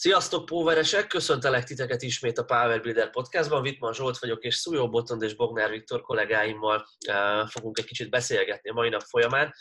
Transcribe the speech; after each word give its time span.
Sziasztok, 0.00 0.44
póveresek! 0.44 1.06
Köszöntelek 1.06 1.64
titeket 1.64 2.02
ismét 2.02 2.38
a 2.38 2.44
Power 2.44 2.80
Builder 2.80 3.10
podcastban. 3.10 3.62
Vitman 3.62 3.92
Zsolt 3.92 4.18
vagyok, 4.18 4.44
és 4.44 4.54
Szújó 4.54 4.88
Botond 4.88 5.22
és 5.22 5.34
Bognár 5.34 5.70
Viktor 5.70 6.00
kollégáimmal 6.00 6.86
eh, 7.06 7.46
fogunk 7.46 7.78
egy 7.78 7.84
kicsit 7.84 8.10
beszélgetni 8.10 8.70
a 8.70 8.72
mai 8.72 8.88
nap 8.88 9.02
folyamán. 9.02 9.52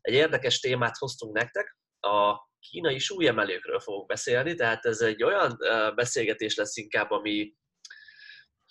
Egy 0.00 0.14
érdekes 0.14 0.60
témát 0.60 0.96
hoztunk 0.96 1.36
nektek, 1.36 1.76
a 2.00 2.48
kínai 2.70 2.98
súlyemelőkről 2.98 3.80
fogok 3.80 4.06
beszélni, 4.06 4.54
tehát 4.54 4.84
ez 4.84 5.00
egy 5.00 5.22
olyan 5.22 5.56
eh, 5.58 5.94
beszélgetés 5.94 6.56
lesz 6.56 6.76
inkább, 6.76 7.10
ami 7.10 7.54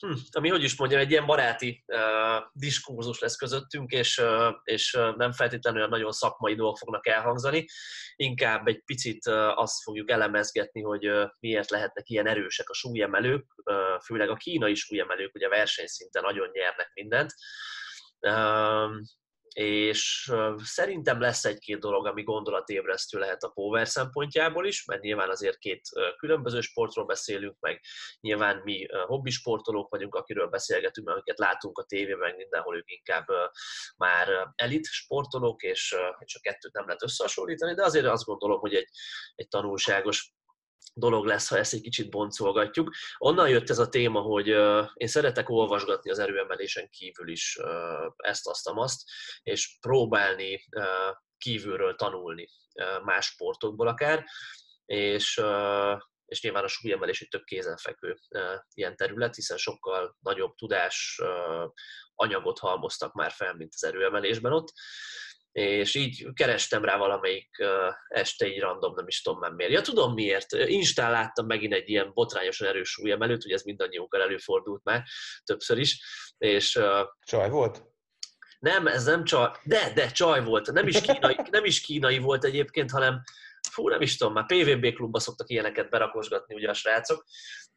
hm, 0.02 0.13
ami 0.31 0.49
hogy 0.49 0.63
is 0.63 0.77
mondjam, 0.77 1.02
egy 1.02 1.11
ilyen 1.11 1.25
baráti 1.25 1.83
uh, 1.88 1.97
diskurzus 2.54 3.20
lesz 3.20 3.36
közöttünk, 3.36 3.91
és, 3.91 4.18
uh, 4.18 4.54
és 4.63 4.97
nem 5.15 5.31
feltétlenül 5.31 5.79
olyan 5.79 5.91
nagyon 5.91 6.11
szakmai 6.11 6.55
dolgok 6.55 6.77
fognak 6.77 7.07
elhangzani, 7.07 7.65
inkább 8.15 8.68
egy 8.68 8.82
picit 8.86 9.27
uh, 9.27 9.59
azt 9.59 9.83
fogjuk 9.83 10.09
elemezgetni, 10.09 10.82
hogy 10.82 11.09
uh, 11.09 11.29
miért 11.39 11.69
lehetnek 11.69 12.09
ilyen 12.09 12.28
erősek 12.28 12.69
a 12.69 12.73
súlyemelők, 12.73 13.45
uh, 13.64 13.75
főleg 14.06 14.29
a 14.29 14.36
kínai 14.36 14.75
súlyemelők, 14.75 15.36
ugye 15.36 15.47
versenyszinten 15.47 16.23
nagyon 16.23 16.50
nyernek 16.51 16.92
mindent. 16.93 17.33
És 19.54 20.32
szerintem 20.64 21.19
lesz 21.19 21.46
egy-két 21.46 21.79
dolog, 21.79 22.05
ami 22.05 22.23
gondolatébresztő 22.23 23.19
lehet 23.19 23.43
a 23.43 23.50
Power 23.50 23.87
szempontjából 23.87 24.65
is, 24.65 24.86
mert 24.86 25.01
nyilván 25.01 25.29
azért 25.29 25.57
két 25.57 25.82
különböző 26.18 26.61
sportról 26.61 27.05
beszélünk, 27.05 27.59
meg 27.59 27.82
nyilván 28.19 28.61
mi 28.64 28.87
hobbisportolók 29.06 29.89
vagyunk, 29.89 30.15
akiről 30.15 30.47
beszélgetünk, 30.47 31.07
mert 31.07 31.18
amiket 31.18 31.39
látunk 31.39 31.78
a 31.78 31.83
tévében, 31.83 32.36
mindenhol 32.36 32.75
ők 32.75 32.92
inkább 32.92 33.28
már 33.97 34.52
elit 34.56 34.86
sportolók, 34.86 35.64
és, 35.64 35.95
a 36.33 36.39
kettőt 36.42 36.73
nem 36.73 36.86
lehet 36.86 37.03
összehasonlítani, 37.03 37.73
de 37.73 37.83
azért 37.83 38.06
azt 38.06 38.25
gondolom, 38.25 38.59
hogy 38.59 38.73
egy, 38.73 38.89
egy 39.36 39.47
tanulságos 39.47 40.33
dolog 40.94 41.25
lesz, 41.25 41.50
ha 41.50 41.58
ezt 41.58 41.73
egy 41.73 41.81
kicsit 41.81 42.09
boncolgatjuk. 42.09 42.94
Onnan 43.17 43.50
jött 43.50 43.69
ez 43.69 43.80
a 43.80 43.89
téma, 43.89 44.20
hogy 44.20 44.47
én 44.94 45.08
szeretek 45.08 45.50
olvasgatni 45.50 46.11
az 46.11 46.20
erőemelésen 46.20 46.89
kívül 46.89 47.30
is 47.30 47.58
ezt, 48.16 48.48
azt, 48.48 48.70
azt, 48.73 49.02
és 49.44 49.78
próbálni 49.81 50.67
kívülről 51.38 51.95
tanulni 51.95 52.50
más 53.03 53.25
sportokból 53.25 53.88
akár, 53.88 54.25
és, 54.86 55.42
és 56.25 56.42
nyilván 56.42 56.64
a 56.64 56.67
súlyemelés 56.67 57.22
egy 57.22 57.28
több 57.28 57.44
kézenfekvő 57.44 58.20
ilyen 58.73 58.95
terület, 58.95 59.36
hiszen 59.36 59.58
sokkal 59.58 60.17
nagyobb 60.20 60.55
tudás 60.55 61.22
anyagot 62.16 62.59
halmoztak 62.59 63.14
már 63.14 63.31
fel, 63.31 63.53
mint 63.53 63.73
az 63.73 63.83
erőemelésben 63.83 64.53
ott 64.53 64.73
és 65.52 65.96
így 65.96 66.28
kerestem 66.34 66.86
rá 66.86 66.98
valamelyik 66.98 67.50
este 68.08 68.48
így 68.48 68.60
random, 68.60 68.94
nem 68.96 69.08
is 69.08 69.22
tudom 69.22 69.40
már 69.40 69.52
miért. 69.52 69.72
Ja, 69.72 69.82
tudom 69.82 70.14
miért. 70.14 70.52
Instán 70.54 71.12
láttam 71.12 71.46
megint 71.46 71.74
egy 71.74 71.90
ilyen 71.90 72.12
botrányosan 72.14 72.68
erős 72.68 72.90
súlyemelőt, 72.90 73.46
ugye 73.46 73.54
ez 73.54 73.64
mindannyiunkkal 73.64 74.22
előfordult 74.22 74.84
már 74.84 75.04
többször 75.44 75.78
is. 75.78 76.02
És, 76.38 76.80
Csaj 77.22 77.50
volt? 77.50 77.84
Nem, 78.60 78.88
ez 78.88 79.06
nem 79.06 79.24
csaj, 79.24 79.52
de, 79.64 79.92
de 79.94 80.12
csaj 80.12 80.44
volt. 80.44 80.72
Nem 80.72 80.88
is 80.88 81.02
kínai, 81.02 81.38
nem 81.50 81.66
is 81.66 81.82
kínai 81.82 82.18
volt 82.18 82.44
egyébként, 82.44 82.92
hanem 82.92 83.22
fú, 83.70 83.90
nem 83.90 84.02
is 84.02 84.18
tudom, 84.18 84.34
már 84.34 84.46
PVB 84.46 84.94
klubba 84.94 85.20
szoktak 85.20 85.50
ilyeneket 85.50 85.90
berakosgatni 85.90 86.56
ugye 86.56 86.70
a 86.70 86.74
srácok, 86.74 87.26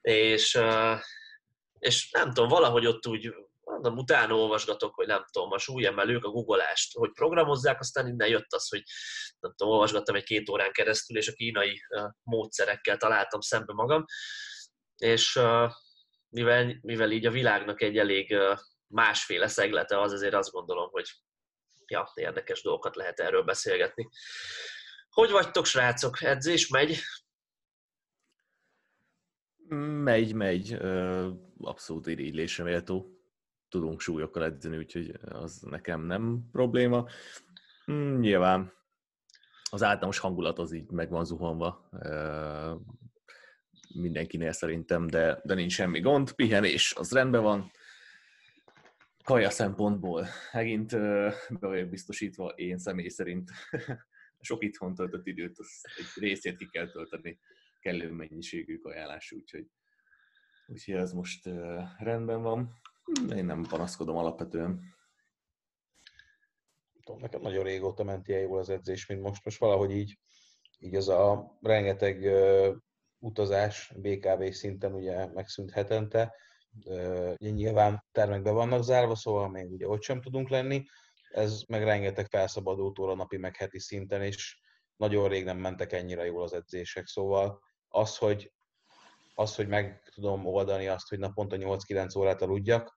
és, 0.00 0.58
és 1.78 2.10
nem 2.10 2.32
tudom, 2.32 2.48
valahogy 2.48 2.86
ott 2.86 3.06
úgy 3.06 3.34
mondom, 3.74 3.96
utána 3.96 4.34
olvasgatok, 4.34 4.94
hogy 4.94 5.06
nem 5.06 5.24
tudom, 5.30 5.50
a 5.50 5.58
súlyemelők, 5.58 6.24
a 6.24 6.30
googleást, 6.30 6.96
hogy 6.96 7.10
programozzák, 7.12 7.80
aztán 7.80 8.06
innen 8.06 8.28
jött 8.28 8.52
az, 8.52 8.68
hogy 8.68 8.82
nem 9.40 9.54
tudom, 9.54 9.72
olvasgattam 9.72 10.14
egy 10.14 10.24
két 10.24 10.48
órán 10.48 10.72
keresztül, 10.72 11.16
és 11.16 11.28
a 11.28 11.32
kínai 11.32 11.80
módszerekkel 12.22 12.96
találtam 12.96 13.40
szembe 13.40 13.72
magam, 13.72 14.04
és 14.96 15.40
mivel, 16.28 16.78
mivel 16.80 17.10
így 17.10 17.26
a 17.26 17.30
világnak 17.30 17.82
egy 17.82 17.98
elég 17.98 18.36
másféle 18.86 19.48
szeglete 19.48 20.00
az, 20.00 20.12
azért 20.12 20.34
azt 20.34 20.50
gondolom, 20.50 20.90
hogy 20.90 21.10
ja, 21.86 22.12
érdekes 22.14 22.62
dolgokat 22.62 22.96
lehet 22.96 23.20
erről 23.20 23.42
beszélgetni. 23.42 24.08
Hogy 25.08 25.30
vagytok, 25.30 25.66
srácok? 25.66 26.22
Edzés 26.22 26.68
megy? 26.68 26.98
Megy, 30.02 30.32
megy. 30.32 30.72
Abszolút 31.58 32.06
irigylésre 32.06 32.64
méltó 32.64 33.14
tudunk 33.74 34.00
súlyokkal 34.00 34.44
edzeni, 34.44 34.76
úgyhogy 34.76 35.18
az 35.22 35.60
nekem 35.60 36.00
nem 36.00 36.48
probléma. 36.52 37.06
Hmm, 37.84 38.18
nyilván 38.20 38.72
az 39.70 39.82
általános 39.82 40.18
hangulat 40.18 40.58
az 40.58 40.72
így 40.72 40.90
meg 40.90 41.10
van 41.10 41.24
zuhanva 41.24 41.88
mindenkinél 43.94 44.52
szerintem, 44.52 45.06
de, 45.06 45.40
de 45.44 45.54
nincs 45.54 45.72
semmi 45.72 46.00
gond. 46.00 46.32
Pihenés, 46.32 46.94
az 46.96 47.12
rendben 47.12 47.42
van. 47.42 47.70
Kaja 49.24 49.50
szempontból 49.50 50.26
megint 50.52 50.90
be 51.60 51.66
vagyok 51.66 51.88
biztosítva, 51.88 52.48
én 52.48 52.78
személy 52.78 53.08
szerint 53.08 53.50
sok 54.40 54.64
itthon 54.64 54.94
töltött 54.94 55.26
időt, 55.26 55.58
az 55.58 55.68
egy 55.96 56.22
részét 56.22 56.56
ki 56.56 56.68
kell 56.70 56.90
tölteni 56.90 57.38
kellő 57.80 58.10
mennyiségű 58.10 58.78
kajálás, 58.78 59.32
úgyhogy, 59.32 59.66
úgyhogy 60.66 60.94
ez 60.94 61.12
most 61.12 61.48
rendben 61.98 62.42
van. 62.42 62.82
Én 63.36 63.44
nem 63.44 63.62
panaszkodom 63.62 64.16
alapvetően. 64.16 64.80
Tudom, 67.04 67.20
nekem 67.20 67.40
nagyon 67.40 67.64
régóta 67.64 68.04
ment 68.04 68.28
ilyen 68.28 68.40
jól 68.40 68.58
az 68.58 68.70
edzés, 68.70 69.06
mint 69.06 69.22
most. 69.22 69.44
Most 69.44 69.58
valahogy 69.58 69.90
így, 69.90 70.18
így 70.78 70.94
az 70.94 71.08
a 71.08 71.56
rengeteg 71.60 72.22
uh, 72.22 72.76
utazás 73.18 73.92
BKV 73.96 74.44
szinten 74.50 74.94
ugye 74.94 75.26
megszűnt 75.26 75.70
hetente. 75.70 76.34
Uh, 76.84 77.34
nyilván 77.38 78.04
termekbe 78.12 78.50
vannak 78.50 78.82
zárva, 78.82 79.14
szóval 79.14 79.48
még 79.48 79.72
ugye 79.72 79.88
ott 79.88 80.02
sem 80.02 80.20
tudunk 80.20 80.48
lenni. 80.48 80.84
Ez 81.30 81.62
meg 81.68 81.82
rengeteg 81.82 82.26
felszabadult 82.26 82.98
óra 82.98 83.14
napi, 83.14 83.36
meg 83.36 83.56
heti 83.56 83.78
szinten, 83.78 84.22
és 84.22 84.58
nagyon 84.96 85.28
rég 85.28 85.44
nem 85.44 85.58
mentek 85.58 85.92
ennyire 85.92 86.24
jól 86.24 86.42
az 86.42 86.52
edzések. 86.52 87.06
Szóval 87.06 87.60
az, 87.88 88.16
hogy 88.16 88.52
az, 89.34 89.54
hogy 89.54 89.68
meg 89.68 90.02
tudom 90.14 90.46
oldani 90.46 90.86
azt, 90.86 91.08
hogy 91.08 91.18
naponta 91.18 91.56
8-9 91.58 92.18
órát 92.18 92.42
aludjak, 92.42 92.96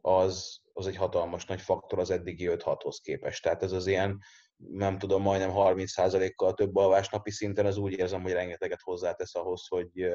az, 0.00 0.60
az 0.72 0.86
egy 0.86 0.96
hatalmas 0.96 1.44
nagy 1.46 1.60
faktor 1.60 1.98
az 1.98 2.10
eddigi 2.10 2.48
5-6-hoz 2.50 2.98
képest. 2.98 3.42
Tehát 3.42 3.62
ez 3.62 3.72
az 3.72 3.86
ilyen, 3.86 4.20
nem 4.56 4.98
tudom, 4.98 5.22
majdnem 5.22 5.50
30%-kal 5.52 6.54
több 6.54 6.76
alvás 6.76 7.08
napi 7.08 7.30
szinten, 7.30 7.66
az 7.66 7.76
úgy 7.76 7.92
érzem, 7.92 8.22
hogy 8.22 8.32
rengeteget 8.32 8.80
hozzátesz 8.80 9.34
ahhoz, 9.34 9.66
hogy, 9.68 10.10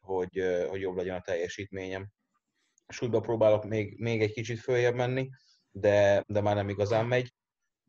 hogy, 0.00 0.42
hogy 0.68 0.80
jobb 0.80 0.96
legyen 0.96 1.16
a 1.16 1.20
teljesítményem. 1.20 2.08
Súlyba 2.88 3.20
próbálok 3.20 3.64
még, 3.64 3.98
még 3.98 4.22
egy 4.22 4.32
kicsit 4.32 4.58
följebb 4.58 4.94
menni, 4.94 5.28
de, 5.70 6.24
de 6.26 6.40
már 6.40 6.54
nem 6.54 6.68
igazán 6.68 7.06
megy, 7.06 7.34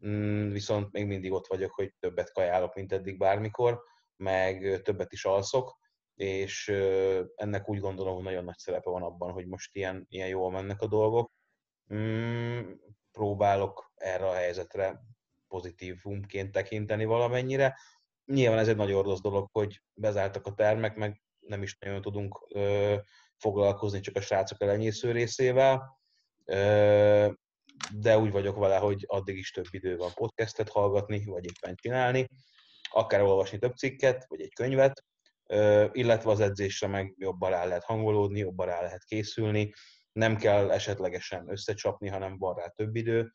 mm, 0.08 0.50
viszont 0.50 0.92
még 0.92 1.06
mindig 1.06 1.32
ott 1.32 1.48
vagyok, 1.48 1.72
hogy 1.72 1.94
többet 2.00 2.32
kajálok, 2.32 2.76
mint 2.76 2.92
eddig 2.92 3.18
bármikor, 3.18 3.84
meg 4.18 4.82
többet 4.84 5.14
is 5.14 5.26
alszok, 5.26 5.78
és 6.16 6.68
ennek 7.36 7.70
úgy 7.70 7.80
gondolom, 7.80 8.14
hogy 8.14 8.24
nagyon 8.24 8.44
nagy 8.44 8.58
szerepe 8.58 8.90
van 8.90 9.04
abban, 9.04 9.32
hogy 9.32 9.48
most 9.48 9.76
ilyen, 9.76 10.06
ilyen 10.10 10.28
jól 10.28 10.52
mennek 10.52 10.82
a 10.82 10.88
dolgok. 10.88 11.32
Mm, 11.94 12.72
próbálok 13.12 13.92
erre 13.96 14.28
a 14.28 14.34
helyzetre 14.34 15.02
pozitívumként 15.48 16.52
tekinteni 16.52 17.06
valamennyire. 17.06 17.78
Nyilván 18.26 18.60
ez 18.60 18.68
egy 18.68 18.76
nagy 18.76 18.92
ordos 18.92 19.22
dolog, 19.22 19.50
hogy 19.52 19.82
bezártak 19.94 20.46
a 20.46 20.54
termek, 20.54 20.96
meg 20.96 21.22
nem 21.40 21.62
is 21.62 21.78
nagyon 21.78 22.02
tudunk 22.02 22.46
ö, 22.50 22.96
foglalkozni 23.38 24.00
csak 24.00 24.16
a 24.16 24.22
srácok 24.22 24.62
elenyésző 24.62 25.12
részével, 25.12 26.00
ö, 26.46 27.32
de 27.94 28.18
úgy 28.18 28.32
vagyok 28.32 28.58
vele, 28.58 28.78
hogy 28.78 29.04
addig 29.08 29.38
is 29.38 29.52
több 29.52 29.68
idő 29.70 29.98
van 29.98 30.12
podcastet 30.14 30.70
hallgatni, 30.70 31.26
vagy 31.26 31.46
éppen 31.46 31.76
csinálni, 31.76 32.28
akár 32.92 33.22
olvasni 33.22 33.58
több 33.58 33.76
cikket, 33.76 34.26
vagy 34.28 34.42
egy 34.42 34.54
könyvet, 34.54 35.04
illetve 35.92 36.32
az 36.32 36.40
edzésre 36.40 36.88
meg 36.88 37.16
jobban 37.18 37.50
rá 37.50 37.66
lehet 37.66 37.84
hangolódni, 37.84 38.40
jobban 38.40 38.66
rá 38.66 38.82
lehet 38.82 39.04
készülni, 39.04 39.74
nem 40.12 40.36
kell 40.38 40.72
esetlegesen 40.72 41.50
összecsapni, 41.50 42.08
hanem 42.08 42.38
van 42.38 42.56
rá 42.56 42.68
több 42.68 42.96
idő. 42.96 43.32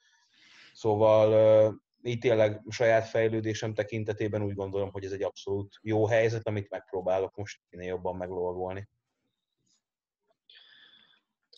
Szóval 0.72 1.80
így 2.02 2.18
tényleg 2.18 2.60
saját 2.68 3.08
fejlődésem 3.08 3.74
tekintetében 3.74 4.42
úgy 4.42 4.54
gondolom, 4.54 4.90
hogy 4.90 5.04
ez 5.04 5.12
egy 5.12 5.22
abszolút 5.22 5.74
jó 5.82 6.06
helyzet, 6.06 6.46
amit 6.46 6.70
megpróbálok 6.70 7.36
most 7.36 7.60
minél 7.70 7.88
jobban 7.88 8.16
meglovagolni. 8.16 8.88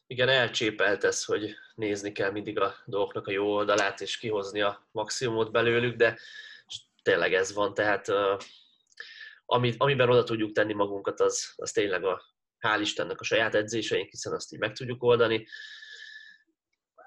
Igen, 0.06 0.29
elcsépelt 0.29 1.05
ez, 1.05 1.25
hogy 1.25 1.55
nézni 1.75 2.12
kell 2.12 2.31
mindig 2.31 2.61
a 2.61 2.75
dolgoknak 2.85 3.27
a 3.27 3.31
jó 3.31 3.47
oldalát, 3.47 4.00
és 4.00 4.19
kihozni 4.19 4.61
a 4.61 4.88
maximumot 4.91 5.53
belőlük, 5.53 5.97
de 5.97 6.19
tényleg 7.03 7.35
ez 7.35 7.53
van, 7.53 7.75
tehát 7.75 8.06
amit, 9.47 9.75
amiben 9.79 10.11
oda 10.11 10.25
tudjuk 10.25 10.53
tenni 10.53 10.73
magunkat, 10.73 11.21
az, 11.21 11.53
az 11.56 11.71
tényleg 11.71 12.05
a, 12.05 12.23
hál' 12.67 12.81
Istennek 12.81 13.21
a 13.21 13.25
saját 13.25 13.55
edzéseink, 13.55 14.11
hiszen 14.11 14.33
azt 14.33 14.53
így 14.53 14.59
meg 14.59 14.73
tudjuk 14.73 15.03
oldani. 15.03 15.47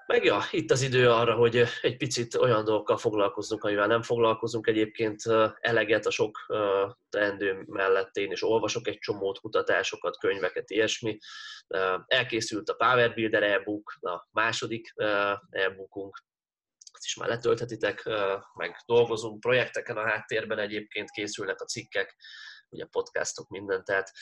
Meg 0.06 0.24
ja, 0.24 0.40
itt 0.50 0.70
az 0.70 0.82
idő 0.82 1.10
arra, 1.10 1.34
hogy 1.34 1.62
egy 1.80 1.96
picit 1.96 2.34
olyan 2.34 2.64
dolgokkal 2.64 2.96
foglalkozzunk, 2.96 3.64
amivel 3.64 3.86
nem 3.86 4.02
foglalkozunk 4.02 4.66
egyébként 4.66 5.22
eleget 5.60 6.06
a 6.06 6.10
sok 6.10 6.38
teendő 7.08 7.64
mellett. 7.66 8.16
Én 8.16 8.30
is 8.30 8.42
olvasok 8.42 8.88
egy 8.88 8.98
csomót, 8.98 9.38
kutatásokat, 9.38 10.18
könyveket, 10.18 10.70
ilyesmi. 10.70 11.18
Elkészült 12.06 12.68
a 12.68 12.74
Power 12.74 13.14
Builder 13.14 13.42
e-book, 13.42 13.96
a 14.00 14.28
második 14.32 14.92
e-bookunk, 15.50 16.24
is 17.06 17.16
már 17.16 17.28
letölthetitek, 17.28 18.08
meg 18.54 18.82
dolgozunk 18.86 19.40
projekteken 19.40 19.96
a 19.96 20.08
háttérben 20.08 20.58
egyébként, 20.58 21.10
készülnek 21.10 21.60
a 21.60 21.64
cikkek, 21.64 22.16
ugye 22.68 22.84
podcastok, 22.84 23.48
minden, 23.48 23.84
tehát 23.84 24.12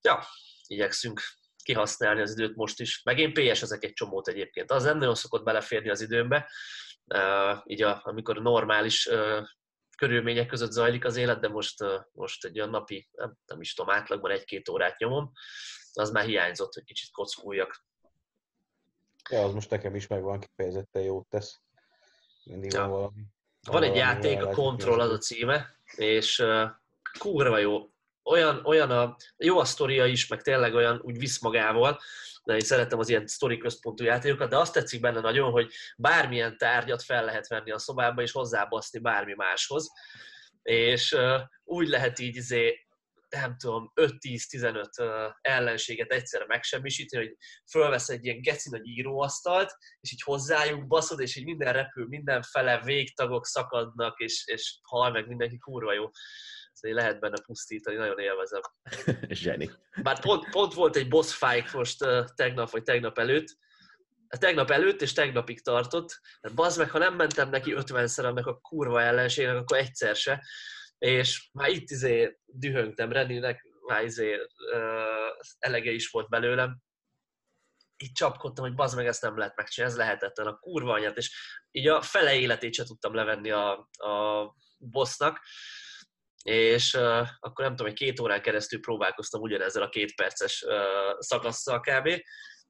ja, 0.00 0.24
igyekszünk 0.66 1.20
kihasználni 1.62 2.20
az 2.20 2.30
időt 2.30 2.56
most 2.56 2.80
is. 2.80 3.02
Meg 3.02 3.18
én 3.18 3.32
PS 3.32 3.62
ezek 3.62 3.84
egy 3.84 3.92
csomót 3.92 4.28
egyébként. 4.28 4.70
Az 4.70 4.84
nem 4.84 4.98
nagyon 4.98 5.14
szokott 5.14 5.44
beleférni 5.44 5.90
az 5.90 6.00
időmbe, 6.00 6.50
így 7.64 7.82
a, 7.82 8.00
amikor 8.04 8.42
normális 8.42 9.08
körülmények 9.96 10.46
között 10.46 10.70
zajlik 10.70 11.04
az 11.04 11.16
élet, 11.16 11.40
de 11.40 11.48
most, 11.48 11.84
most 12.12 12.44
egy 12.44 12.58
olyan 12.58 12.70
napi, 12.70 13.08
nem, 13.12 13.36
nem 13.46 13.60
is 13.60 13.74
tudom, 13.74 13.94
átlagban 13.94 14.30
egy-két 14.30 14.68
órát 14.68 14.98
nyomom, 14.98 15.32
az 15.92 16.10
már 16.10 16.24
hiányzott, 16.24 16.74
hogy 16.74 16.84
kicsit 16.84 17.10
kockuljak. 17.12 17.84
Ja, 19.30 19.44
az 19.44 19.52
most 19.52 19.70
nekem 19.70 19.94
is 19.94 20.06
megvan, 20.06 20.40
kifejezetten 20.40 21.02
jót 21.02 21.28
tesz. 21.28 21.60
Mindig 22.50 22.72
ja. 22.72 22.80
van 22.80 22.90
valami. 22.90 23.22
Van 23.66 23.82
egy 23.82 23.96
játék, 23.96 24.42
a 24.42 24.50
Control 24.50 25.00
az 25.00 25.10
a 25.10 25.18
címe, 25.18 25.76
és 25.96 26.38
uh, 26.38 26.70
kurva 27.18 27.58
jó. 27.58 27.90
Olyan, 28.22 28.60
olyan 28.64 28.90
a, 28.90 29.16
jó 29.36 29.58
a 29.58 29.64
sztoria 29.64 30.06
is, 30.06 30.26
meg 30.26 30.42
tényleg 30.42 30.74
olyan 30.74 31.00
úgy 31.02 31.18
visz 31.18 31.40
magával, 31.40 32.00
de 32.44 32.54
én 32.54 32.60
szeretem 32.60 32.98
az 32.98 33.08
ilyen 33.08 33.26
sztori 33.26 33.58
központú 33.58 34.04
játékokat, 34.04 34.48
de 34.48 34.58
azt 34.58 34.72
tetszik 34.72 35.00
benne 35.00 35.20
nagyon, 35.20 35.50
hogy 35.50 35.72
bármilyen 35.96 36.58
tárgyat 36.58 37.02
fel 37.02 37.24
lehet 37.24 37.48
venni 37.48 37.70
a 37.70 37.78
szobába, 37.78 38.22
és 38.22 38.32
hozzábaszni 38.32 38.98
bármi 38.98 39.34
máshoz. 39.36 39.90
És 40.62 41.12
uh, 41.12 41.40
úgy 41.64 41.88
lehet 41.88 42.18
így 42.18 42.36
izé 42.36 42.86
nem 43.30 43.56
tudom, 43.56 43.92
5-10-15 43.94 45.32
ellenséget 45.40 46.10
egyszerre 46.10 46.44
megsemmisíteni, 46.46 47.26
hogy 47.26 47.36
fölvesz 47.70 48.08
egy 48.08 48.24
ilyen 48.24 48.40
geci 48.40 48.70
nagy 48.70 48.86
íróasztalt, 48.86 49.76
és 50.00 50.12
így 50.12 50.22
hozzájuk 50.22 50.86
baszod, 50.86 51.20
és 51.20 51.36
így 51.36 51.44
minden 51.44 51.72
repül, 51.72 52.06
minden 52.06 52.42
fele 52.42 52.80
végtagok 52.82 53.46
szakadnak, 53.46 54.18
és, 54.18 54.42
és 54.46 54.78
hal 54.82 55.10
meg 55.10 55.26
mindenki 55.26 55.58
kurva 55.58 55.92
jó. 55.92 56.10
Szóval 56.72 56.98
lehet 56.98 57.20
benne 57.20 57.40
pusztítani, 57.46 57.96
nagyon 57.96 58.18
élvezem. 58.18 58.60
Zseni. 59.42 59.70
Bár 60.02 60.20
pont, 60.20 60.50
pont 60.50 60.74
volt 60.74 60.96
egy 60.96 61.08
boss 61.08 61.34
fight 61.34 61.72
most 61.72 61.98
tegnap, 62.34 62.70
vagy 62.70 62.82
tegnap 62.82 63.18
előtt, 63.18 63.56
tegnap 64.38 64.70
előtt 64.70 65.02
és 65.02 65.12
tegnapig 65.12 65.62
tartott, 65.62 66.20
mert 66.40 66.54
bazd 66.54 66.78
meg, 66.78 66.90
ha 66.90 66.98
nem 66.98 67.14
mentem 67.14 67.50
neki 67.50 67.72
50-szer 67.76 68.24
annak 68.24 68.46
a 68.46 68.58
kurva 68.60 69.02
ellenségnek, 69.02 69.56
akkor 69.56 69.78
egyszer 69.78 70.16
se 70.16 70.44
és 71.00 71.48
már 71.52 71.68
itt 71.68 71.90
izé 71.90 72.38
dühöngtem 72.46 73.12
Reninek, 73.12 73.66
már 73.86 74.04
izé 74.04 74.34
uh, 74.34 74.40
elege 75.58 75.90
is 75.90 76.10
volt 76.10 76.28
belőlem, 76.28 76.78
így 77.96 78.12
csapkodtam, 78.12 78.64
hogy 78.64 78.74
bazd 78.74 78.96
meg, 78.96 79.06
ezt 79.06 79.22
nem 79.22 79.38
lehet 79.38 79.56
megcsinálni, 79.56 79.94
ez 79.94 80.00
lehetetlen, 80.00 80.46
a 80.46 80.58
kurva 80.58 80.92
anyát, 80.92 81.16
és 81.16 81.30
így 81.70 81.88
a 81.88 82.02
fele 82.02 82.34
életét 82.34 82.74
se 82.74 82.84
tudtam 82.84 83.14
levenni 83.14 83.50
a, 83.50 83.88
a 83.92 84.54
bossnak, 84.78 85.40
és 86.44 86.94
uh, 86.94 87.28
akkor 87.40 87.64
nem 87.64 87.76
tudom, 87.76 87.86
hogy 87.86 87.98
két 87.98 88.20
órán 88.20 88.42
keresztül 88.42 88.80
próbálkoztam 88.80 89.40
ugyanezzel 89.40 89.82
a 89.82 89.88
két 89.88 90.14
perces 90.14 90.62
uh, 90.62 90.72
szakasszal 91.18 91.80
kb. 91.80 92.22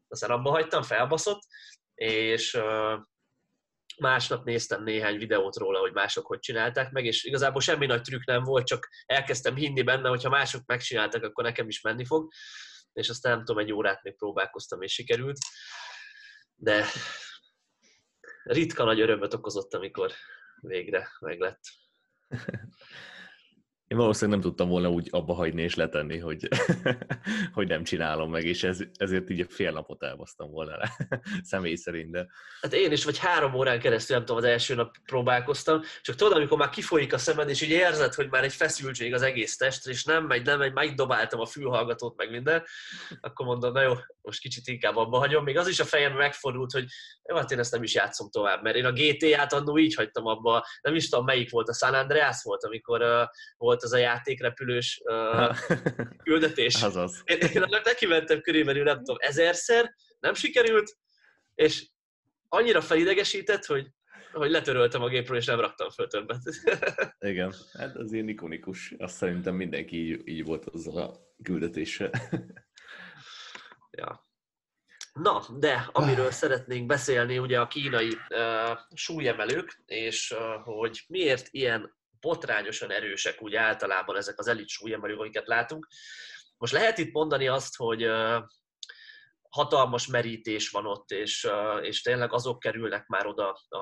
Aztán 0.08 0.30
abba 0.30 0.50
hagytam, 0.50 0.82
felbaszott, 0.82 1.40
és 1.94 2.54
uh, 2.54 2.98
másnap 4.00 4.44
néztem 4.44 4.82
néhány 4.82 5.18
videót 5.18 5.56
róla, 5.56 5.78
hogy 5.78 5.92
mások 5.92 6.26
hogy 6.26 6.38
csinálták 6.38 6.90
meg, 6.90 7.04
és 7.04 7.24
igazából 7.24 7.60
semmi 7.60 7.86
nagy 7.86 8.02
trükk 8.02 8.24
nem 8.24 8.42
volt, 8.42 8.66
csak 8.66 8.88
elkezdtem 9.06 9.54
hinni 9.54 9.82
benne, 9.82 10.08
hogy 10.08 10.22
ha 10.22 10.28
mások 10.28 10.66
megcsináltak, 10.66 11.22
akkor 11.22 11.44
nekem 11.44 11.68
is 11.68 11.80
menni 11.80 12.04
fog, 12.04 12.32
és 12.92 13.08
aztán 13.08 13.36
nem 13.36 13.44
tudom, 13.44 13.62
egy 13.62 13.72
órát 13.72 14.02
még 14.02 14.16
próbálkoztam, 14.16 14.82
és 14.82 14.92
sikerült, 14.92 15.38
de 16.54 16.84
ritka 18.42 18.84
nagy 18.84 19.00
örömöt 19.00 19.34
okozott, 19.34 19.74
amikor 19.74 20.12
végre 20.60 21.08
meglett. 21.20 21.60
Én 23.90 23.98
valószínűleg 23.98 24.40
nem 24.40 24.48
tudtam 24.48 24.68
volna 24.68 24.90
úgy 24.90 25.08
abba 25.10 25.34
hagyni 25.34 25.62
és 25.62 25.74
letenni, 25.74 26.18
hogy, 26.18 26.48
hogy 27.56 27.68
nem 27.68 27.84
csinálom 27.84 28.30
meg, 28.30 28.44
és 28.44 28.62
ez, 28.62 28.78
ezért 28.96 29.30
így 29.30 29.40
a 29.40 29.46
fél 29.48 29.72
napot 29.72 30.02
elbasztam 30.02 30.50
volna 30.50 30.76
rá, 30.76 30.88
személy 31.42 31.74
szerint. 31.74 32.10
De... 32.10 32.26
Hát 32.60 32.72
én 32.72 32.92
is, 32.92 33.04
vagy 33.04 33.18
három 33.18 33.54
órán 33.54 33.80
keresztül, 33.80 34.16
nem 34.16 34.24
tudom, 34.24 34.42
az 34.42 34.48
első 34.48 34.74
nap 34.74 34.96
próbálkoztam, 35.04 35.80
csak 36.00 36.16
tudod, 36.16 36.36
amikor 36.36 36.58
már 36.58 36.68
kifolyik 36.68 37.12
a 37.12 37.18
szemed, 37.18 37.48
és 37.48 37.60
így 37.60 37.70
érzed, 37.70 38.14
hogy 38.14 38.30
már 38.30 38.44
egy 38.44 38.52
feszültség 38.52 39.14
az 39.14 39.22
egész 39.22 39.56
test, 39.56 39.86
és 39.86 40.04
nem 40.04 40.24
megy, 40.24 40.44
nem 40.44 40.58
megy, 40.58 40.72
már 40.72 40.94
dobáltam 40.94 41.40
a 41.40 41.46
fülhallgatót, 41.46 42.16
meg 42.16 42.30
minden, 42.30 42.62
akkor 43.20 43.46
mondom, 43.46 43.72
na 43.72 43.82
jó, 43.82 43.92
most 44.22 44.40
kicsit 44.40 44.66
inkább 44.66 44.96
abba 44.96 45.18
hagyom. 45.18 45.44
Még 45.44 45.58
az 45.58 45.68
is 45.68 45.80
a 45.80 45.84
fejembe 45.84 46.18
megfordult, 46.18 46.72
hogy 46.72 46.84
jó, 47.28 47.36
hát 47.36 47.50
én 47.50 47.58
ezt 47.58 47.72
nem 47.72 47.82
is 47.82 47.94
játszom 47.94 48.30
tovább, 48.30 48.62
mert 48.62 48.76
én 48.76 48.84
a 48.84 48.92
GTA-t 48.92 49.52
annó 49.52 49.78
így 49.78 49.94
hagytam 49.94 50.26
abba, 50.26 50.66
nem 50.80 50.94
is 50.94 51.08
tudom 51.08 51.24
melyik 51.24 51.50
volt, 51.50 51.68
a 51.68 51.74
San 51.74 51.94
Andreas 51.94 52.42
volt, 52.42 52.64
amikor 52.64 53.02
uh, 53.02 53.22
volt 53.56 53.79
az 53.82 53.92
a 53.92 53.98
játékrepülős 53.98 55.02
uh, 55.04 55.56
küldetés. 56.24 56.82
Azaz. 56.82 57.22
Én, 57.24 57.38
én 57.38 57.62
annak 57.62 57.84
neki 57.84 58.06
mentem 58.06 58.40
körülbelül, 58.40 58.82
nem 58.82 58.96
tudom, 58.96 59.16
ezerszer, 59.18 59.94
nem 60.18 60.34
sikerült, 60.34 60.96
és 61.54 61.88
annyira 62.48 62.80
felidegesített, 62.80 63.64
hogy 63.64 63.90
hogy 64.32 64.50
letöröltem 64.50 65.02
a 65.02 65.08
gépről, 65.08 65.36
és 65.36 65.46
nem 65.46 65.60
raktam 65.60 65.90
föl 65.90 66.06
többet. 66.06 66.42
Igen, 67.18 67.54
hát 67.72 67.96
az 67.96 68.12
ilyen 68.12 68.28
ikonikus. 68.28 68.94
Azt 68.98 69.16
szerintem 69.16 69.54
mindenki 69.54 69.96
így, 69.96 70.28
így 70.28 70.44
volt 70.44 70.66
azzal 70.66 70.96
a 70.96 71.18
küldetéssel. 71.42 72.10
Ja. 73.92 74.28
Na, 75.12 75.46
de 75.58 75.88
amiről 75.92 76.30
szeretnénk 76.30 76.86
beszélni, 76.86 77.38
ugye 77.38 77.60
a 77.60 77.66
kínai 77.66 78.08
uh, 78.08 78.78
súlyemelők, 78.94 79.82
és 79.86 80.30
uh, 80.30 80.62
hogy 80.64 81.04
miért 81.08 81.48
ilyen 81.50 81.98
botrányosan 82.20 82.90
erősek 82.90 83.42
úgy 83.42 83.54
általában 83.54 84.16
ezek 84.16 84.38
az 84.38 84.46
elit 84.46 84.68
súlyemelők, 84.68 85.18
amiket 85.18 85.46
látunk. 85.46 85.86
Most 86.56 86.72
lehet 86.72 86.98
itt 86.98 87.12
mondani 87.12 87.48
azt, 87.48 87.76
hogy 87.76 88.02
hatalmas 89.50 90.06
merítés 90.06 90.70
van 90.70 90.86
ott, 90.86 91.10
és, 91.10 91.48
és 91.82 92.02
tényleg 92.02 92.32
azok 92.32 92.58
kerülnek 92.58 93.06
már 93.06 93.26
oda 93.26 93.52
a, 93.68 93.78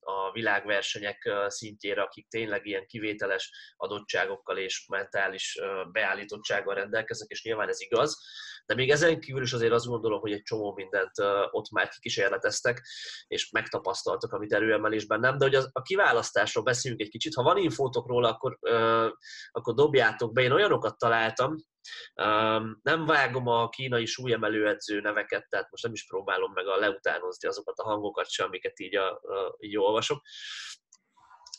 a 0.00 0.32
világversenyek 0.32 1.30
szintjére, 1.46 2.02
akik 2.02 2.28
tényleg 2.28 2.66
ilyen 2.66 2.86
kivételes 2.86 3.74
adottságokkal 3.76 4.58
és 4.58 4.86
mentális 4.88 5.58
beállítottsággal 5.92 6.74
rendelkeznek, 6.74 7.28
és 7.28 7.44
nyilván 7.44 7.68
ez 7.68 7.80
igaz. 7.80 8.18
De 8.66 8.74
még 8.74 8.90
ezen 8.90 9.20
kívül 9.20 9.42
is 9.42 9.52
azért 9.52 9.72
azt 9.72 9.86
gondolom, 9.86 10.20
hogy 10.20 10.32
egy 10.32 10.42
csomó 10.42 10.72
mindent 10.72 11.18
ott 11.50 11.70
már 11.70 11.88
kikísérleteztek, 11.88 12.82
és 13.26 13.50
megtapasztaltak, 13.50 14.32
amit 14.32 14.52
erőemelésben 14.52 15.20
nem. 15.20 15.38
De 15.38 15.44
hogy 15.44 15.54
a 15.72 15.82
kiválasztásról 15.82 16.64
beszéljünk 16.64 17.02
egy 17.02 17.10
kicsit. 17.10 17.34
Ha 17.34 17.42
van 17.42 17.56
infótok 17.56 18.06
róla, 18.06 18.28
akkor, 18.28 18.58
akkor 19.50 19.74
dobjátok 19.74 20.32
be. 20.32 20.42
Én 20.42 20.52
olyanokat 20.52 20.98
találtam, 20.98 21.56
nem 22.82 23.06
vágom 23.06 23.46
a 23.46 23.68
kínai 23.68 24.06
súlyemelő 24.06 24.68
edző 24.68 25.00
neveket, 25.00 25.48
tehát 25.48 25.70
most 25.70 25.82
nem 25.82 25.92
is 25.92 26.06
próbálom 26.06 26.52
meg 26.52 26.66
a 26.66 26.76
leutánozni 26.76 27.48
azokat 27.48 27.78
a 27.78 27.84
hangokat 27.84 28.30
sem, 28.30 28.46
amiket 28.46 28.80
így, 28.80 28.96
a, 28.96 29.10
a, 29.12 29.56
így 29.58 29.76
olvasok. 29.76 30.22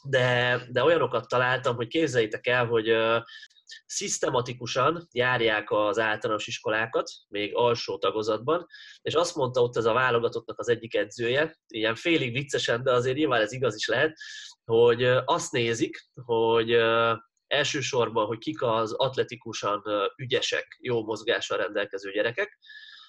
De, 0.03 0.59
de 0.69 0.83
olyanokat 0.83 1.27
találtam, 1.27 1.75
hogy 1.75 1.87
képzeljétek 1.87 2.47
el, 2.47 2.65
hogy 2.65 2.95
szisztematikusan 3.85 5.07
járják 5.11 5.71
az 5.71 5.99
általános 5.99 6.47
iskolákat, 6.47 7.09
még 7.27 7.55
alsó 7.55 7.97
tagozatban, 7.97 8.65
és 9.01 9.13
azt 9.13 9.35
mondta 9.35 9.61
ott 9.61 9.77
ez 9.77 9.85
a 9.85 9.93
válogatottnak 9.93 10.59
az 10.59 10.69
egyik 10.69 10.95
edzője, 10.95 11.57
ilyen 11.67 11.95
félig 11.95 12.31
viccesen, 12.31 12.83
de 12.83 12.91
azért 12.91 13.15
nyilván 13.15 13.41
ez 13.41 13.51
igaz 13.51 13.75
is 13.75 13.87
lehet, 13.87 14.17
hogy 14.65 15.03
azt 15.25 15.51
nézik, 15.51 16.09
hogy 16.25 16.71
elsősorban, 17.47 18.25
hogy 18.25 18.37
kik 18.37 18.61
az 18.61 18.93
atletikusan 18.93 19.83
ügyesek, 20.15 20.77
jó 20.81 21.03
mozgással 21.03 21.57
rendelkező 21.57 22.11
gyerekek. 22.11 22.59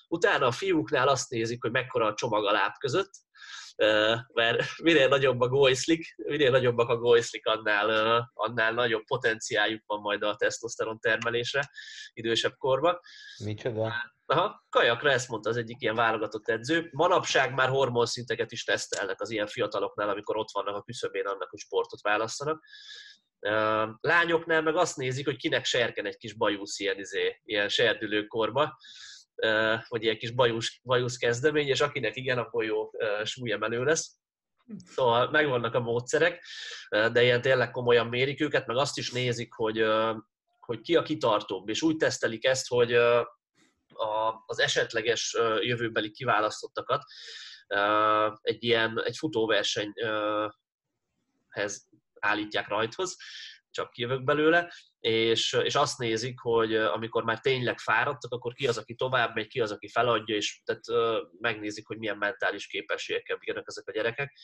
Utána 0.09 0.47
a 0.47 0.52
fiúknál 0.52 1.09
azt 1.09 1.30
nézik, 1.30 1.62
hogy 1.62 1.71
mekkora 1.71 2.07
a 2.07 2.14
csomag 2.14 2.47
a 2.47 2.52
láb 2.52 2.73
között, 2.78 3.11
mert 4.33 4.62
minél 4.83 5.09
nagyobb 5.09 5.40
a 5.40 5.49
golyszlik, 5.49 6.14
minél 6.16 6.50
nagyobbak 6.50 6.88
a 6.88 6.97
golyszlik, 6.97 7.47
annál, 7.47 8.30
annál 8.35 8.73
nagyobb 8.73 9.04
potenciáljuk 9.04 9.83
van 9.87 10.00
majd 10.00 10.23
a 10.23 10.37
tesztoszteron 10.37 10.99
termelésre 10.99 11.71
idősebb 12.12 12.57
korban. 12.57 13.00
Micsoda? 13.45 13.92
Aha, 14.26 14.66
kajakra 14.71 15.11
ezt 15.11 15.28
mondta 15.28 15.49
az 15.49 15.57
egyik 15.57 15.80
ilyen 15.80 15.95
válogatott 15.95 16.49
edző. 16.49 16.88
Manapság 16.92 17.54
már 17.54 17.68
hormonszinteket 17.68 18.52
is 18.52 18.64
tesztelnek 18.64 19.21
az 19.21 19.30
ilyen 19.30 19.47
fiataloknál, 19.47 20.09
amikor 20.09 20.37
ott 20.37 20.50
vannak 20.52 20.76
a 20.76 20.83
küszöbén 20.83 21.26
annak, 21.26 21.50
hogy 21.50 21.59
sportot 21.59 22.02
választanak. 22.02 22.64
Lányoknál 24.00 24.62
meg 24.62 24.76
azt 24.76 24.97
nézik, 24.97 25.25
hogy 25.25 25.37
kinek 25.37 25.64
serken 25.64 26.07
egy 26.07 26.16
kis 26.16 26.33
bajusz 26.33 26.78
ilyen, 26.78 26.99
izé, 26.99 27.40
ilyen 27.45 27.68
serdülőkorba, 27.68 28.78
vagy 29.88 30.02
ilyen 30.02 30.18
kis 30.18 30.30
bajusz, 30.30 30.78
bajusz 30.83 31.16
kezdemény, 31.16 31.68
és 31.68 31.80
akinek 31.80 32.16
igen, 32.16 32.38
akkor 32.38 32.64
jó 32.64 32.90
súlyemelő 33.25 33.85
lesz. 33.85 34.16
Szóval 34.87 35.30
megvannak 35.30 35.75
a 35.75 35.80
módszerek, 35.80 36.45
de 36.88 37.23
ilyen 37.23 37.42
tényleg 37.42 37.71
komolyan 37.71 38.07
mérik 38.07 38.40
őket, 38.40 38.66
meg 38.66 38.76
azt 38.76 38.99
is 38.99 39.11
nézik, 39.11 39.52
hogy, 39.52 39.85
hogy 40.61 40.80
ki 40.80 40.97
a 40.97 41.02
kitartóbb, 41.02 41.68
és 41.68 41.83
úgy 41.83 41.97
tesztelik 41.97 42.45
ezt, 42.45 42.68
hogy 42.68 42.92
az 44.47 44.59
esetleges 44.59 45.37
jövőbeli 45.61 46.11
kiválasztottakat 46.11 47.02
egy 48.40 48.64
ilyen 48.64 49.02
egy 49.04 49.16
futóversenyhez 49.16 51.88
állítják 52.20 52.68
rajthoz, 52.68 53.16
csak 53.70 53.90
kijövök 53.90 54.25
belőle, 54.25 54.72
és, 55.00 55.52
és 55.62 55.75
azt 55.75 55.98
nézik, 55.98 56.40
hogy 56.40 56.75
amikor 56.75 57.25
már 57.25 57.40
tényleg 57.40 57.78
fáradtak, 57.78 58.32
akkor 58.32 58.52
ki 58.52 58.66
az, 58.66 58.78
aki 58.78 58.94
tovább 58.94 59.34
megy, 59.34 59.46
ki 59.46 59.60
az, 59.60 59.72
aki 59.72 59.88
feladja, 59.88 60.37
és 60.37 60.60
tehát 60.64 60.84
megnézik, 61.40 61.87
hogy 61.87 61.98
milyen 61.98 62.16
mentális 62.16 62.66
képességekkel 62.66 63.37
bírnak 63.37 63.68
ezek 63.68 63.88
a 63.88 63.92
gyerekek 63.92 64.38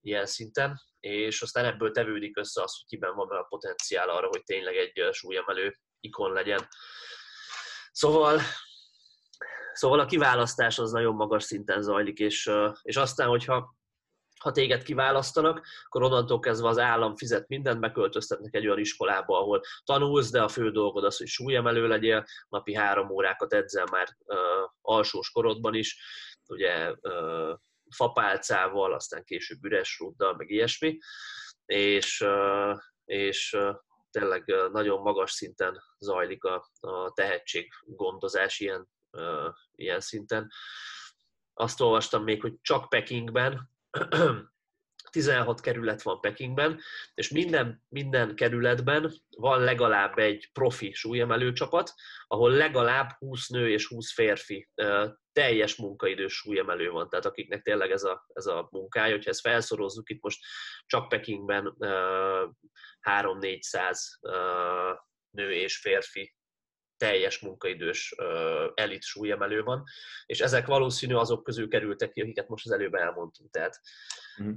ilyen 0.00 0.26
szinten, 0.26 0.80
és 1.00 1.42
aztán 1.42 1.64
ebből 1.64 1.90
tevődik 1.90 2.36
össze 2.36 2.62
az, 2.62 2.76
hogy 2.78 2.86
kiben 2.88 3.14
van 3.14 3.28
a 3.28 3.42
potenciál 3.42 4.08
arra, 4.08 4.26
hogy 4.26 4.42
tényleg 4.44 4.76
egy 4.76 5.08
súlyemelő 5.12 5.78
ikon 6.00 6.32
legyen. 6.32 6.68
Szóval 7.92 8.40
Szóval 9.72 10.00
a 10.00 10.06
kiválasztás 10.06 10.78
az 10.78 10.90
nagyon 10.90 11.14
magas 11.14 11.44
szinten 11.44 11.82
zajlik, 11.82 12.18
és, 12.18 12.50
és 12.82 12.96
aztán, 12.96 13.28
hogyha 13.28 13.77
ha 14.38 14.50
téged 14.50 14.82
kiválasztanak, 14.82 15.66
akkor 15.84 16.02
onnantól 16.02 16.38
kezdve 16.38 16.68
az 16.68 16.78
állam 16.78 17.16
fizet 17.16 17.48
mindent, 17.48 17.80
beköltöztetnek 17.80 18.54
egy 18.54 18.66
olyan 18.66 18.78
iskolába, 18.78 19.38
ahol 19.38 19.60
tanulsz, 19.84 20.30
de 20.30 20.42
a 20.42 20.48
fő 20.48 20.70
dolgod 20.70 21.04
az, 21.04 21.16
hogy 21.16 21.26
súlyemelő 21.26 21.86
legyél, 21.86 22.24
napi 22.48 22.74
három 22.74 23.10
órákat 23.10 23.52
edzel 23.52 23.86
már 23.90 24.08
uh, 24.24 24.36
alsós 24.80 25.30
korodban 25.30 25.74
is, 25.74 26.00
ugye 26.48 26.92
uh, 27.00 27.58
fapálcával, 27.96 28.92
aztán 28.92 29.24
később 29.24 29.64
üres 29.64 29.98
rúddal, 29.98 30.34
meg 30.36 30.50
ilyesmi, 30.50 30.98
és, 31.64 32.20
uh, 32.20 32.78
és 33.04 33.52
uh, 33.52 33.76
tényleg 34.10 34.54
nagyon 34.72 35.00
magas 35.00 35.30
szinten 35.30 35.82
zajlik 35.98 36.44
a, 36.44 36.70
a 36.80 37.12
tehetséggondozás 37.12 38.60
ilyen, 38.60 38.88
uh, 39.10 39.48
ilyen 39.74 40.00
szinten. 40.00 40.50
Azt 41.54 41.80
olvastam 41.80 42.22
még, 42.22 42.40
hogy 42.40 42.54
csak 42.60 42.88
Pekingben 42.88 43.70
16 45.10 45.60
kerület 45.60 46.02
van 46.02 46.20
Pekingben, 46.20 46.80
és 47.14 47.28
minden, 47.28 47.84
minden 47.88 48.34
kerületben 48.34 49.12
van 49.28 49.60
legalább 49.60 50.18
egy 50.18 50.50
profi 50.52 50.92
súlyemelő 50.92 51.52
csapat, 51.52 51.92
ahol 52.26 52.50
legalább 52.50 53.10
20 53.18 53.48
nő 53.48 53.70
és 53.70 53.86
20 53.86 54.12
férfi 54.12 54.68
teljes 55.32 55.76
munkaidős 55.76 56.32
súlyemelő 56.32 56.90
van, 56.90 57.08
tehát 57.08 57.26
akiknek 57.26 57.62
tényleg 57.62 57.90
ez 57.90 58.02
a, 58.02 58.26
ez 58.32 58.46
a 58.46 58.68
munkája, 58.70 59.14
hogyha 59.14 59.30
ezt 59.30 59.40
felszorozzuk, 59.40 60.10
itt 60.10 60.22
most 60.22 60.40
csak 60.86 61.08
Pekingben 61.08 61.76
3-400 63.10 63.98
nő 65.30 65.52
és 65.52 65.76
férfi 65.78 66.36
teljes 66.98 67.38
munkaidős 67.38 68.14
elit 68.74 69.02
súlyemelő 69.02 69.62
van, 69.62 69.84
és 70.26 70.40
ezek 70.40 70.66
valószínű 70.66 71.14
azok 71.14 71.44
közül 71.44 71.68
kerültek 71.68 72.12
ki, 72.12 72.20
akiket 72.20 72.48
most 72.48 72.66
az 72.66 72.72
előbb 72.72 72.94
elmondtunk. 72.94 73.50
Tehát 73.50 73.80
mm. 74.42 74.52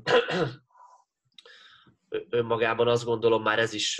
önmagában 2.29 2.87
azt 2.87 3.05
gondolom 3.05 3.43
már 3.43 3.59
ez 3.59 3.73
is, 3.73 3.95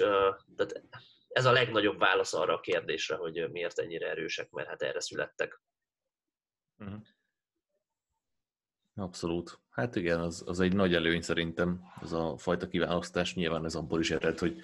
tehát 0.55 0.83
ez 1.27 1.45
a 1.45 1.51
legnagyobb 1.51 1.99
válasz 1.99 2.33
arra 2.33 2.53
a 2.53 2.59
kérdésre, 2.59 3.15
hogy 3.15 3.49
miért 3.51 3.79
ennyire 3.79 4.09
erősek, 4.09 4.49
mert 4.51 4.67
hát 4.67 4.81
erre 4.81 4.99
születtek. 4.99 5.61
Mm. 6.83 6.95
Abszolút. 8.95 9.59
Hát 9.69 9.95
igen, 9.95 10.19
az, 10.19 10.43
az 10.45 10.59
egy 10.59 10.73
nagy 10.73 10.93
előny 10.93 11.21
szerintem, 11.21 11.81
ez 12.01 12.11
a 12.11 12.37
fajta 12.37 12.67
kiválasztás. 12.67 13.35
Nyilván 13.35 13.65
ez 13.65 13.75
abból 13.75 13.99
is 13.99 14.11
ered, 14.11 14.39
hogy, 14.39 14.61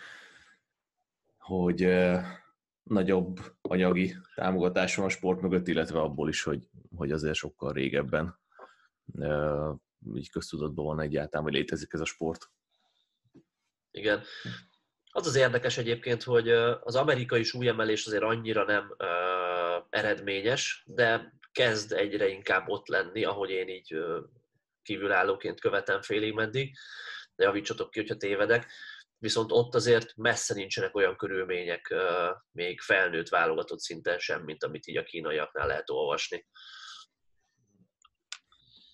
hogy 1.37 1.81
nagyobb 2.89 3.39
anyagi 3.61 4.15
támogatás 4.35 4.95
van 4.95 5.05
a 5.05 5.09
sport 5.09 5.41
mögött, 5.41 5.67
illetve 5.67 5.99
abból 5.99 6.29
is, 6.29 6.43
hogy, 6.43 6.67
hogy 6.95 7.11
azért 7.11 7.35
sokkal 7.35 7.73
régebben 7.73 8.39
így 10.15 10.29
köztudatban 10.29 10.85
van 10.85 10.99
egyáltalán, 10.99 11.43
hogy 11.45 11.53
létezik 11.53 11.93
ez 11.93 11.99
a 11.99 12.05
sport. 12.05 12.51
Igen. 13.91 14.23
Az 15.11 15.27
az 15.27 15.35
érdekes 15.35 15.77
egyébként, 15.77 16.23
hogy 16.23 16.49
az 16.81 16.95
amerikai 16.95 17.43
súlyemelés 17.43 18.05
azért 18.05 18.23
annyira 18.23 18.63
nem 18.63 18.95
uh, 18.97 19.85
eredményes, 19.89 20.83
de 20.85 21.33
kezd 21.51 21.91
egyre 21.91 22.27
inkább 22.27 22.69
ott 22.69 22.87
lenni, 22.87 23.23
ahogy 23.23 23.49
én 23.49 23.67
így 23.67 23.93
uh, 23.93 24.17
kívülállóként 24.81 25.59
követem 25.59 26.01
félig 26.01 26.33
meddig, 26.33 26.75
de 27.35 27.43
javítsatok 27.43 27.91
ki, 27.91 27.99
hogyha 27.99 28.17
tévedek 28.17 28.71
viszont 29.19 29.51
ott 29.51 29.75
azért 29.75 30.15
messze 30.15 30.53
nincsenek 30.53 30.95
olyan 30.95 31.15
körülmények 31.15 31.93
még 32.51 32.79
felnőtt 32.79 33.29
válogatott 33.29 33.79
szinten 33.79 34.19
sem, 34.19 34.43
mint 34.43 34.63
amit 34.63 34.87
így 34.87 34.97
a 34.97 35.03
kínaiaknál 35.03 35.67
lehet 35.67 35.89
olvasni. 35.89 36.45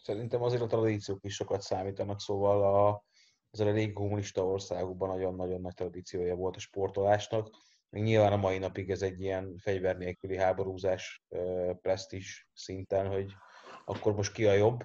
Szerintem 0.03 0.41
azért 0.41 0.61
a 0.61 0.67
tradíciók 0.67 1.23
is 1.23 1.35
sokat 1.35 1.61
számítanak, 1.61 2.19
szóval 2.19 2.87
a, 2.87 3.03
ezzel 3.51 3.67
a 3.67 3.71
régi 3.71 3.93
kommunista 3.93 4.45
országokban 4.45 5.09
nagyon-nagyon 5.09 5.61
nagy 5.61 5.73
tradíciója 5.73 6.35
volt 6.35 6.55
a 6.55 6.59
sportolásnak. 6.59 7.49
Még 7.89 8.03
nyilván 8.03 8.31
a 8.31 8.37
mai 8.37 8.57
napig 8.57 8.89
ez 8.89 9.01
egy 9.01 9.21
ilyen 9.21 9.57
fegyver 9.57 9.97
nélküli 9.97 10.37
háborúzás 10.37 11.23
presztis 11.81 12.47
szinten, 12.53 13.07
hogy 13.07 13.33
akkor 13.85 14.13
most 14.15 14.31
ki 14.31 14.45
a 14.45 14.53
jobb. 14.53 14.83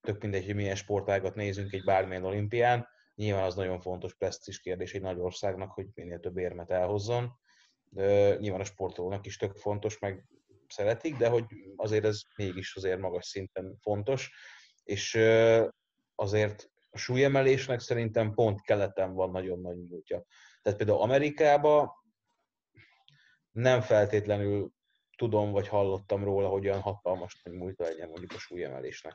Tök 0.00 0.22
mindegy, 0.22 0.44
hogy 0.44 0.54
milyen 0.54 0.74
sportágat 0.74 1.34
nézünk 1.34 1.72
egy 1.72 1.84
bármilyen 1.84 2.24
olimpián 2.24 2.88
Nyilván 3.16 3.44
az 3.44 3.54
nagyon 3.54 3.80
fontos 3.80 4.14
presztis 4.14 4.60
kérdés 4.60 4.94
egy 4.94 5.00
nagy 5.00 5.18
országnak, 5.18 5.72
hogy 5.72 5.86
minél 5.94 6.20
több 6.20 6.36
érmet 6.36 6.70
elhozzon. 6.70 7.38
Nyilván 8.38 8.60
a 8.60 8.64
sportolónak 8.64 9.26
is 9.26 9.36
tök 9.36 9.56
fontos, 9.56 9.98
meg 9.98 10.24
szeretik, 10.68 11.16
de 11.16 11.28
hogy 11.28 11.44
azért 11.76 12.04
ez 12.04 12.20
mégis 12.36 12.76
azért 12.76 13.00
magas 13.00 13.26
szinten 13.26 13.76
fontos. 13.80 14.32
És 14.82 15.14
azért 16.14 16.70
a 16.90 16.98
súlyemelésnek 16.98 17.80
szerintem 17.80 18.34
pont 18.34 18.60
keleten 18.60 19.14
van 19.14 19.30
nagyon 19.30 19.60
nagy 19.60 19.76
múltja. 19.76 20.24
Tehát 20.62 20.78
például 20.78 21.00
Amerikában 21.00 21.90
nem 23.50 23.80
feltétlenül 23.80 24.70
tudom, 25.16 25.50
vagy 25.50 25.68
hallottam 25.68 26.24
róla, 26.24 26.48
hogy 26.48 26.66
olyan 26.66 26.80
hatalmas 26.80 27.40
nagy 27.42 27.54
múltja 27.54 27.84
legyen 27.84 28.08
mondjuk 28.08 28.32
a 28.32 28.38
súlyemelésnek. 28.38 29.14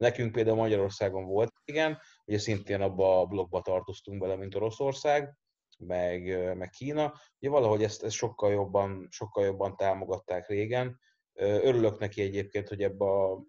Nekünk 0.00 0.32
például 0.32 0.56
Magyarországon 0.56 1.24
volt, 1.24 1.52
igen, 1.64 1.98
ugye 2.24 2.38
szintén 2.38 2.80
abba 2.80 3.20
a 3.20 3.26
blogba 3.26 3.60
tartoztunk 3.60 4.20
bele, 4.20 4.36
mint 4.36 4.54
Oroszország, 4.54 5.36
meg, 5.78 6.22
meg 6.56 6.70
Kína. 6.70 7.14
Ugye 7.38 7.50
valahogy 7.50 7.82
ezt, 7.82 8.02
ezt 8.02 8.14
sokkal, 8.14 8.50
jobban, 8.52 9.06
sokkal 9.10 9.44
jobban 9.44 9.76
támogatták 9.76 10.48
régen. 10.48 10.98
Örülök 11.34 11.98
neki 11.98 12.22
egyébként, 12.22 12.68
hogy 12.68 12.82
ebbe 12.82 13.04
a 13.04 13.42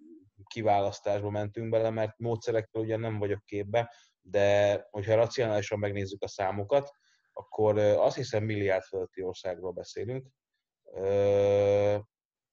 kiválasztásba 0.45 1.29
mentünk 1.29 1.69
bele, 1.69 1.89
mert 1.89 2.17
módszerekkel 2.17 2.81
ugye 2.81 2.97
nem 2.97 3.19
vagyok 3.19 3.45
képbe, 3.45 3.93
de 4.21 4.77
hogyha 4.89 5.15
racionálisan 5.15 5.79
megnézzük 5.79 6.23
a 6.23 6.27
számokat, 6.27 6.91
akkor 7.33 7.77
azt 7.77 8.15
hiszem 8.15 8.43
milliárd 8.43 8.83
fölötti 8.83 9.23
országról 9.23 9.71
beszélünk, 9.71 10.27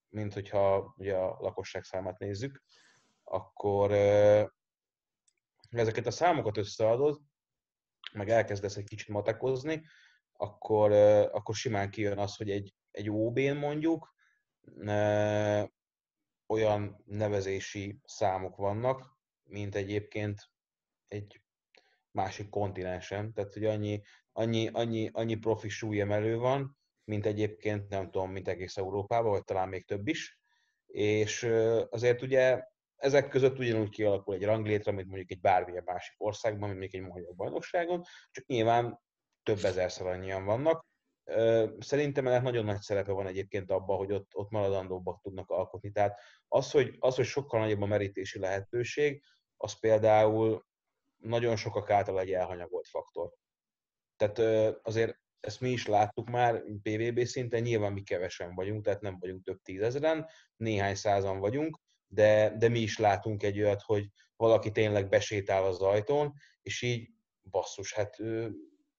mint 0.09 0.35
hogyha 0.35 0.95
ugye 0.97 1.15
a 1.15 1.37
lakosság 1.41 1.85
számát 1.85 2.19
nézzük 2.19 2.63
akkor 3.31 3.93
ezeket 5.71 6.07
a 6.07 6.11
számokat 6.11 6.57
összeadod, 6.57 7.21
meg 8.13 8.29
elkezdesz 8.29 8.77
egy 8.77 8.85
kicsit 8.85 9.09
matekozni, 9.09 9.83
akkor, 10.33 10.93
akkor 11.33 11.55
simán 11.55 11.91
kijön 11.91 12.19
az, 12.19 12.37
hogy 12.37 12.51
egy, 12.51 12.75
egy 12.91 13.11
OB-n 13.11 13.57
mondjuk 13.57 14.15
olyan 16.47 17.03
nevezési 17.05 18.01
számok 18.05 18.57
vannak, 18.57 19.19
mint 19.43 19.75
egyébként 19.75 20.51
egy 21.09 21.43
másik 22.11 22.49
kontinensen. 22.49 23.33
Tehát, 23.33 23.53
hogy 23.53 23.65
annyi, 23.65 24.03
annyi, 24.33 24.69
annyi, 24.73 25.11
annyi 25.13 25.35
profi 25.35 25.69
súlyemelő 25.69 26.37
van, 26.37 26.79
mint 27.05 27.27
egyébként, 27.27 27.89
nem 27.89 28.11
tudom, 28.11 28.31
mint 28.31 28.49
egész 28.49 28.77
Európában, 28.77 29.31
vagy 29.31 29.45
talán 29.45 29.69
még 29.69 29.87
több 29.87 30.09
is. 30.09 30.41
És 30.87 31.43
azért 31.91 32.23
ugye 32.23 32.63
ezek 32.99 33.29
között 33.29 33.59
ugyanúgy 33.59 33.89
kialakul 33.89 34.35
egy 34.35 34.45
ranglétre, 34.45 34.93
mint 34.93 35.07
mondjuk 35.07 35.31
egy 35.31 35.41
bármilyen 35.41 35.83
másik 35.87 36.15
országban, 36.19 36.69
mint 36.69 36.81
mondjuk 36.81 37.03
egy 37.03 37.11
magyar 37.11 37.35
bajnokságon, 37.35 38.03
csak 38.31 38.47
nyilván 38.47 39.01
több 39.43 39.65
ezerszer 39.65 40.07
annyian 40.07 40.45
vannak. 40.45 40.87
Szerintem 41.79 42.27
ennek 42.27 42.43
nagyon 42.43 42.65
nagy 42.65 42.81
szerepe 42.81 43.13
van 43.13 43.27
egyébként 43.27 43.71
abban, 43.71 43.97
hogy 43.97 44.13
ott, 44.13 44.31
ott 44.35 44.51
maradandóbbak 44.51 45.21
tudnak 45.21 45.51
alkotni. 45.51 45.91
Tehát 45.91 46.21
az 46.49 46.71
hogy, 46.71 46.97
az, 46.99 47.15
hogy 47.15 47.25
sokkal 47.25 47.61
nagyobb 47.61 47.83
a 47.83 47.87
merítési 47.87 48.39
lehetőség, 48.39 49.23
az 49.57 49.79
például 49.81 50.67
nagyon 51.17 51.57
sokak 51.57 51.91
által 51.91 52.21
egy 52.21 52.33
elhanyagolt 52.33 52.87
faktor. 52.89 53.33
Tehát 54.17 54.39
azért 54.87 55.19
ezt 55.41 55.61
mi 55.61 55.71
is 55.71 55.87
láttuk 55.87 56.29
már 56.29 56.63
PVB 56.83 57.25
szinten, 57.25 57.63
nyilván 57.63 57.93
mi 57.93 58.03
kevesen 58.03 58.55
vagyunk, 58.55 58.85
tehát 58.85 59.01
nem 59.01 59.19
vagyunk 59.19 59.45
több 59.45 59.63
tízezeren, 59.63 60.27
néhány 60.57 60.95
százan 60.95 61.39
vagyunk, 61.39 61.79
de, 62.09 62.57
de 62.59 62.69
mi 62.69 62.79
is 62.79 62.99
látunk 62.99 63.43
egy 63.43 63.61
olyat, 63.61 63.83
hogy 63.83 64.07
valaki 64.37 64.71
tényleg 64.71 65.09
besétál 65.09 65.65
az 65.65 65.81
ajtón, 65.81 66.33
és 66.63 66.83
így 66.83 67.09
basszus, 67.51 67.95
hát 67.95 68.21
ő, 68.21 68.53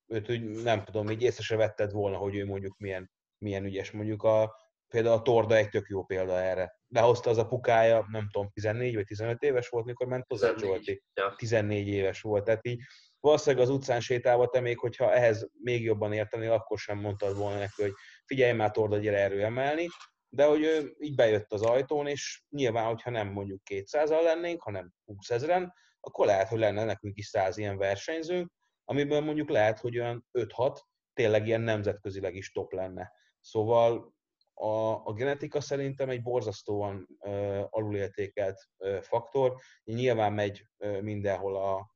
őt 0.08 0.30
úgy 0.30 0.42
nem 0.42 0.84
tudom, 0.84 1.10
így 1.10 1.22
észre 1.22 1.44
se 1.44 1.56
vetted 1.56 1.92
volna, 1.92 2.18
hogy 2.18 2.36
ő 2.36 2.46
mondjuk 2.46 2.78
milyen, 2.78 3.12
milyen 3.38 3.66
ügyes. 3.66 3.92
Mondjuk 3.92 4.24
a, 4.24 4.56
például 4.88 5.16
a 5.16 5.22
Torda 5.22 5.56
egy 5.56 5.70
tök 5.70 5.88
jó 5.88 6.04
példa 6.04 6.42
erre. 6.42 6.78
Behozta 6.88 7.30
az 7.30 7.38
a 7.38 7.48
pukája, 7.48 8.06
nem 8.12 8.30
tudom, 8.32 8.50
14 8.50 8.96
vagy 8.96 9.06
15 9.06 9.42
éves 9.42 9.70
volt, 9.70 9.86
mikor 9.86 10.08
ment 10.08 10.26
hozzá 10.28 10.54
Zsolti. 10.58 11.04
Ja. 11.14 11.36
14 11.36 11.88
éves 11.88 12.22
volt, 12.22 12.44
tehát 12.44 12.68
így 12.68 12.82
valószínűleg 13.20 13.66
az 13.66 13.72
utcán 13.72 14.00
sétálva 14.00 14.48
te 14.48 14.60
még, 14.60 14.80
hogyha 14.80 15.14
ehhez 15.14 15.50
még 15.54 15.84
jobban 15.84 16.14
értenél, 16.14 16.52
akkor 16.52 16.78
sem 16.78 16.98
mondtad 16.98 17.38
volna 17.38 17.58
neki, 17.58 17.82
hogy 17.82 17.94
figyelj 18.26 18.54
már 18.54 18.72
Torda, 18.72 18.98
gyere 18.98 19.18
erő 19.18 19.44
emelni, 19.44 19.88
de 20.30 20.46
hogy 20.46 20.64
ő 20.64 20.96
így 21.00 21.16
bejött 21.16 21.54
az 21.54 21.62
ajtón, 21.62 22.08
és 22.08 22.44
nyilván, 22.50 22.86
hogyha 22.86 23.10
nem 23.10 23.28
mondjuk 23.28 23.62
200-al 23.70 24.24
lennénk, 24.24 24.62
hanem 24.62 24.92
20 25.06 25.30
ezeren, 25.30 25.74
akkor 26.00 26.26
lehet, 26.26 26.48
hogy 26.48 26.60
lenne 26.60 26.84
nekünk 26.84 27.18
is 27.18 27.26
100 27.26 27.58
ilyen 27.58 27.78
versenyzőnk, 27.78 28.52
amiből 28.86 29.20
mondjuk 29.20 29.50
lehet, 29.50 29.80
hogy 29.80 30.00
olyan 30.00 30.28
5-6 30.34 30.80
tényleg 31.14 31.48
ilyen 31.48 31.62
nemzetközileg 31.62 32.36
is 32.36 32.52
top 32.52 32.72
lenne. 32.72 33.12
Szóval 33.40 34.14
a, 34.54 35.06
a 35.06 35.14
genetika 35.14 35.62
szerintem 35.62 36.10
egy 36.10 36.22
borzasztóan 36.22 37.08
uh, 37.20 37.66
alulértékelt 37.70 38.60
uh, 38.78 39.02
faktor. 39.02 39.56
Nyilván 39.84 40.34
megy 40.34 40.66
uh, 40.78 41.02
mindenhol 41.02 41.56
a, 41.56 41.96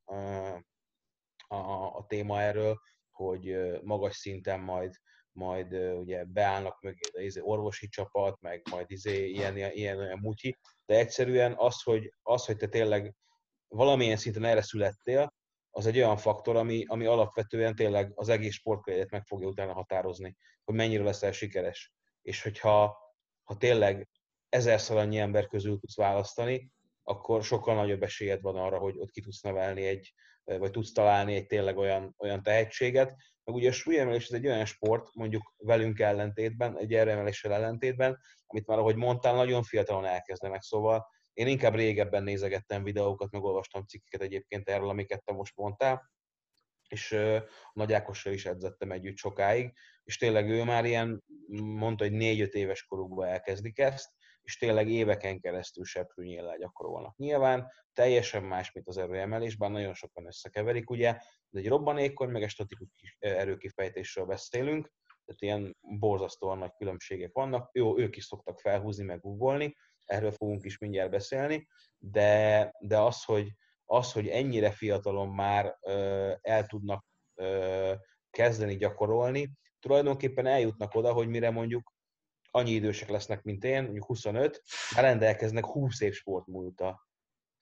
a, 1.54 1.96
a 1.96 2.04
téma 2.06 2.40
erről, 2.40 2.80
hogy 3.10 3.56
magas 3.82 4.16
szinten 4.16 4.60
majd 4.60 4.94
majd 5.34 5.74
ugye 5.74 6.24
beállnak 6.24 6.80
mögé 6.80 7.00
az 7.12 7.20
izé 7.20 7.40
orvosi 7.40 7.88
csapat, 7.88 8.40
meg 8.40 8.62
majd 8.70 8.90
izé 8.90 9.28
ilyen, 9.28 9.56
ilyen, 9.56 9.72
ilyen 9.72 9.98
olyan 9.98 10.18
mutyi, 10.18 10.58
de 10.86 10.98
egyszerűen 10.98 11.54
az, 11.56 11.82
hogy, 11.82 12.12
az, 12.22 12.44
hogy 12.44 12.56
te 12.56 12.66
tényleg 12.66 13.14
valamilyen 13.68 14.16
szinten 14.16 14.44
erre 14.44 14.62
születtél, 14.62 15.32
az 15.70 15.86
egy 15.86 15.96
olyan 15.96 16.16
faktor, 16.16 16.56
ami, 16.56 16.84
ami 16.86 17.06
alapvetően 17.06 17.74
tényleg 17.74 18.12
az 18.14 18.28
egész 18.28 18.54
sportkarrieret 18.54 19.10
meg 19.10 19.24
fogja 19.24 19.48
utána 19.48 19.72
határozni, 19.72 20.36
hogy 20.64 20.74
mennyire 20.74 21.02
leszel 21.02 21.32
sikeres. 21.32 21.92
És 22.22 22.42
hogyha 22.42 22.98
ha 23.42 23.56
tényleg 23.56 24.08
ezerszer 24.48 24.96
annyi 24.96 25.18
ember 25.18 25.46
közül 25.46 25.78
tudsz 25.78 25.96
választani, 25.96 26.70
akkor 27.04 27.44
sokkal 27.44 27.74
nagyobb 27.74 28.02
esélyed 28.02 28.40
van 28.40 28.56
arra, 28.56 28.78
hogy 28.78 28.98
ott 28.98 29.10
ki 29.10 29.20
tudsz 29.20 29.40
nevelni 29.40 29.86
egy, 29.86 30.14
vagy 30.44 30.70
tudsz 30.70 30.92
találni 30.92 31.34
egy 31.34 31.46
tényleg 31.46 31.76
olyan, 31.76 32.14
olyan 32.18 32.42
tehetséget. 32.42 33.16
Meg 33.44 33.54
ugye 33.54 33.68
a 33.68 33.72
súlyemelés 33.72 34.26
ez 34.26 34.32
egy 34.32 34.46
olyan 34.46 34.64
sport, 34.64 35.14
mondjuk 35.14 35.54
velünk 35.56 36.00
ellentétben, 36.00 36.78
egy 36.78 36.94
erőemeléssel 36.94 37.52
ellentétben, 37.52 38.18
amit 38.46 38.66
már 38.66 38.78
ahogy 38.78 38.96
mondtál, 38.96 39.34
nagyon 39.34 39.62
fiatalon 39.62 40.04
elkezdenek. 40.04 40.62
Szóval 40.62 41.06
én 41.32 41.46
inkább 41.46 41.74
régebben 41.74 42.22
nézegettem 42.22 42.82
videókat, 42.82 43.30
meg 43.30 43.42
olvastam 43.42 43.84
cikkeket 43.84 44.26
egyébként 44.26 44.68
erről, 44.68 44.88
amiket 44.88 45.24
te 45.24 45.32
most 45.32 45.56
mondtál, 45.56 46.12
és 46.88 47.10
uh, 47.10 47.36
Nagy 47.72 47.92
Ákossal 47.92 48.32
is 48.32 48.46
edzettem 48.46 48.92
együtt 48.92 49.16
sokáig, 49.16 49.72
és 50.04 50.16
tényleg 50.16 50.48
ő 50.48 50.64
már 50.64 50.84
ilyen, 50.84 51.24
mondta, 51.62 52.04
hogy 52.04 52.12
négy-öt 52.12 52.54
éves 52.54 52.84
korukban 52.84 53.28
elkezdik 53.28 53.78
ezt, 53.78 54.10
és 54.44 54.58
tényleg 54.58 54.88
éveken 54.88 55.40
keresztül 55.40 55.84
seprűnyéllel 55.84 56.56
gyakorolnak. 56.58 57.16
Nyilván 57.16 57.72
teljesen 57.92 58.42
más, 58.42 58.72
mint 58.72 58.88
az 58.88 58.96
erőemelés, 58.96 59.56
bár 59.56 59.70
nagyon 59.70 59.94
sokan 59.94 60.26
összekeverik, 60.26 60.90
ugye, 60.90 61.16
de 61.48 61.58
egy 61.60 61.68
robbanékony, 61.68 62.28
meg 62.28 62.42
egy 62.42 62.48
statikus 62.48 62.88
erőkifejtésről 63.18 64.24
beszélünk, 64.24 64.92
tehát 65.24 65.42
ilyen 65.42 65.76
borzasztóan 65.98 66.58
nagy 66.58 66.72
különbségek 66.76 67.32
vannak. 67.32 67.70
Jó, 67.72 67.98
ők 67.98 68.16
is 68.16 68.24
szoktak 68.24 68.60
felhúzni, 68.60 69.04
meg 69.04 69.20
googolni, 69.20 69.76
erről 70.04 70.32
fogunk 70.32 70.64
is 70.64 70.78
mindjárt 70.78 71.10
beszélni, 71.10 71.68
de, 71.98 72.72
de 72.78 72.98
az, 72.98 73.24
hogy, 73.24 73.52
az, 73.84 74.12
hogy 74.12 74.28
ennyire 74.28 74.70
fiatalon 74.70 75.28
már 75.28 75.76
ö, 75.80 76.32
el 76.40 76.66
tudnak 76.66 77.04
ö, 77.34 77.92
kezdeni 78.30 78.76
gyakorolni, 78.76 79.52
tulajdonképpen 79.80 80.46
eljutnak 80.46 80.94
oda, 80.94 81.12
hogy 81.12 81.28
mire 81.28 81.50
mondjuk 81.50 81.93
annyi 82.54 82.70
idősek 82.70 83.08
lesznek, 83.08 83.42
mint 83.42 83.64
én, 83.64 83.82
mondjuk 83.82 84.04
25, 84.04 84.62
már 84.94 85.04
rendelkeznek 85.04 85.64
20 85.64 86.00
év 86.00 86.14
sportmúlta. 86.14 87.08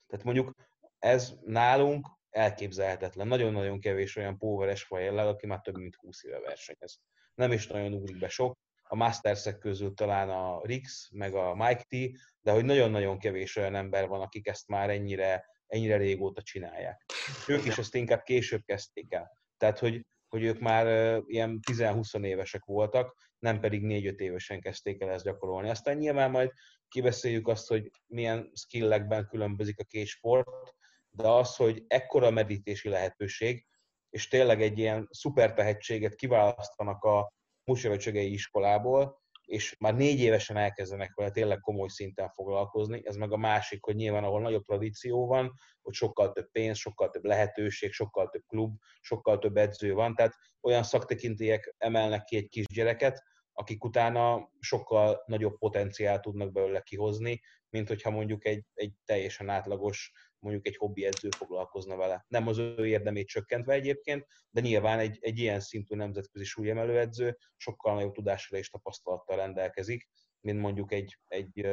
Tehát 0.07 0.25
mondjuk 0.25 0.55
ez 0.99 1.33
nálunk 1.45 2.07
elképzelhetetlen. 2.29 3.27
Nagyon-nagyon 3.27 3.79
kevés 3.79 4.15
olyan 4.15 4.37
póveres 4.37 4.83
fajellel, 4.83 5.27
aki 5.27 5.47
már 5.47 5.61
több 5.61 5.77
mint 5.77 5.95
20 5.95 6.23
éve 6.23 6.39
versenyez. 6.39 6.99
Nem 7.35 7.51
is 7.51 7.67
nagyon 7.67 7.93
ugrik 7.93 8.19
be 8.19 8.27
sok. 8.27 8.57
A 8.83 8.95
Mastersek 8.95 9.57
közül 9.57 9.93
talán 9.93 10.29
a 10.29 10.61
Rix, 10.63 11.09
meg 11.11 11.33
a 11.33 11.55
Mike 11.55 11.83
T, 11.87 12.19
de 12.41 12.51
hogy 12.51 12.65
nagyon-nagyon 12.65 13.19
kevés 13.19 13.55
olyan 13.55 13.75
ember 13.75 14.07
van, 14.07 14.21
akik 14.21 14.47
ezt 14.47 14.67
már 14.67 14.89
ennyire, 14.89 15.45
ennyire 15.67 15.97
régóta 15.97 16.41
csinálják. 16.41 17.05
Ők 17.47 17.65
is 17.65 17.77
ezt 17.77 17.95
inkább 17.95 18.23
később 18.23 18.61
kezdték 18.65 19.13
el. 19.13 19.31
Tehát, 19.57 19.79
hogy, 19.79 20.05
hogy 20.27 20.43
ők 20.43 20.59
már 20.59 21.17
ilyen 21.25 21.59
10-20 21.71 22.25
évesek 22.25 22.65
voltak, 22.65 23.15
nem 23.43 23.59
pedig 23.59 23.81
4-5 23.83 24.19
évesen 24.19 24.61
kezdték 24.61 25.01
el 25.01 25.09
ezt 25.09 25.23
gyakorolni. 25.23 25.69
Aztán 25.69 25.97
nyilván 25.97 26.31
majd 26.31 26.51
kibeszéljük 26.87 27.47
azt, 27.47 27.67
hogy 27.67 27.91
milyen 28.07 28.51
skillekben 28.53 29.27
különbözik 29.27 29.79
a 29.79 29.83
két 29.83 30.05
sport, 30.05 30.75
de 31.09 31.27
az, 31.27 31.55
hogy 31.55 31.83
ekkora 31.87 32.29
medítési 32.29 32.89
lehetőség, 32.89 33.65
és 34.09 34.27
tényleg 34.27 34.61
egy 34.61 34.79
ilyen 34.79 35.07
szuper 35.11 35.53
tehetséget 35.53 36.15
kiválasztanak 36.15 37.03
a 37.03 37.33
musorocsögei 37.63 38.31
iskolából, 38.31 39.22
és 39.45 39.75
már 39.79 39.95
négy 39.95 40.19
évesen 40.19 40.57
elkezdenek 40.57 41.13
vele 41.15 41.31
tényleg 41.31 41.59
komoly 41.59 41.87
szinten 41.87 42.29
foglalkozni. 42.29 43.01
Ez 43.05 43.15
meg 43.15 43.31
a 43.31 43.37
másik, 43.37 43.83
hogy 43.83 43.95
nyilván 43.95 44.23
ahol 44.23 44.41
nagyobb 44.41 44.63
tradíció 44.63 45.27
van, 45.27 45.53
hogy 45.81 45.93
sokkal 45.93 46.31
több 46.31 46.51
pénz, 46.51 46.77
sokkal 46.77 47.09
több 47.09 47.23
lehetőség, 47.23 47.91
sokkal 47.91 48.29
több 48.29 48.43
klub, 48.47 48.75
sokkal 49.01 49.37
több 49.39 49.57
edző 49.57 49.93
van. 49.93 50.15
Tehát 50.15 50.35
olyan 50.61 50.83
szaktekintélyek 50.83 51.75
emelnek 51.77 52.23
ki 52.23 52.35
egy 52.35 52.49
kisgyereket, 52.49 53.23
akik 53.53 53.83
utána 53.83 54.49
sokkal 54.59 55.23
nagyobb 55.25 55.57
potenciált 55.57 56.21
tudnak 56.21 56.51
belőle 56.51 56.81
kihozni, 56.81 57.41
mint 57.69 57.87
hogyha 57.87 58.09
mondjuk 58.09 58.45
egy, 58.45 58.65
egy 58.73 58.93
teljesen 59.05 59.49
átlagos, 59.49 60.11
mondjuk 60.43 60.67
egy 60.67 60.77
hobbi 60.77 61.05
edző 61.05 61.29
foglalkozna 61.29 61.95
vele. 61.95 62.25
Nem 62.27 62.47
az 62.47 62.57
ő 62.57 62.87
érdemét 62.87 63.27
csökkentve 63.27 63.73
egyébként, 63.73 64.27
de 64.49 64.61
nyilván 64.61 64.99
egy, 64.99 65.17
egy 65.21 65.39
ilyen 65.39 65.59
szintű 65.59 65.95
nemzetközi 65.95 66.43
súlyemelő 66.43 66.99
edző 66.99 67.37
sokkal 67.55 67.93
nagyobb 67.93 68.13
tudásra 68.13 68.57
és 68.57 68.69
tapasztalattal 68.69 69.37
rendelkezik, 69.37 70.09
mint 70.39 70.59
mondjuk 70.59 70.91
egy, 70.91 71.19
egy 71.27 71.67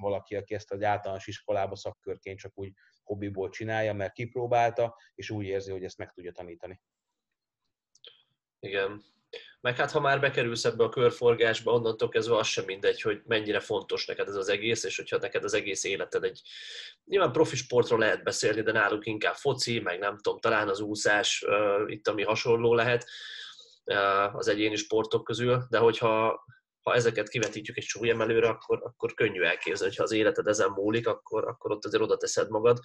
valaki, 0.00 0.36
aki 0.36 0.54
ezt 0.54 0.72
az 0.72 0.82
általános 0.82 1.26
iskolába 1.26 1.76
szakkörként 1.76 2.38
csak 2.38 2.52
úgy 2.54 2.72
hobbiból 3.02 3.48
csinálja, 3.48 3.92
mert 3.92 4.12
kipróbálta, 4.12 4.96
és 5.14 5.30
úgy 5.30 5.44
érzi, 5.44 5.70
hogy 5.70 5.84
ezt 5.84 5.98
meg 5.98 6.10
tudja 6.12 6.32
tanítani. 6.32 6.80
Igen, 8.58 9.02
meg 9.62 9.76
hát 9.76 9.90
ha 9.90 10.00
már 10.00 10.20
bekerülsz 10.20 10.64
ebbe 10.64 10.84
a 10.84 10.88
körforgásba, 10.88 11.72
onnantól 11.72 12.08
kezdve 12.08 12.36
az 12.36 12.46
sem 12.46 12.64
mindegy, 12.64 13.00
hogy 13.00 13.20
mennyire 13.26 13.60
fontos 13.60 14.06
neked 14.06 14.28
ez 14.28 14.34
az 14.34 14.48
egész, 14.48 14.84
és 14.84 14.96
hogyha 14.96 15.18
neked 15.18 15.44
az 15.44 15.54
egész 15.54 15.84
életed 15.84 16.24
egy... 16.24 16.42
Nyilván 17.04 17.32
profi 17.32 17.56
sportról 17.56 17.98
lehet 17.98 18.22
beszélni, 18.22 18.62
de 18.62 18.72
náluk 18.72 19.06
inkább 19.06 19.34
foci, 19.34 19.80
meg 19.80 19.98
nem 19.98 20.18
tudom, 20.18 20.40
talán 20.40 20.68
az 20.68 20.80
úszás 20.80 21.44
uh, 21.46 21.92
itt, 21.92 22.08
ami 22.08 22.22
hasonló 22.22 22.74
lehet 22.74 23.06
uh, 23.84 24.36
az 24.36 24.48
egyéni 24.48 24.76
sportok 24.76 25.24
közül, 25.24 25.66
de 25.70 25.78
hogyha 25.78 26.44
ha 26.82 26.94
ezeket 26.94 27.28
kivetítjük 27.28 27.76
egy 27.76 27.84
súlyemelőre, 27.84 28.48
akkor, 28.48 28.80
akkor 28.84 29.14
könnyű 29.14 29.42
elképzelni, 29.42 29.94
hogy 29.94 29.96
ha 29.96 30.02
az 30.02 30.12
életed 30.12 30.46
ezen 30.46 30.70
múlik, 30.70 31.06
akkor, 31.06 31.48
akkor 31.48 31.70
ott 31.70 31.84
azért 31.84 32.02
oda 32.02 32.16
teszed 32.16 32.50
magad, 32.50 32.78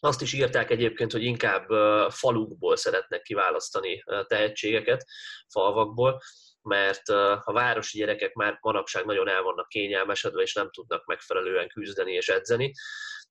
azt 0.00 0.22
is 0.22 0.32
írták 0.32 0.70
egyébként, 0.70 1.12
hogy 1.12 1.22
inkább 1.22 1.68
falukból 2.10 2.76
szeretnek 2.76 3.22
kiválasztani 3.22 4.04
tehetségeket, 4.26 5.04
falvakból, 5.48 6.20
mert 6.62 7.08
a 7.44 7.52
városi 7.52 7.98
gyerekek 7.98 8.32
már 8.32 8.58
manapság 8.60 9.04
nagyon 9.04 9.28
el 9.28 9.42
vannak 9.42 9.68
kényelmesedve, 9.68 10.42
és 10.42 10.54
nem 10.54 10.70
tudnak 10.70 11.04
megfelelően 11.04 11.68
küzdeni 11.68 12.12
és 12.12 12.28
edzeni, 12.28 12.72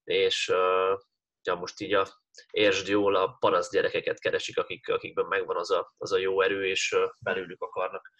és 0.04 0.52
ja, 1.42 1.54
most 1.54 1.80
így 1.80 1.92
a 1.92 2.06
értsd 2.50 2.88
jól, 2.88 3.16
a 3.16 3.36
paraszt 3.40 3.70
gyerekeket 3.70 4.20
keresik, 4.20 4.58
akik, 4.58 4.88
akikben 4.88 5.26
megvan 5.26 5.56
az 5.56 5.70
a, 5.70 5.94
az 5.96 6.12
a 6.12 6.18
jó 6.18 6.40
erő, 6.40 6.66
és 6.66 6.96
belőlük 7.20 7.62
akarnak 7.62 8.10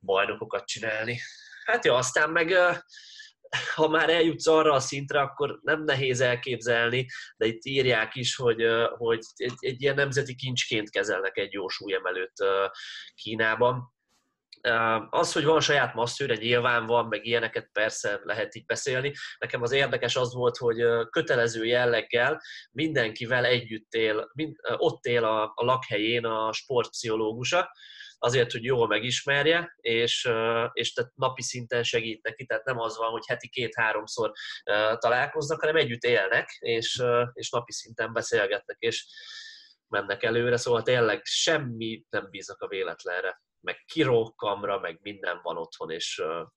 bajnokokat 0.00 0.66
csinálni. 0.66 1.20
Hát 1.64 1.84
ja, 1.84 1.94
aztán 1.94 2.30
meg 2.30 2.54
ha 3.74 3.88
már 3.88 4.10
eljutsz 4.10 4.46
arra 4.46 4.72
a 4.72 4.80
szintre, 4.80 5.20
akkor 5.20 5.58
nem 5.62 5.84
nehéz 5.84 6.20
elképzelni, 6.20 7.06
de 7.36 7.46
itt 7.46 7.64
írják 7.64 8.14
is, 8.14 8.36
hogy, 8.36 8.66
hogy 8.96 9.20
egy, 9.36 9.54
egy 9.58 9.82
ilyen 9.82 9.94
nemzeti 9.94 10.34
kincsként 10.34 10.90
kezelnek 10.90 11.36
egy 11.36 11.52
jó 11.52 11.68
súlyemelőt 11.68 12.44
Kínában. 13.14 13.96
Az, 15.10 15.32
hogy 15.32 15.44
van 15.44 15.60
saját 15.60 15.94
masszőre, 15.94 16.34
nyilván 16.34 16.86
van, 16.86 17.06
meg 17.06 17.26
ilyeneket 17.26 17.68
persze 17.72 18.20
lehet 18.22 18.54
így 18.54 18.66
beszélni. 18.66 19.12
Nekem 19.38 19.62
az 19.62 19.72
érdekes 19.72 20.16
az 20.16 20.34
volt, 20.34 20.56
hogy 20.56 20.76
kötelező 21.10 21.64
jelleggel 21.64 22.42
mindenkivel 22.70 23.44
együtt 23.44 23.92
él, 23.92 24.30
ott 24.76 25.04
él 25.04 25.24
a, 25.24 25.42
a 25.54 25.64
lakhelyén 25.64 26.24
a 26.24 26.52
sportpszichológusa, 26.52 27.70
azért, 28.18 28.52
hogy 28.52 28.64
jól 28.64 28.86
megismerje, 28.86 29.74
és, 29.76 30.30
és 30.72 30.92
tehát 30.92 31.12
napi 31.14 31.42
szinten 31.42 31.82
segít 31.82 32.22
neki, 32.22 32.46
tehát 32.46 32.64
nem 32.64 32.78
az 32.78 32.96
van, 32.96 33.10
hogy 33.10 33.26
heti 33.26 33.48
két-háromszor 33.48 34.32
találkoznak, 34.98 35.60
hanem 35.60 35.76
együtt 35.76 36.02
élnek, 36.02 36.48
és, 36.58 37.02
és 37.32 37.50
napi 37.50 37.72
szinten 37.72 38.12
beszélgetnek, 38.12 38.76
és 38.78 39.06
mennek 39.88 40.22
előre, 40.22 40.56
szóval 40.56 40.82
tényleg 40.82 41.20
semmi 41.24 42.04
nem 42.10 42.28
bíznak 42.30 42.60
a 42.60 42.68
véletlenre. 42.68 43.42
Meg 43.60 43.76
kirókamra, 43.92 44.78
meg 44.80 44.98
minden 45.02 45.40
van 45.42 45.56
otthon, 45.56 45.90
és 45.90 46.16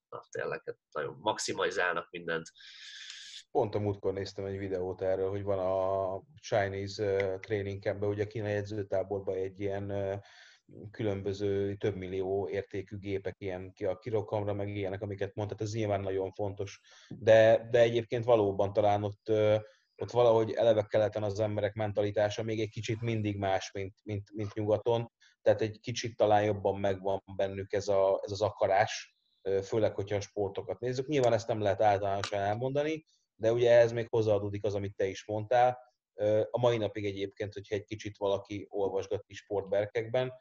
na, 0.10 0.24
tényleg 0.32 0.62
hát 0.66 0.78
nagyon 0.92 1.18
maximalizálnak 1.20 2.10
mindent. 2.10 2.52
Pont 3.52 3.76
a 3.76 3.80
múltkor 3.80 4.14
néztem 4.14 4.46
egy 4.46 4.58
videót 4.58 5.02
erről, 5.02 5.30
hogy 5.30 5.44
van 5.44 5.60
a 5.60 6.22
Chinese 6.42 7.38
Training 7.40 7.82
Campben, 7.82 8.10
ugye 8.10 8.24
a 8.24 8.28
kínai 8.28 8.54
edzőtáborban 8.54 9.36
egy 9.36 9.60
ilyen 9.60 9.92
különböző 10.92 11.76
több 11.76 11.96
millió 11.96 12.50
értékű 12.50 12.98
gépek, 12.98 13.36
ilyen 13.40 13.74
a 13.88 13.98
kirokamra, 13.98 14.54
meg 14.54 14.70
ilyenek, 14.70 15.02
amiket 15.02 15.36
mondtad, 15.36 15.62
ez 15.62 15.74
nyilván 15.74 16.02
nagyon 16.02 16.32
fontos. 16.32 16.82
De, 17.10 17.68
de 17.72 17.80
egyébként 17.80 18.24
valóban 18.24 18.74
talán 18.74 19.04
ott, 19.04 19.30
ott 19.96 20.12
valahogy 20.12 20.52
eleve 20.52 20.86
keleten 20.90 21.24
az 21.24 21.40
emberek 21.40 21.74
mentalitása 21.74 22.44
még 22.44 22.60
egy 22.60 22.70
kicsit 22.70 23.02
mindig 23.02 23.38
más, 23.38 23.72
mint, 23.72 23.96
mint, 24.04 24.32
mint 24.34 24.54
nyugaton 24.54 25.12
tehát 25.42 25.62
egy 25.62 25.80
kicsit 25.80 26.16
talán 26.16 26.44
jobban 26.44 26.80
megvan 26.80 27.24
bennük 27.36 27.74
ez, 27.74 27.88
a, 27.88 28.20
ez 28.24 28.32
az 28.32 28.42
akarás, 28.42 29.16
főleg, 29.64 29.96
hogyha 29.96 30.16
a 30.16 30.22
sportokat 30.22 30.80
nézzük. 30.80 31.08
Nyilván 31.08 31.34
ezt 31.34 31.48
nem 31.48 31.62
lehet 31.62 31.82
általánosan 31.82 32.40
elmondani, 32.40 33.06
de 33.36 33.52
ugye 33.52 33.72
ez 33.80 33.92
még 33.92 34.08
hozzáadódik 34.10 34.64
az, 34.64 34.76
amit 34.76 34.96
te 34.96 35.06
is 35.06 35.26
mondtál. 35.26 35.78
A 36.50 36.60
mai 36.60 36.78
napig 36.78 37.06
egyébként, 37.06 37.54
hogyha 37.54 37.76
egy 37.76 37.84
kicsit 37.84 38.18
valaki 38.18 38.68
olvasgat 38.70 39.24
is 39.28 39.38
sportberkekben, 39.38 40.34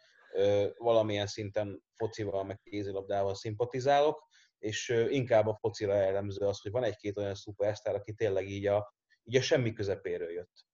valamilyen 0.77 1.27
szinten 1.27 1.83
focival, 1.95 2.45
meg 2.45 2.59
kézilabdával 2.63 3.35
szimpatizálok, 3.35 4.29
és 4.59 4.89
inkább 5.09 5.47
a 5.47 5.55
focira 5.61 5.95
jellemző 5.95 6.47
az, 6.47 6.61
hogy 6.61 6.71
van 6.71 6.85
egy-két 6.85 7.19
olyan 7.19 7.35
szupersztár, 7.35 7.95
aki 7.95 8.13
tényleg 8.13 8.49
így 8.49 8.67
a, 8.67 8.95
így 9.25 9.37
a 9.37 9.43
semmi 9.43 9.73
közepéről 9.73 10.31
jött. 10.31 10.67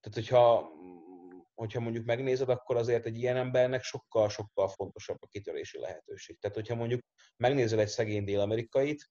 Tehát, 0.00 0.18
hogyha 0.18 0.70
hogyha 1.54 1.80
mondjuk 1.80 2.04
megnézed, 2.04 2.48
akkor 2.48 2.76
azért 2.76 3.06
egy 3.06 3.18
ilyen 3.18 3.36
embernek 3.36 3.82
sokkal-sokkal 3.82 4.68
fontosabb 4.68 5.16
a 5.20 5.26
kitörési 5.26 5.78
lehetőség. 5.78 6.38
Tehát, 6.38 6.56
hogyha 6.56 6.74
mondjuk 6.74 7.00
megnézel 7.36 7.80
egy 7.80 7.88
szegény 7.88 8.24
dél-amerikait, 8.24 9.10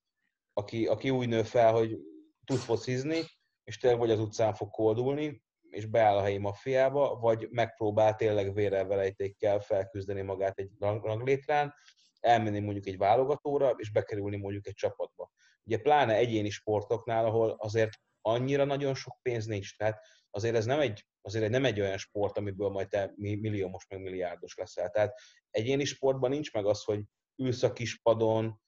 aki, 0.54 0.88
aki 0.88 1.10
úgy 1.10 1.28
nő 1.28 1.44
fel, 1.44 1.74
hogy 1.74 1.98
tud 2.46 2.58
focizni, 2.58 3.22
és 3.64 3.78
tényleg 3.78 4.00
vagy 4.00 4.12
az 4.12 4.20
utcán 4.20 4.54
fog 4.54 4.70
koldulni, 4.70 5.44
és 5.70 5.86
beáll 5.86 6.18
a 6.18 6.22
helyi 6.22 6.38
maffiába, 6.38 7.20
vagy 7.20 7.48
megpróbál 7.50 8.16
tényleg 8.16 8.54
vérrel 8.54 8.86
velejtékkel 8.86 9.60
felküzdeni 9.60 10.22
magát 10.22 10.60
egy 10.60 10.72
ranglétrán, 10.80 11.74
elmenni 12.20 12.60
mondjuk 12.60 12.88
egy 12.88 12.98
válogatóra, 12.98 13.70
és 13.70 13.92
bekerülni 13.92 14.38
mondjuk 14.38 14.68
egy 14.68 14.74
csapatba. 14.74 15.32
Ugye 15.64 15.78
pláne 15.78 16.16
egyéni 16.16 16.50
sportoknál, 16.50 17.26
ahol 17.26 17.56
azért 17.58 17.92
annyira 18.22 18.64
nagyon 18.64 18.96
sok 18.96 19.18
pénz 19.22 19.46
nincs. 19.46 19.78
Tehát 19.78 20.00
azért 20.30 20.56
ez 20.56 20.66
nem 20.66 20.80
egy, 20.80 21.06
azért 21.22 21.50
nem 21.50 21.66
egy 21.66 21.80
olyan 21.80 21.98
sport, 21.98 22.38
amiből 22.38 22.70
majd 22.70 22.88
te 22.88 23.14
milliómos 23.18 23.88
meg 23.88 24.02
milliárdos 24.02 24.56
leszel. 24.56 24.90
Tehát 24.90 25.20
egyéni 25.50 25.84
sportban 25.84 26.30
nincs 26.30 26.54
meg 26.54 26.66
az, 26.66 26.84
hogy 26.84 27.04
ülsz 27.36 27.64
a 27.64 27.74
kis 27.74 28.02
padon, 28.02 28.62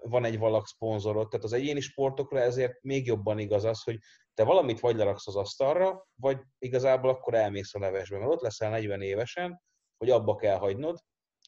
van 0.00 0.24
egy 0.24 0.38
valak 0.38 0.66
szponzorod, 0.66 1.28
tehát 1.28 1.44
az 1.44 1.52
egyéni 1.52 1.80
sportokra 1.80 2.40
ezért 2.40 2.82
még 2.82 3.06
jobban 3.06 3.38
igaz 3.38 3.64
az, 3.64 3.82
hogy 3.82 3.98
te 4.34 4.44
valamit 4.44 4.80
vagy 4.80 4.96
leraksz 4.96 5.26
az 5.26 5.36
asztalra, 5.36 6.06
vagy 6.14 6.40
igazából 6.58 7.10
akkor 7.10 7.34
elmész 7.34 7.74
a 7.74 7.78
levesbe, 7.78 8.18
mert 8.18 8.30
ott 8.30 8.40
leszel 8.40 8.70
40 8.70 9.00
évesen, 9.00 9.62
hogy 9.96 10.10
abba 10.10 10.36
kell 10.36 10.56
hagynod, 10.56 10.98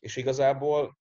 és 0.01 0.17
igazából 0.17 0.99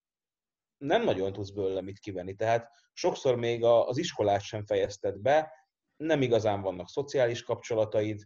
nem 0.77 1.03
nagyon 1.03 1.33
tudsz 1.33 1.49
belőle 1.49 1.81
mit 1.81 1.99
kivenni. 1.99 2.35
Tehát 2.35 2.69
sokszor 2.93 3.35
még 3.35 3.63
az 3.63 3.97
iskolát 3.97 4.41
sem 4.41 4.65
fejezted 4.65 5.17
be, 5.17 5.51
nem 5.95 6.21
igazán 6.21 6.61
vannak 6.61 6.89
szociális 6.89 7.43
kapcsolataid, 7.43 8.21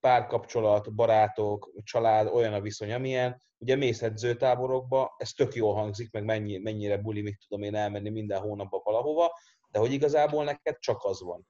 párkapcsolat, 0.00 0.94
barátok, 0.94 1.72
család, 1.82 2.26
olyan 2.26 2.52
a 2.52 2.60
viszony, 2.60 2.92
amilyen. 2.92 3.42
Ugye 3.64 3.76
mész 3.76 4.02
edzőtáborokba, 4.02 5.14
ez 5.18 5.32
tök 5.32 5.54
jól 5.54 5.74
hangzik, 5.74 6.12
meg 6.12 6.24
mennyi, 6.24 6.58
mennyire 6.58 6.96
buli, 6.96 7.22
mit 7.22 7.38
tudom 7.48 7.64
én 7.64 7.74
elmenni 7.74 8.10
minden 8.10 8.40
hónapban 8.40 8.80
valahova, 8.84 9.32
de 9.68 9.78
hogy 9.78 9.92
igazából 9.92 10.44
neked 10.44 10.78
csak 10.78 11.04
az 11.04 11.22
van. 11.22 11.46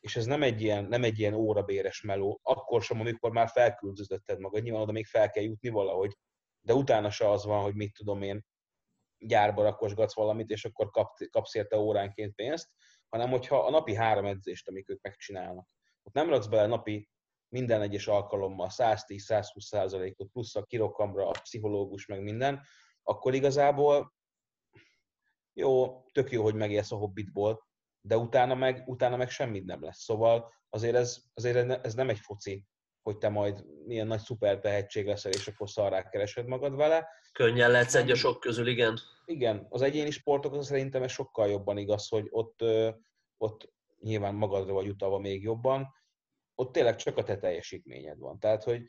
És 0.00 0.16
ez 0.16 0.26
nem 0.26 0.42
egy 0.42 0.62
ilyen, 0.62 0.84
nem 0.84 1.04
egy 1.04 1.18
ilyen 1.18 1.34
órabéres 1.34 2.02
meló, 2.02 2.40
akkor 2.42 2.82
sem, 2.82 3.00
amikor 3.00 3.30
már 3.30 3.48
felküldözötted 3.48 4.38
magad, 4.38 4.62
nyilván 4.62 4.82
oda 4.82 4.92
még 4.92 5.06
fel 5.06 5.30
kell 5.30 5.42
jutni 5.42 5.68
valahogy, 5.68 6.16
de 6.60 6.74
utána 6.74 7.10
se 7.10 7.30
az 7.30 7.44
van, 7.44 7.62
hogy 7.62 7.74
mit 7.74 7.92
tudom 7.92 8.22
én, 8.22 8.44
gyárba 9.18 9.62
rakosgatsz 9.62 10.14
valamit, 10.14 10.50
és 10.50 10.64
akkor 10.64 10.90
kapsz 11.30 11.54
érte 11.54 11.78
óránként 11.78 12.34
pénzt, 12.34 12.68
hanem 13.08 13.30
hogyha 13.30 13.64
a 13.64 13.70
napi 13.70 13.94
három 13.94 14.24
edzést, 14.24 14.68
amik 14.68 14.90
ők 14.90 15.02
megcsinálnak, 15.02 15.68
ott 16.02 16.14
nem 16.14 16.28
raksz 16.28 16.46
bele 16.46 16.66
napi 16.66 17.08
minden 17.48 17.80
egyes 17.80 18.06
alkalommal 18.06 18.68
110-120 18.70 19.58
százalékot, 19.58 20.28
plusz 20.32 20.56
a 20.56 20.62
kirokamra, 20.62 21.28
a 21.28 21.40
pszichológus, 21.42 22.06
meg 22.06 22.22
minden, 22.22 22.62
akkor 23.02 23.34
igazából 23.34 24.14
jó, 25.52 26.02
tök 26.12 26.30
jó, 26.30 26.42
hogy 26.42 26.54
megélsz 26.54 26.92
a 26.92 26.96
hobbitból, 26.96 27.66
de 28.00 28.16
utána 28.16 28.54
meg, 28.54 28.82
utána 28.86 29.16
meg 29.16 29.30
semmit 29.30 29.64
nem 29.64 29.82
lesz. 29.82 30.02
Szóval 30.02 30.52
azért 30.70 30.94
ez, 30.94 31.22
azért 31.34 31.86
ez 31.86 31.94
nem 31.94 32.08
egy 32.08 32.18
foci, 32.18 32.64
hogy 33.02 33.18
te 33.18 33.28
majd 33.28 33.64
milyen 33.86 34.06
nagy 34.06 34.20
szuper 34.20 34.58
tehetség 34.58 35.06
leszel, 35.06 35.32
és 35.32 35.48
akkor 35.48 35.70
szarrá 35.70 36.08
keresed 36.08 36.46
magad 36.46 36.76
vele. 36.76 37.08
Könnyen 37.32 37.70
lehetsz 37.70 37.94
egy 37.94 38.10
a 38.10 38.14
sok 38.14 38.40
közül, 38.40 38.66
igen. 38.66 38.98
Igen, 39.24 39.66
az 39.68 39.82
egyéni 39.82 40.10
sportok 40.10 40.62
szerintem 40.62 41.02
ez 41.02 41.10
sokkal 41.10 41.48
jobban 41.48 41.76
igaz, 41.76 42.08
hogy 42.08 42.26
ott, 42.30 42.64
ott 43.36 43.72
nyilván 44.00 44.34
magadra 44.34 44.72
vagy 44.72 44.88
utalva 44.88 45.18
még 45.18 45.42
jobban, 45.42 45.94
ott 46.58 46.72
tényleg 46.72 46.96
csak 46.96 47.16
a 47.16 47.22
te 47.22 47.38
teljesítményed 47.38 48.18
van. 48.18 48.38
Tehát, 48.38 48.62
hogy 48.62 48.82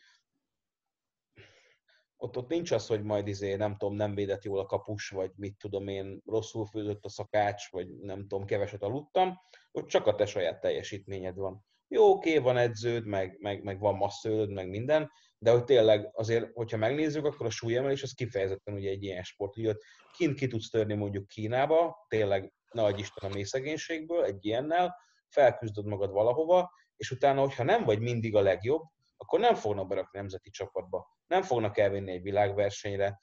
ott, 2.18 2.38
ott 2.38 2.48
nincs 2.48 2.72
az, 2.72 2.88
hogy 2.88 3.04
majd 3.04 3.28
izé, 3.28 3.56
nem 3.56 3.78
tudom, 3.78 3.96
nem 3.96 4.16
védett 4.16 4.44
jól 4.44 4.60
a 4.60 4.66
kapus, 4.66 5.10
vagy 5.10 5.32
mit 5.36 5.58
tudom 5.58 5.88
én, 5.88 6.22
rosszul 6.26 6.66
főzött 6.66 7.06
a 7.06 7.10
szakács, 7.10 7.72
vagy 7.72 7.90
nem 7.90 8.28
tudom, 8.28 8.46
keveset 8.46 8.84
aludtam, 8.84 9.40
ott 9.72 9.88
csak 9.88 10.08
a 10.08 10.16
te 10.16 10.26
saját 10.26 10.60
teljesítményed 10.60 11.36
van. 11.36 11.66
Jó, 11.88 12.12
oké, 12.12 12.38
van 12.38 12.58
edződ, 12.58 13.06
meg, 13.06 13.38
meg, 13.40 13.64
meg 13.64 13.80
van 13.80 13.96
massződ, 13.96 14.52
meg 14.52 14.70
minden, 14.70 15.12
de 15.38 15.52
hogy 15.52 15.64
tényleg 15.64 16.10
azért, 16.14 16.54
hogyha 16.54 16.78
megnézzük, 16.78 17.26
akkor 17.26 17.46
a 17.46 17.50
súlyemelés 17.50 18.04
az 18.04 18.14
kifejezetten 18.14 18.74
ugye 18.74 18.90
egy 18.90 19.04
ilyen 19.04 19.24
sport, 19.24 19.54
hogy 19.54 19.68
ott 19.68 19.84
kint 20.18 20.36
ki 20.36 20.48
tudsz 20.48 20.70
törni 20.70 20.94
mondjuk 20.94 21.28
Kínába, 21.28 22.06
tényleg 22.08 22.54
nagy 22.72 23.00
Isten 23.00 23.32
a 23.32 23.34
mélyszegénységből, 23.34 24.24
egy 24.24 24.46
ilyennel, 24.46 24.96
felküzdöd 25.28 25.86
magad 25.86 26.12
valahova, 26.12 26.72
és 27.00 27.12
utána, 27.12 27.42
hogyha 27.42 27.64
nem 27.64 27.84
vagy 27.84 28.00
mindig 28.00 28.36
a 28.36 28.42
legjobb, 28.42 28.82
akkor 29.18 29.40
nem 29.40 29.56
fognak 29.56 29.88
berakni 29.88 30.20
nemzeti 30.20 30.50
csapatba, 30.50 31.08
nem 31.28 31.42
fognak 31.42 31.78
elvinni 31.78 32.12
egy 32.12 32.22
világversenyre, 32.22 33.20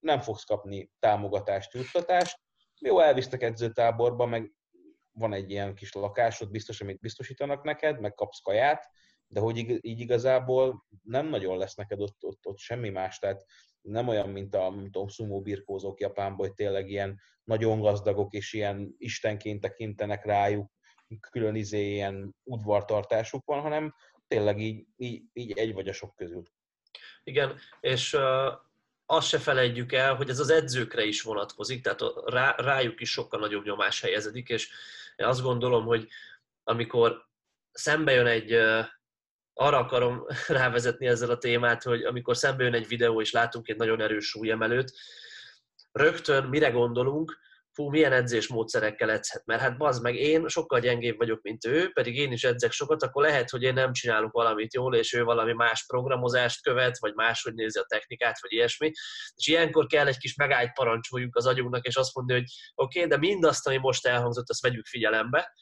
nem 0.00 0.20
fogsz 0.20 0.44
kapni 0.44 0.90
támogatást, 0.98 1.74
juttatást, 1.74 2.38
jó, 2.80 3.00
elvisztek 3.00 3.42
edzőtáborba, 3.42 4.26
meg 4.26 4.52
van 5.12 5.32
egy 5.32 5.50
ilyen 5.50 5.74
kis 5.74 5.92
lakásod, 5.92 6.50
biztos, 6.50 6.80
amit 6.80 7.00
biztosítanak 7.00 7.62
neked, 7.62 8.00
meg 8.00 8.14
kapsz 8.14 8.40
kaját, 8.40 8.90
de 9.26 9.40
hogy 9.40 9.56
így 9.86 10.00
igazából 10.00 10.86
nem 11.02 11.26
nagyon 11.26 11.58
lesz 11.58 11.74
neked 11.74 12.00
ott, 12.00 12.24
ott, 12.24 12.46
ott 12.46 12.58
semmi 12.58 12.88
más, 12.88 13.18
tehát 13.18 13.44
nem 13.80 14.08
olyan, 14.08 14.28
mint 14.28 14.54
a, 14.54 14.70
mint 14.70 14.96
a 14.96 15.08
szumó 15.08 15.40
birkózók 15.40 16.00
Japánban, 16.00 16.46
hogy 16.46 16.54
tényleg 16.54 16.90
ilyen 16.90 17.20
nagyon 17.44 17.80
gazdagok 17.80 18.32
és 18.32 18.52
ilyen 18.52 18.94
istenként 18.98 19.60
tekintenek 19.60 20.24
rájuk, 20.24 20.70
külön 21.30 21.54
izé 21.54 21.92
ilyen 21.92 22.34
udvartartásuk 22.44 23.44
van, 23.44 23.60
hanem 23.60 23.94
tényleg 24.28 24.60
így, 24.60 24.86
így, 24.96 25.22
így 25.32 25.58
egy 25.58 25.74
vagy 25.74 25.88
a 25.88 25.92
sok 25.92 26.16
közül. 26.16 26.42
Igen, 27.24 27.58
és 27.80 28.12
uh, 28.12 28.52
azt 29.06 29.28
se 29.28 29.38
felejtjük 29.38 29.92
el, 29.92 30.14
hogy 30.14 30.28
ez 30.28 30.38
az 30.38 30.50
edzőkre 30.50 31.04
is 31.04 31.22
vonatkozik, 31.22 31.82
tehát 31.82 32.02
rá, 32.24 32.54
rájuk 32.56 33.00
is 33.00 33.10
sokkal 33.10 33.40
nagyobb 33.40 33.64
nyomás 33.64 34.00
helyezedik, 34.00 34.48
és 34.48 34.70
én 35.16 35.26
azt 35.26 35.42
gondolom, 35.42 35.84
hogy 35.84 36.08
amikor 36.64 37.26
szembe 37.72 38.12
jön 38.12 38.26
egy, 38.26 38.54
uh, 38.54 38.84
arra 39.54 39.78
akarom 39.78 40.26
rávezetni 40.48 41.06
ezzel 41.06 41.30
a 41.30 41.38
témát, 41.38 41.82
hogy 41.82 42.02
amikor 42.02 42.36
szembe 42.36 42.64
jön 42.64 42.74
egy 42.74 42.88
videó, 42.88 43.20
és 43.20 43.32
látunk 43.32 43.68
egy 43.68 43.76
nagyon 43.76 44.00
erős 44.00 44.26
súlyemelőt, 44.26 44.92
rögtön 45.92 46.44
mire 46.44 46.70
gondolunk, 46.70 47.38
fú, 47.76 47.88
milyen 47.88 48.12
edzésmódszerekkel 48.12 49.10
edzhet, 49.10 49.46
mert 49.46 49.60
hát 49.60 49.76
bazd 49.76 50.02
meg, 50.02 50.14
én 50.14 50.48
sokkal 50.48 50.80
gyengébb 50.80 51.16
vagyok, 51.16 51.42
mint 51.42 51.64
ő, 51.64 51.90
pedig 51.92 52.16
én 52.16 52.32
is 52.32 52.44
edzek 52.44 52.72
sokat, 52.72 53.02
akkor 53.02 53.22
lehet, 53.22 53.50
hogy 53.50 53.62
én 53.62 53.74
nem 53.74 53.92
csinálok 53.92 54.32
valamit 54.32 54.74
jól, 54.74 54.94
és 54.94 55.12
ő 55.12 55.24
valami 55.24 55.52
más 55.52 55.86
programozást 55.86 56.62
követ, 56.62 56.98
vagy 56.98 57.14
máshogy 57.14 57.54
nézi 57.54 57.78
a 57.78 57.84
technikát, 57.88 58.40
vagy 58.40 58.52
ilyesmi. 58.52 58.90
És 59.34 59.46
ilyenkor 59.46 59.86
kell 59.86 60.06
egy 60.06 60.18
kis 60.18 60.34
megállt 60.34 60.72
parancsoljunk 60.72 61.36
az 61.36 61.46
agyunknak, 61.46 61.86
és 61.86 61.96
azt 61.96 62.14
mondani, 62.14 62.38
hogy 62.38 62.48
oké, 62.74 62.98
okay, 62.98 63.10
de 63.10 63.16
mindazt, 63.16 63.66
ami 63.66 63.76
most 63.76 64.06
elhangzott, 64.06 64.50
azt 64.50 64.62
vegyük 64.62 64.86
figyelembe, 64.86 65.52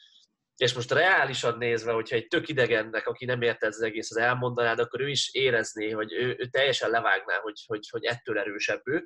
és 0.57 0.73
most 0.73 0.93
reálisan 0.93 1.59
nézve, 1.59 1.93
hogyha 1.93 2.17
egy 2.17 2.27
tök 2.27 2.49
idegennek, 2.49 3.07
aki 3.07 3.25
nem 3.25 3.43
ért 3.43 3.63
ez 3.63 3.75
az 3.75 3.83
egész, 3.83 4.11
az 4.11 4.17
elmondanád, 4.17 4.79
akkor 4.79 5.01
ő 5.01 5.09
is 5.09 5.29
érezné, 5.33 5.91
hogy 5.91 6.13
ő, 6.13 6.37
ő 6.39 6.47
teljesen 6.47 6.91
levágná, 6.91 7.39
hogy, 7.39 7.63
hogy, 7.67 7.89
hogy 7.91 8.05
ettől 8.05 8.39
erősebb 8.39 8.81
ő 8.85 9.05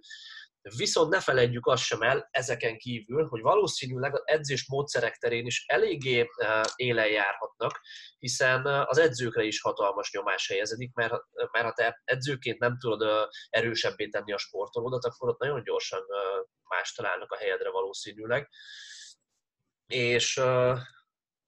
Viszont 0.77 1.11
ne 1.11 1.21
felejtjük 1.21 1.67
azt 1.67 1.83
sem 1.83 2.03
el 2.03 2.29
ezeken 2.31 2.79
kívül, 2.79 3.27
hogy 3.27 3.41
valószínűleg 3.41 4.15
az 4.15 4.23
edzés 4.25 4.69
módszerek 4.69 5.17
terén 5.17 5.47
is 5.47 5.65
eléggé 5.67 6.27
élen 6.77 7.09
járhatnak, 7.09 7.81
hiszen 8.19 8.67
az 8.67 8.99
edzőkre 8.99 9.43
is 9.43 9.61
hatalmas 9.61 10.13
nyomás 10.13 10.49
helyezedik, 10.49 10.95
mert, 10.95 11.15
mert 11.53 11.65
ha 11.65 11.73
te 11.73 12.01
edzőként 12.05 12.59
nem 12.59 12.79
tudod 12.79 13.29
erősebbé 13.49 14.09
tenni 14.09 14.33
a 14.33 14.39
sportolódat, 14.39 15.05
akkor 15.05 15.29
ott 15.29 15.41
nagyon 15.41 15.63
gyorsan 15.63 16.01
más 16.69 16.93
találnak 16.93 17.33
a 17.33 17.37
helyedre 17.37 17.71
valószínűleg. 17.71 18.49
És 19.87 20.41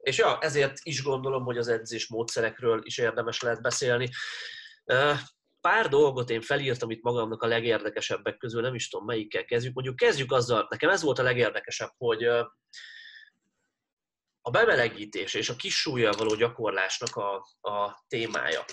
és 0.00 0.18
ja, 0.18 0.38
ezért 0.40 0.78
is 0.82 1.02
gondolom, 1.02 1.44
hogy 1.44 1.58
az 1.58 1.68
edzés 1.68 2.08
módszerekről 2.08 2.80
is 2.84 2.98
érdemes 2.98 3.40
lehet 3.40 3.62
beszélni. 3.62 4.08
Pár 5.60 5.88
dolgot 5.88 6.30
én 6.30 6.40
felírtam 6.40 6.90
itt 6.90 7.02
magamnak 7.02 7.42
a 7.42 7.46
legérdekesebbek 7.46 8.36
közül, 8.36 8.60
nem 8.60 8.74
is 8.74 8.88
tudom 8.88 9.06
melyikkel 9.06 9.44
kezdjük. 9.44 9.74
Mondjuk 9.74 9.96
kezdjük 9.96 10.32
azzal, 10.32 10.66
nekem 10.70 10.90
ez 10.90 11.02
volt 11.02 11.18
a 11.18 11.22
legérdekesebb, 11.22 11.90
hogy 11.96 12.24
a 14.42 14.50
bemelegítés 14.50 15.34
és 15.34 15.48
a 15.48 15.56
kis 15.56 15.80
súlyjal 15.80 16.12
való 16.12 16.34
gyakorlásnak 16.34 17.16
a, 17.16 17.34
a 17.70 18.04
témája. 18.08 18.64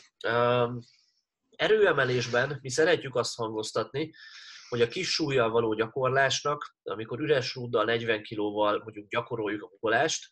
Erőemelésben 1.55 2.59
mi 2.61 2.69
szeretjük 2.69 3.15
azt 3.15 3.35
hangoztatni, 3.35 4.13
hogy 4.69 4.81
a 4.81 4.87
kis 4.87 5.09
súlyjal 5.09 5.49
való 5.49 5.73
gyakorlásnak, 5.73 6.75
amikor 6.83 7.19
üres 7.19 7.55
rúddal 7.55 7.85
40 7.85 8.23
kilóval 8.23 8.81
mondjuk 8.83 9.07
gyakoroljuk 9.07 9.63
a 9.63 9.67
gugolást, 9.67 10.27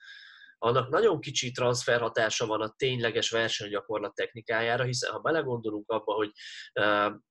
annak 0.65 0.89
nagyon 0.89 1.19
kicsi 1.19 1.51
transferhatása 1.51 2.45
van 2.45 2.61
a 2.61 2.73
tényleges 2.77 3.29
versenygyakorlat 3.29 4.15
technikájára, 4.15 4.83
hiszen 4.83 5.11
ha 5.11 5.19
belegondolunk 5.19 5.89
abba, 5.89 6.13
hogy 6.13 6.31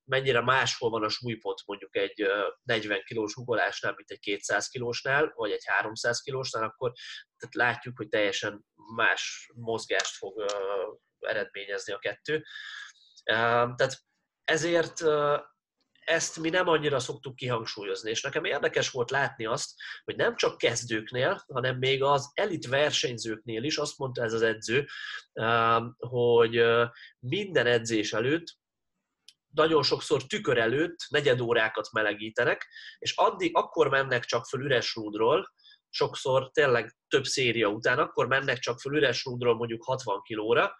mennyire 0.05 0.41
máshol 0.41 0.91
van 0.91 1.05
a 1.05 1.09
súlypont 1.09 1.63
mondjuk 1.67 1.97
egy 1.97 2.27
40 2.63 3.03
kilós 3.05 3.35
ugolásnál, 3.37 3.95
mint 3.97 4.11
egy 4.11 4.19
200 4.19 4.69
kilósnál, 4.69 5.33
vagy 5.35 5.51
egy 5.51 5.65
300 5.65 6.21
kilósnál, 6.21 6.65
akkor 6.65 6.93
tehát 7.37 7.55
látjuk, 7.55 7.97
hogy 7.97 8.09
teljesen 8.09 8.65
más 8.95 9.51
mozgást 9.55 10.17
fog 10.17 10.45
eredményezni 11.19 11.93
a 11.93 11.99
kettő. 11.99 12.45
Tehát 13.25 13.99
ezért 14.45 15.05
ezt 16.05 16.39
mi 16.39 16.49
nem 16.49 16.69
annyira 16.69 16.99
szoktuk 16.99 17.37
kihangsúlyozni, 17.37 18.11
és 18.11 18.23
nekem 18.23 18.45
érdekes 18.45 18.91
volt 18.91 19.11
látni 19.11 19.47
azt, 19.47 19.71
hogy 20.05 20.17
nem 20.17 20.37
csak 20.37 20.59
kezdőknél, 20.59 21.45
hanem 21.53 21.79
még 21.79 22.03
az 22.03 22.31
elit 22.35 22.67
versenyzőknél 22.67 23.63
is 23.63 23.77
azt 23.77 23.99
mondta 23.99 24.23
ez 24.23 24.33
az 24.33 24.43
edző, 24.43 24.87
um, 25.33 25.95
hogy 25.99 26.65
minden 27.19 27.67
edzés 27.67 28.13
előtt 28.13 28.47
nagyon 29.55 29.83
sokszor 29.83 30.27
tükör 30.27 30.59
előtt 30.59 30.97
negyed 31.09 31.41
órákat 31.41 31.93
melegítenek, 31.93 32.67
és 32.99 33.13
addig 33.17 33.57
akkor 33.57 33.89
mennek 33.89 34.25
csak 34.25 34.47
föl 34.47 34.65
üres 34.65 34.95
rúdról, 34.95 35.53
sokszor 35.91 36.51
tényleg 36.51 36.97
több 37.09 37.25
széria 37.25 37.69
után, 37.69 37.99
akkor 37.99 38.27
mennek 38.27 38.59
csak 38.59 38.81
föl 38.81 38.97
üres 38.97 39.25
rúdról 39.25 39.55
mondjuk 39.55 39.85
60 39.85 40.23
kilóra, 40.23 40.77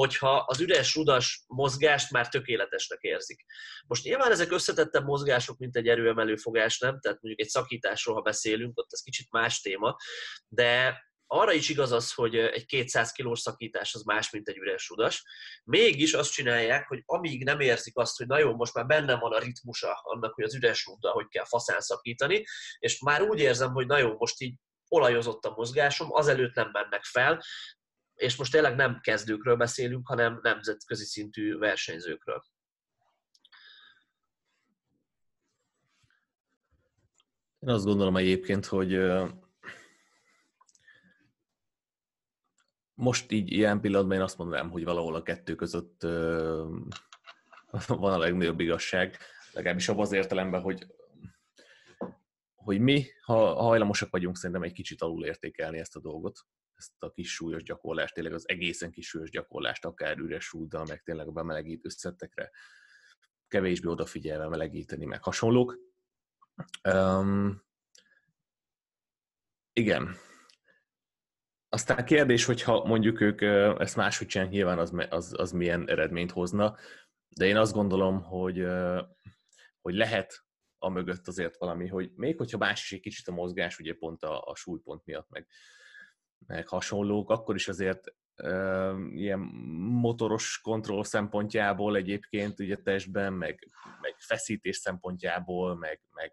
hogyha 0.00 0.36
az 0.36 0.60
üres 0.60 0.94
rudas 0.94 1.44
mozgást 1.46 2.10
már 2.10 2.28
tökéletesnek 2.28 3.00
érzik. 3.00 3.44
Most 3.86 4.04
nyilván 4.04 4.30
ezek 4.30 4.52
összetettebb 4.52 5.04
mozgások, 5.04 5.58
mint 5.58 5.76
egy 5.76 5.88
erőemelő 5.88 6.36
fogás, 6.36 6.78
nem? 6.78 7.00
Tehát 7.00 7.18
mondjuk 7.20 7.46
egy 7.46 7.52
szakításról, 7.52 8.14
ha 8.14 8.20
beszélünk, 8.20 8.78
ott 8.78 8.92
ez 8.92 9.00
kicsit 9.00 9.30
más 9.30 9.60
téma, 9.60 9.96
de 10.48 11.02
arra 11.26 11.52
is 11.52 11.68
igaz 11.68 11.92
az, 11.92 12.12
hogy 12.12 12.36
egy 12.36 12.66
200 12.66 13.12
kilós 13.12 13.40
szakítás 13.40 13.94
az 13.94 14.02
más, 14.02 14.30
mint 14.30 14.48
egy 14.48 14.56
üres 14.56 14.88
rudas. 14.88 15.24
Mégis 15.64 16.12
azt 16.12 16.32
csinálják, 16.32 16.88
hogy 16.88 17.02
amíg 17.06 17.44
nem 17.44 17.60
érzik 17.60 17.96
azt, 17.96 18.16
hogy 18.16 18.26
na 18.26 18.38
jó, 18.38 18.54
most 18.54 18.74
már 18.74 18.86
benne 18.86 19.18
van 19.18 19.32
a 19.32 19.38
ritmusa 19.38 20.00
annak, 20.02 20.34
hogy 20.34 20.44
az 20.44 20.54
üres 20.54 20.86
rúddal 20.86 21.12
hogy 21.12 21.28
kell 21.28 21.44
faszán 21.44 21.80
szakítani, 21.80 22.44
és 22.78 23.00
már 23.00 23.22
úgy 23.22 23.38
érzem, 23.38 23.72
hogy 23.72 23.86
na 23.86 23.98
jó, 23.98 24.14
most 24.18 24.40
így 24.40 24.54
olajozott 24.88 25.44
a 25.44 25.54
mozgásom, 25.56 26.12
azelőtt 26.12 26.54
nem 26.54 26.70
mennek 26.72 27.04
fel, 27.04 27.42
és 28.20 28.36
most 28.36 28.52
tényleg 28.52 28.74
nem 28.74 29.00
kezdőkről 29.00 29.56
beszélünk, 29.56 30.08
hanem 30.08 30.38
nemzetközi 30.42 31.04
szintű 31.04 31.58
versenyzőkről. 31.58 32.44
Én 37.58 37.68
azt 37.68 37.84
gondolom 37.84 38.16
egyébként, 38.16 38.66
hogy 38.66 38.98
most 42.94 43.30
így 43.30 43.52
ilyen 43.52 43.80
pillanatban 43.80 44.16
én 44.16 44.22
azt 44.22 44.38
mondanám, 44.38 44.70
hogy 44.70 44.84
valahol 44.84 45.14
a 45.14 45.22
kettő 45.22 45.54
között 45.54 46.00
van 47.86 48.12
a 48.12 48.18
legnagyobb 48.18 48.60
igazság, 48.60 49.18
legalábbis 49.52 49.88
abban 49.88 50.02
az 50.02 50.12
értelemben, 50.12 50.60
hogy 50.60 50.86
hogy 52.54 52.80
mi, 52.80 53.06
ha 53.20 53.54
hajlamosak 53.54 54.10
vagyunk 54.10 54.36
szerintem 54.36 54.62
egy 54.62 54.72
kicsit 54.72 55.02
alul 55.02 55.24
értékelni 55.24 55.78
ezt 55.78 55.96
a 55.96 56.00
dolgot, 56.00 56.38
ezt 56.80 57.02
a 57.02 57.10
kis 57.10 57.32
súlyos 57.34 57.62
gyakorlást, 57.62 58.14
tényleg 58.14 58.32
az 58.32 58.48
egészen 58.48 58.90
kis 58.90 59.08
súlyos 59.08 59.30
gyakorlást, 59.30 59.84
akár 59.84 60.18
üres 60.18 60.44
súddal, 60.44 60.84
meg 60.88 61.02
tényleg 61.02 61.28
a 61.28 61.32
bemelegítő 61.32 61.80
összetekre 61.82 62.50
kevésbé 63.48 63.88
odafigyelve 63.88 64.48
melegíteni, 64.48 65.04
meg 65.04 65.22
hasonlók. 65.22 65.78
Um, 66.88 67.62
igen. 69.72 70.16
Aztán 71.68 72.04
kérdés, 72.04 72.44
hogyha 72.44 72.84
mondjuk 72.84 73.20
ők 73.20 73.40
ezt 73.80 73.96
máshogy 73.96 74.26
csinálják, 74.26 74.54
nyilván 74.54 74.78
az, 74.78 74.92
az, 75.08 75.34
az 75.36 75.52
milyen 75.52 75.88
eredményt 75.88 76.30
hozna, 76.30 76.76
de 77.28 77.46
én 77.46 77.56
azt 77.56 77.72
gondolom, 77.72 78.22
hogy, 78.22 78.66
hogy 79.80 79.94
lehet 79.94 80.44
a 80.78 80.88
mögött 80.88 81.28
azért 81.28 81.56
valami, 81.56 81.88
hogy 81.88 82.10
még 82.14 82.36
hogyha 82.36 82.58
más 82.58 82.82
is 82.82 82.92
egy 82.92 83.00
kicsit 83.00 83.28
a 83.28 83.32
mozgás, 83.32 83.78
ugye 83.78 83.94
pont 83.94 84.22
a, 84.22 84.42
a 84.42 84.54
súlypont 84.54 85.04
miatt, 85.04 85.28
meg 85.28 85.46
meg 86.46 86.68
hasonlók, 86.68 87.30
akkor 87.30 87.54
is 87.54 87.68
azért 87.68 88.14
ilyen 89.12 89.38
motoros 90.00 90.60
kontroll 90.60 91.04
szempontjából 91.04 91.96
egyébként 91.96 92.58
ugye 92.60 92.76
testben, 92.76 93.32
meg, 93.32 93.68
meg 94.00 94.14
feszítés 94.18 94.76
szempontjából, 94.76 95.76
meg, 95.76 96.00
meg, 96.14 96.32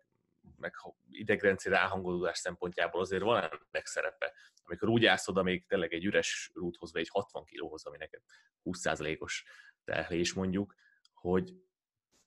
meg 0.58 0.74
idegrendszer 1.10 1.72
ráhangolódás 1.72 2.38
szempontjából 2.38 3.02
azért 3.02 3.24
van 3.24 3.38
ennek 3.38 3.86
szerepe. 3.86 4.34
Amikor 4.64 4.90
úgy 4.90 5.06
állsz 5.06 5.28
oda 5.28 5.44
még 5.44 5.66
tényleg 5.68 5.94
egy 5.94 6.06
üres 6.06 6.52
rúthoz, 6.54 6.92
vagy 6.92 7.02
egy 7.02 7.10
60 7.12 7.44
kilóhoz, 7.44 7.86
ami 7.86 7.98
neked 7.98 8.22
20%-os 8.64 9.46
terhelés 9.84 10.34
mondjuk, 10.34 10.76
hogy, 11.14 11.54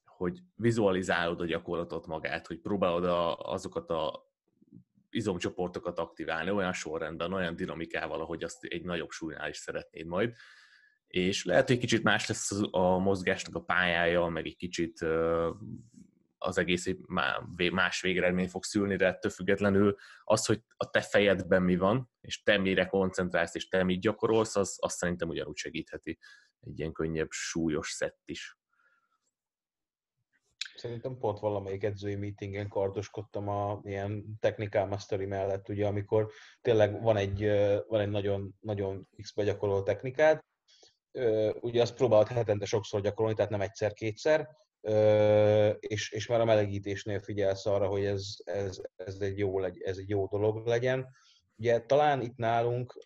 hogy 0.05 0.39
vizualizálod 0.55 1.41
a 1.41 1.45
gyakorlatot 1.45 2.07
magát, 2.07 2.47
hogy 2.47 2.59
próbálod 2.59 3.05
a, 3.05 3.37
azokat 3.37 3.89
a 3.89 4.30
izomcsoportokat 5.11 5.99
aktiválni 5.99 6.51
olyan 6.51 6.73
sorrendben, 6.73 7.33
olyan 7.33 7.55
dinamikával, 7.55 8.21
ahogy 8.21 8.43
azt 8.43 8.63
egy 8.63 8.83
nagyobb 8.83 9.09
súlynál 9.09 9.49
is 9.49 9.57
szeretnéd 9.57 10.05
majd. 10.05 10.33
És 11.07 11.45
lehet, 11.45 11.67
hogy 11.67 11.77
kicsit 11.77 12.03
más 12.03 12.27
lesz 12.27 12.51
a 12.71 12.97
mozgásnak 12.97 13.55
a 13.55 13.63
pályája, 13.63 14.27
meg 14.27 14.45
egy 14.45 14.55
kicsit 14.55 15.05
az 16.37 16.57
egész 16.57 16.87
más 17.71 18.01
végeredmény 18.01 18.49
fog 18.49 18.63
szülni, 18.63 18.95
de 18.95 19.05
ettől 19.05 19.31
függetlenül 19.31 19.95
az, 20.23 20.45
hogy 20.45 20.61
a 20.77 20.89
te 20.89 21.01
fejedben 21.01 21.61
mi 21.61 21.75
van, 21.75 22.11
és 22.21 22.43
te 22.43 22.57
mire 22.57 22.85
koncentrálsz, 22.85 23.55
és 23.55 23.67
te 23.67 23.83
mit 23.83 24.01
gyakorolsz, 24.01 24.55
az, 24.55 24.77
az 24.79 24.93
szerintem 24.93 25.29
ugyanúgy 25.29 25.57
segítheti 25.57 26.19
egy 26.59 26.79
ilyen 26.79 26.91
könnyebb, 26.91 27.29
súlyos 27.29 27.89
szett 27.89 28.21
is. 28.25 28.59
Szerintem 30.81 31.17
pont 31.17 31.39
valamelyik 31.39 31.83
edzői 31.83 32.15
meetingen 32.15 32.67
kardoskodtam 32.67 33.47
a 33.47 33.79
ilyen 33.83 34.37
technical 34.39 34.85
mastery 34.85 35.25
mellett, 35.25 35.69
ugye, 35.69 35.87
amikor 35.87 36.31
tényleg 36.61 37.01
van 37.01 37.17
egy, 37.17 37.45
van 37.87 37.99
egy 37.99 38.09
nagyon, 38.09 38.55
nagyon 38.59 39.07
x 39.21 39.33
begyakorolt 39.33 39.85
technikád, 39.85 40.43
ugye 41.59 41.81
azt 41.81 41.95
próbálod 41.95 42.27
hetente 42.27 42.65
sokszor 42.65 43.01
gyakorolni, 43.01 43.35
tehát 43.35 43.51
nem 43.51 43.61
egyszer-kétszer, 43.61 44.49
és, 45.79 46.11
és 46.11 46.27
már 46.27 46.41
a 46.41 46.45
melegítésnél 46.45 47.19
figyelsz 47.19 47.65
arra, 47.65 47.87
hogy 47.87 48.05
ez, 48.05 48.35
ez, 48.43 48.81
ez, 48.95 49.19
egy 49.19 49.37
jó, 49.37 49.63
ez 49.63 49.97
egy 49.97 50.09
jó 50.09 50.27
dolog 50.27 50.67
legyen. 50.67 51.07
Ugye 51.55 51.79
talán 51.79 52.21
itt 52.21 52.35
nálunk 52.35 53.05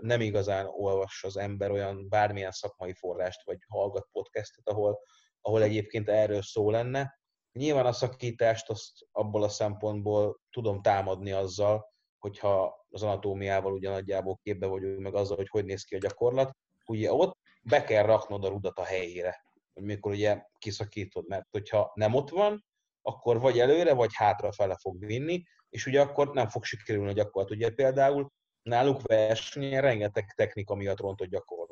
nem 0.00 0.20
igazán 0.20 0.66
olvas 0.66 1.24
az 1.24 1.36
ember 1.36 1.70
olyan 1.70 2.08
bármilyen 2.08 2.50
szakmai 2.50 2.94
forrást, 2.94 3.44
vagy 3.44 3.58
hallgat 3.68 4.08
podcastet, 4.12 4.68
ahol, 4.68 5.00
ahol 5.46 5.62
egyébként 5.62 6.08
erről 6.08 6.42
szó 6.42 6.70
lenne. 6.70 7.18
Nyilván 7.52 7.86
a 7.86 7.92
szakítást 7.92 8.70
azt 8.70 8.90
abból 9.12 9.42
a 9.42 9.48
szempontból 9.48 10.40
tudom 10.50 10.82
támadni 10.82 11.32
azzal, 11.32 11.92
hogyha 12.18 12.86
az 12.90 13.02
anatómiával 13.02 13.72
ugyanadjából 13.72 14.38
képbe 14.42 14.66
vagyunk, 14.66 14.98
meg 14.98 15.14
azzal, 15.14 15.36
hogy 15.36 15.48
hogy 15.48 15.64
néz 15.64 15.84
ki 15.84 15.94
a 15.94 15.98
gyakorlat, 15.98 16.56
ugye 16.86 17.12
ott 17.12 17.36
be 17.62 17.84
kell 17.84 18.04
raknod 18.04 18.44
a 18.44 18.48
rudat 18.48 18.78
a 18.78 18.84
helyére, 18.84 19.44
hogy 19.72 19.82
mikor 19.82 20.12
ugye 20.12 20.42
kiszakítod, 20.58 21.28
mert 21.28 21.46
hogyha 21.50 21.92
nem 21.94 22.14
ott 22.14 22.30
van, 22.30 22.64
akkor 23.02 23.40
vagy 23.40 23.58
előre, 23.58 23.94
vagy 23.94 24.10
hátrafele 24.12 24.76
fog 24.80 25.04
vinni, 25.04 25.42
és 25.68 25.86
ugye 25.86 26.00
akkor 26.00 26.30
nem 26.32 26.48
fog 26.48 26.64
sikerülni 26.64 27.10
a 27.10 27.14
gyakorlat. 27.14 27.50
Ugye 27.50 27.70
például 27.70 28.32
náluk 28.62 29.02
versenyen 29.02 29.82
rengeteg 29.82 30.32
technika 30.36 30.74
miatt 30.74 31.00
rontott 31.00 31.28
gyakorlat 31.28 31.63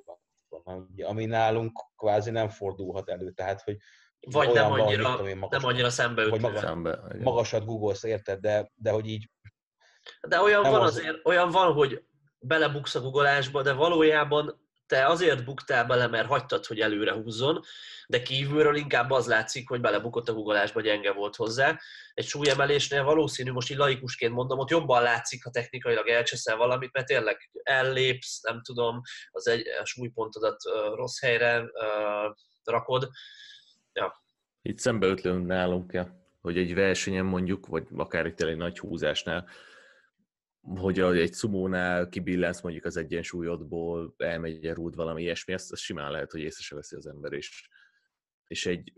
ami 1.02 1.24
nálunk 1.24 1.72
kvázi 1.96 2.30
nem 2.30 2.48
fordulhat 2.48 3.08
elő. 3.08 3.30
Tehát, 3.30 3.60
hogy 3.62 3.76
Vagy 4.30 4.46
nem 4.46 4.54
olyan 4.54 4.68
van, 4.70 4.80
annyira, 4.80 5.02
mit 5.02 5.10
tudom 5.10 5.26
én, 5.26 5.36
magas, 5.36 5.60
nem 5.60 5.70
annyira 5.70 5.90
szembeütő. 5.90 6.30
vagy 6.30 6.40
maga- 6.40 6.58
Szembe, 6.60 7.00
igen. 7.08 7.22
magasat 7.22 7.64
googolsz, 7.64 8.02
érted, 8.02 8.40
de, 8.40 8.70
de 8.74 8.90
hogy 8.90 9.06
így 9.06 9.30
De 10.28 10.40
olyan 10.40 10.62
van 10.62 10.80
az- 10.80 10.96
azért, 10.96 11.26
olyan 11.26 11.50
van, 11.50 11.72
hogy 11.72 12.04
belebuksz 12.38 12.94
a 12.94 13.00
googolásba, 13.00 13.62
de 13.62 13.72
valójában 13.72 14.61
te 14.86 15.06
azért 15.06 15.44
buktál 15.44 15.86
bele, 15.86 16.06
mert 16.06 16.28
hagytad, 16.28 16.66
hogy 16.66 16.80
előre 16.80 17.12
húzzon, 17.12 17.60
de 18.06 18.22
kívülről 18.22 18.76
inkább 18.76 19.10
az 19.10 19.26
látszik, 19.26 19.68
hogy 19.68 19.80
belebukott 19.80 20.28
a 20.28 20.32
googolásba, 20.32 20.80
gyenge 20.80 21.12
volt 21.12 21.36
hozzá. 21.36 21.78
Egy 22.14 22.26
súlyemelésnél 22.26 23.04
valószínű, 23.04 23.52
most 23.52 23.70
így 23.70 23.76
laikusként 23.76 24.32
mondom, 24.32 24.58
ott 24.58 24.70
jobban 24.70 25.02
látszik, 25.02 25.44
ha 25.44 25.50
technikailag 25.50 26.08
elcseszel 26.08 26.56
valamit, 26.56 26.92
mert 26.92 27.06
tényleg 27.06 27.50
ellépsz, 27.62 28.42
nem 28.42 28.62
tudom, 28.62 29.00
az 29.30 29.46
egy 29.46 29.68
a 29.80 29.84
súlypontodat 29.84 30.56
rossz 30.94 31.20
helyre 31.20 31.64
rakod. 32.64 33.10
Itt 34.62 34.78
szembeötlünk 34.78 35.46
nálunk, 35.46 35.92
ja, 35.92 36.26
hogy 36.40 36.58
egy 36.58 36.74
versenyen 36.74 37.24
mondjuk, 37.24 37.66
vagy 37.66 37.86
akár 37.96 38.26
itt 38.26 38.40
egy 38.40 38.56
nagy 38.56 38.78
húzásnál, 38.78 39.48
hogy 40.62 40.98
egy 40.98 41.32
szumónál 41.32 42.08
kibillensz 42.08 42.60
mondjuk 42.60 42.84
az 42.84 42.96
egyensúlyodból, 42.96 44.14
elmegy 44.16 44.66
a 44.66 44.74
rúd 44.74 44.94
valami 44.94 45.22
ilyesmi, 45.22 45.52
ezt, 45.52 45.72
ezt 45.72 45.82
simán 45.82 46.10
lehet, 46.10 46.30
hogy 46.30 46.40
észre 46.40 46.62
se 46.62 46.74
veszi 46.74 46.96
az 46.96 47.06
ember, 47.06 47.32
és, 47.32 47.68
és 48.46 48.66
egy 48.66 48.92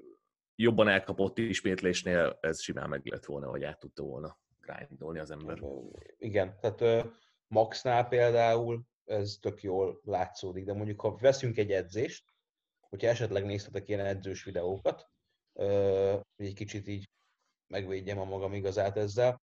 jobban 0.56 0.88
elkapott 0.88 1.38
ismétlésnél 1.38 2.38
ez 2.40 2.62
simán 2.62 2.88
meg 2.88 3.06
lett 3.06 3.24
volna, 3.24 3.50
vagy 3.50 3.64
át 3.64 3.78
tudta 3.78 4.02
volna 4.02 4.38
grindolni 4.60 5.18
az 5.18 5.30
ember. 5.30 5.58
Igen, 6.16 6.56
tehát 6.60 7.06
Maxnál 7.46 8.08
például 8.08 8.82
ez 9.04 9.38
tök 9.40 9.62
jól 9.62 10.00
látszódik, 10.04 10.64
de 10.64 10.72
mondjuk 10.72 11.00
ha 11.00 11.16
veszünk 11.16 11.58
egy 11.58 11.72
edzést, 11.72 12.24
hogyha 12.88 13.08
esetleg 13.08 13.44
néztetek 13.44 13.88
ilyen 13.88 14.06
edzős 14.06 14.44
videókat, 14.44 15.08
hogy 16.36 16.46
egy 16.46 16.54
kicsit 16.54 16.88
így 16.88 17.10
megvédjem 17.66 18.18
a 18.18 18.24
magam 18.24 18.52
igazát 18.52 18.96
ezzel, 18.96 19.42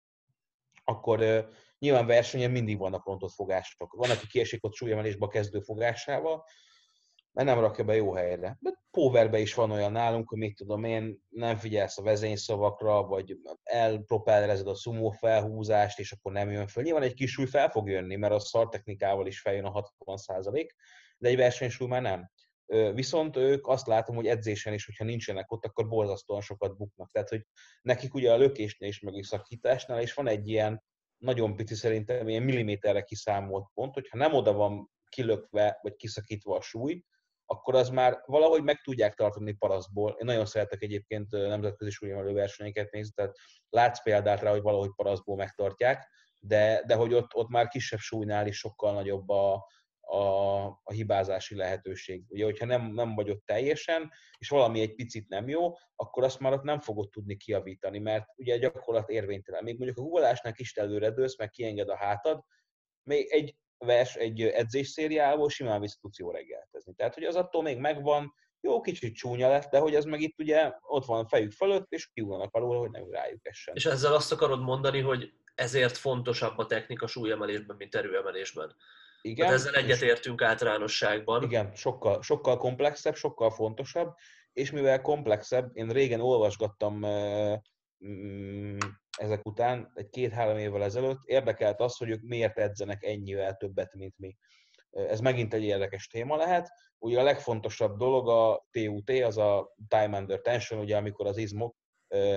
akkor 0.84 1.49
nyilván 1.79 2.05
versenyen 2.05 2.51
mindig 2.51 2.77
vannak 2.77 3.05
rontott 3.05 3.33
fogások. 3.33 3.93
Van, 3.93 4.09
aki 4.09 4.27
kiesik 4.27 4.65
ott 4.65 4.73
súlyemelésbe 4.73 5.25
a 5.25 5.29
kezdő 5.29 5.59
fogásával, 5.59 6.45
mert 7.31 7.47
nem 7.47 7.59
rakja 7.59 7.83
be 7.83 7.95
jó 7.95 8.13
helyre. 8.13 8.57
De 8.59 8.73
powerbe 8.91 9.39
is 9.39 9.53
van 9.53 9.71
olyan 9.71 9.91
nálunk, 9.91 10.29
hogy 10.29 10.37
mit 10.37 10.55
tudom 10.55 10.83
én, 10.83 11.19
nem 11.29 11.55
figyelsz 11.55 11.97
a 11.97 12.03
vezényszavakra, 12.03 13.03
vagy 13.03 13.37
elpropellerezed 13.63 14.67
a 14.67 14.75
szumó 14.75 15.09
felhúzást, 15.09 15.99
és 15.99 16.11
akkor 16.11 16.31
nem 16.31 16.51
jön 16.51 16.67
föl. 16.67 16.83
Nyilván 16.83 17.03
egy 17.03 17.13
kis 17.13 17.31
súly 17.31 17.45
fel 17.45 17.69
fog 17.69 17.89
jönni, 17.89 18.15
mert 18.15 18.33
a 18.33 18.39
szartechnikával 18.39 19.27
is 19.27 19.41
feljön 19.41 19.65
a 19.65 19.91
60% 20.05 20.67
de 21.19 21.29
egy 21.29 21.35
versenysúly 21.35 21.87
már 21.87 22.01
nem. 22.01 22.31
Viszont 22.93 23.35
ők 23.35 23.67
azt 23.67 23.87
látom, 23.87 24.15
hogy 24.15 24.27
edzésen 24.27 24.73
is, 24.73 24.85
hogyha 24.85 25.03
nincsenek 25.03 25.51
ott, 25.51 25.65
akkor 25.65 25.87
borzasztóan 25.87 26.41
sokat 26.41 26.77
buknak. 26.77 27.11
Tehát, 27.11 27.29
hogy 27.29 27.45
nekik 27.81 28.13
ugye 28.13 28.31
a 28.31 28.37
lökésnél 28.37 28.89
is, 28.89 28.99
meg 28.99 29.13
a 29.13 29.23
szakításnál 29.23 30.01
is 30.01 30.13
van 30.13 30.27
egy 30.27 30.47
ilyen 30.47 30.83
nagyon 31.19 31.55
pici 31.55 31.75
szerintem 31.75 32.27
ilyen 32.27 32.43
milliméterre 32.43 33.01
kiszámolt 33.01 33.67
pont, 33.73 33.93
hogyha 33.93 34.17
nem 34.17 34.34
oda 34.34 34.53
van 34.53 34.89
kilökve, 35.10 35.79
vagy 35.82 35.95
kiszakítva 35.95 36.55
a 36.55 36.62
súly, 36.62 37.03
akkor 37.45 37.75
az 37.75 37.89
már 37.89 38.21
valahogy 38.25 38.63
meg 38.63 38.82
tudják 38.82 39.13
tartani 39.13 39.53
parasztból. 39.53 40.10
Én 40.10 40.25
nagyon 40.25 40.45
szeretek 40.45 40.82
egyébként 40.82 41.32
nemzetközi 41.32 41.91
súlyemelő 41.91 42.34
versenyeket 42.34 42.91
nézni, 42.91 43.13
tehát 43.15 43.36
látsz 43.69 44.03
példát 44.03 44.41
rá, 44.41 44.51
hogy 44.51 44.62
valahogy 44.62 44.91
parasztból 44.95 45.36
megtartják, 45.36 46.08
de, 46.39 46.84
de 46.86 46.95
hogy 46.95 47.13
ott, 47.13 47.34
ott 47.34 47.49
már 47.49 47.67
kisebb 47.67 47.99
súlynál 47.99 48.47
is 48.47 48.58
sokkal 48.58 48.93
nagyobb 48.93 49.29
a, 49.29 49.67
a, 50.10 50.65
a 50.65 50.91
hibázási 50.91 51.56
lehetőség. 51.56 52.24
Ugye, 52.28 52.43
hogyha 52.43 52.65
nem, 52.65 52.93
nem 52.93 53.15
vagy 53.15 53.30
ott 53.30 53.45
teljesen, 53.45 54.12
és 54.38 54.50
valami 54.50 54.82
egy 54.82 54.95
picit 54.95 55.28
nem 55.28 55.50
jó, 55.50 55.74
akkor 55.95 56.24
azt 56.24 56.39
már 56.39 56.54
ott 56.54 56.63
nem 56.63 56.80
fogod 56.80 57.10
tudni 57.10 57.38
kiavítani, 57.38 58.00
mert 58.00 58.26
ugye 58.36 58.58
gyakorlat 58.58 59.10
érvénytelen. 59.10 59.63
Még 59.63 59.78
mondjuk 59.78 59.98
a 59.98 60.02
googolásnál 60.02 60.54
kis 60.54 60.76
előre 60.76 61.12
dőlsz, 61.12 61.38
meg 61.38 61.50
kienged 61.50 61.89
a 61.89 61.98
hátad, 61.98 62.43
még 63.04 63.28
egy 63.30 63.56
vers, 63.78 64.15
egy 64.15 64.41
edzésszériából 64.41 65.50
simán 65.50 65.82
vissza 65.82 65.98
tudsz 66.02 66.19
jó 66.19 66.32
reggeltezni. 66.32 66.93
Tehát, 66.93 67.13
hogy 67.13 67.24
az 67.24 67.36
attól 67.36 67.62
még 67.62 67.78
megvan, 67.78 68.34
jó, 68.62 68.82
kicsit 68.82 69.15
csúnya 69.15 69.50
lett, 69.50 69.69
de 69.69 69.78
hogy 69.78 69.95
ez 69.95 70.06
meg 70.06 70.22
itt 70.22 70.39
ugye 70.39 70.72
ott 70.82 71.06
van 71.06 71.24
a 71.24 71.28
fejük 71.28 71.52
fölött, 71.52 71.91
és 71.91 72.08
kiullanak 72.08 72.54
alul, 72.56 72.78
hogy 72.78 72.89
nem 72.89 73.12
rájuk 73.12 73.48
essen. 73.48 73.76
És 73.76 73.86
ezzel 73.86 74.13
azt 74.13 74.32
akarod 74.32 74.62
mondani, 74.62 75.00
hogy 75.00 75.34
ezért 75.56 75.98
fontosabb 75.98 76.58
a 76.58 76.65
technika 76.65 77.08
súlyemelésben, 77.08 77.76
mint 77.76 77.95
erőemelésben. 77.95 78.76
Igen, 79.21 79.45
Hát 79.45 79.55
ezzel 79.55 79.73
egyetértünk 79.73 80.41
általánosságban. 80.41 81.43
Igen, 81.43 81.75
sokkal, 81.75 82.21
sokkal 82.21 82.58
komplexebb, 82.58 83.15
sokkal 83.15 83.51
fontosabb, 83.51 84.13
és 84.53 84.71
mivel 84.71 85.01
komplexebb, 85.01 85.69
én 85.73 85.89
régen 85.89 86.21
olvasgattam 86.21 87.05
mm, 88.05 88.77
ezek 89.17 89.45
után, 89.45 89.91
egy 89.93 90.10
két-három 90.10 90.58
évvel 90.58 90.84
ezelőtt, 90.84 91.19
érdekelt 91.23 91.79
az, 91.79 91.97
hogy 91.97 92.10
ők 92.10 92.21
miért 92.21 92.58
edzenek 92.58 93.03
ennyivel 93.03 93.55
többet, 93.55 93.93
mint 93.93 94.17
mi. 94.17 94.38
Ez 94.89 95.19
megint 95.19 95.53
egy 95.53 95.63
érdekes 95.63 96.08
téma 96.08 96.36
lehet. 96.36 96.69
Ugye 96.97 97.19
a 97.19 97.23
legfontosabb 97.23 97.97
dolog 97.97 98.29
a 98.29 98.67
TUT, 98.71 99.10
az 99.10 99.38
a 99.38 99.75
Time 99.88 100.17
Under 100.17 100.39
Tension, 100.39 100.79
ugye 100.79 100.97
amikor 100.97 101.27
az 101.27 101.38
izmok 101.38 101.75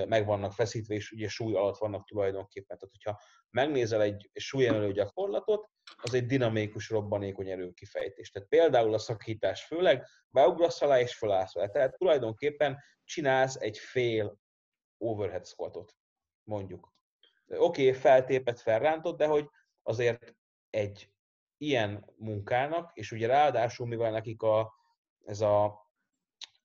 meg 0.07 0.27
vannak 0.27 0.53
feszítve, 0.53 0.95
és 0.95 1.13
ugye 1.13 1.29
súly 1.29 1.55
alatt 1.55 1.79
vannak 1.79 2.07
tulajdonképpen. 2.07 2.79
Tehát, 2.79 2.95
hogyha 2.95 3.23
megnézel 3.51 4.03
egy 4.03 4.31
súlyemelő 4.35 4.93
gyakorlatot, 4.93 5.71
az 5.97 6.15
egy 6.15 6.27
dinamikus, 6.27 6.89
robbanékony 6.89 7.51
erőkifejtés. 7.51 8.31
Tehát 8.31 8.49
például 8.49 8.95
a 8.95 8.99
szakítás 8.99 9.65
főleg, 9.65 10.07
beugrasz 10.29 10.83
alá 10.83 11.01
és 11.01 11.15
fölállsz 11.15 11.55
vele. 11.55 11.69
Tehát 11.69 11.97
tulajdonképpen 11.97 12.79
csinálsz 13.05 13.57
egy 13.57 13.79
fél 13.79 14.39
overhead 14.99 15.47
squatot, 15.47 15.97
mondjuk. 16.43 16.93
Oké, 17.47 17.89
okay, 17.89 18.01
feltépet, 18.01 18.61
felrántott, 18.61 19.17
de 19.17 19.27
hogy 19.27 19.49
azért 19.83 20.35
egy 20.71 21.13
ilyen 21.57 22.13
munkának, 22.17 22.91
és 22.95 23.13
ugye 23.13 23.27
ráadásul, 23.27 23.87
mivel 23.87 24.11
nekik 24.11 24.43
a, 24.43 24.75
ez 25.25 25.41
a 25.41 25.87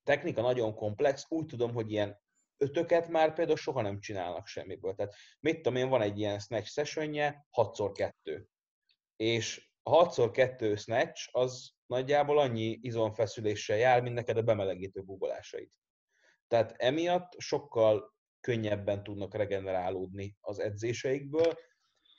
technika 0.04 0.42
nagyon 0.42 0.76
komplex, 0.76 1.26
úgy 1.30 1.46
tudom, 1.46 1.74
hogy 1.74 1.92
ilyen 1.92 2.20
ötöket 2.58 3.08
már 3.08 3.34
például 3.34 3.58
soha 3.58 3.82
nem 3.82 4.00
csinálnak 4.00 4.48
semmiből. 4.48 4.96
Tehát 4.96 5.16
mit 5.40 5.56
tudom 5.56 5.76
én, 5.76 5.90
van 5.90 6.02
egy 6.02 6.20
ilyen 6.20 6.40
snatch 6.40 6.68
sessionje, 6.70 7.48
6x2 7.52 8.44
és 9.16 9.70
a 9.84 10.08
6x2 10.08 10.80
snatch 10.80 11.30
az 11.32 11.72
nagyjából 11.86 12.40
annyi 12.40 12.80
izomfeszüléssel 12.82 13.78
jár, 13.78 14.02
mint 14.02 14.16
neked 14.16 14.38
a 14.38 14.42
bemelegítő 14.42 15.02
googolásait. 15.02 15.74
Tehát 16.48 16.76
emiatt 16.78 17.34
sokkal 17.38 18.16
könnyebben 18.40 19.04
tudnak 19.04 19.34
regenerálódni 19.34 20.38
az 20.42 20.60
edzéseikből, 20.60 21.54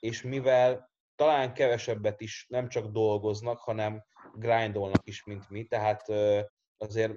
és 0.00 0.22
mivel 0.22 0.92
talán 1.14 1.54
kevesebbet 1.54 2.20
is 2.20 2.46
nem 2.48 2.68
csak 2.68 2.86
dolgoznak, 2.86 3.58
hanem 3.58 4.04
grindolnak 4.32 5.06
is, 5.06 5.24
mint 5.24 5.48
mi, 5.48 5.64
tehát 5.64 6.08
azért 6.76 7.14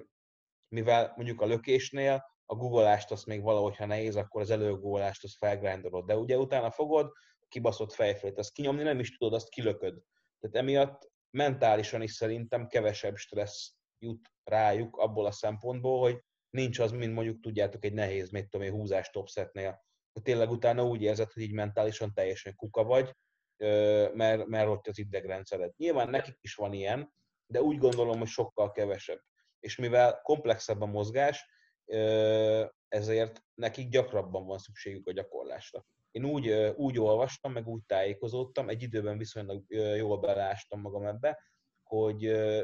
mivel 0.68 1.12
mondjuk 1.16 1.40
a 1.40 1.46
lökésnél 1.46 2.31
a 2.52 2.54
googolást 2.54 3.10
azt 3.10 3.26
még 3.26 3.42
valahogy, 3.42 3.76
ha 3.76 3.86
nehéz, 3.86 4.16
akkor 4.16 4.40
az 4.40 4.50
előgoolást 4.50 5.24
azt 5.24 5.36
felgrindolod, 5.36 6.06
de 6.06 6.16
ugye 6.16 6.38
utána 6.38 6.70
fogod, 6.70 7.12
kibaszott 7.48 7.92
fejfélét, 7.92 8.38
azt 8.38 8.52
kinyomni 8.52 8.82
nem 8.82 8.98
is 8.98 9.16
tudod, 9.16 9.34
azt 9.34 9.48
kilököd. 9.48 10.02
Tehát 10.40 10.56
emiatt 10.56 11.10
mentálisan 11.30 12.02
is 12.02 12.12
szerintem 12.12 12.66
kevesebb 12.66 13.16
stressz 13.16 13.72
jut 13.98 14.32
rájuk 14.44 14.96
abból 14.96 15.26
a 15.26 15.30
szempontból, 15.30 16.00
hogy 16.00 16.20
nincs 16.50 16.78
az, 16.78 16.90
mint 16.90 17.14
mondjuk 17.14 17.40
tudjátok 17.40 17.84
egy 17.84 17.92
nehéz, 17.92 18.30
mit 18.30 18.48
tudom 18.48 18.66
én, 18.66 18.72
húzás 18.72 19.10
topsetnél, 19.10 19.84
tényleg 20.22 20.50
utána 20.50 20.86
úgy 20.86 21.02
érzed, 21.02 21.32
hogy 21.32 21.42
így 21.42 21.52
mentálisan 21.52 22.12
teljesen 22.14 22.54
kuka 22.54 22.84
vagy, 22.84 23.16
mert, 24.12 24.46
mert 24.46 24.68
ott 24.68 24.86
az 24.86 24.98
idegrendszered. 24.98 25.72
Nyilván 25.76 26.10
nekik 26.10 26.36
is 26.40 26.54
van 26.54 26.72
ilyen, 26.72 27.12
de 27.46 27.62
úgy 27.62 27.78
gondolom, 27.78 28.18
hogy 28.18 28.28
sokkal 28.28 28.70
kevesebb. 28.70 29.20
És 29.60 29.76
mivel 29.76 30.20
komplexebb 30.22 30.80
a 30.80 30.86
mozgás, 30.86 31.46
ezért 32.88 33.42
nekik 33.54 33.88
gyakrabban 33.88 34.46
van 34.46 34.58
szükségük 34.58 35.06
a 35.06 35.12
gyakorlásra. 35.12 35.86
Én 36.10 36.24
úgy, 36.24 36.50
úgy 36.76 36.98
olvastam, 36.98 37.52
meg 37.52 37.68
úgy 37.68 37.82
tájékozódtam, 37.86 38.68
egy 38.68 38.82
időben 38.82 39.18
viszonylag 39.18 39.64
jól 39.96 40.18
beleástam 40.18 40.80
magam 40.80 41.06
ebbe, 41.06 41.38
hogy 41.82 42.18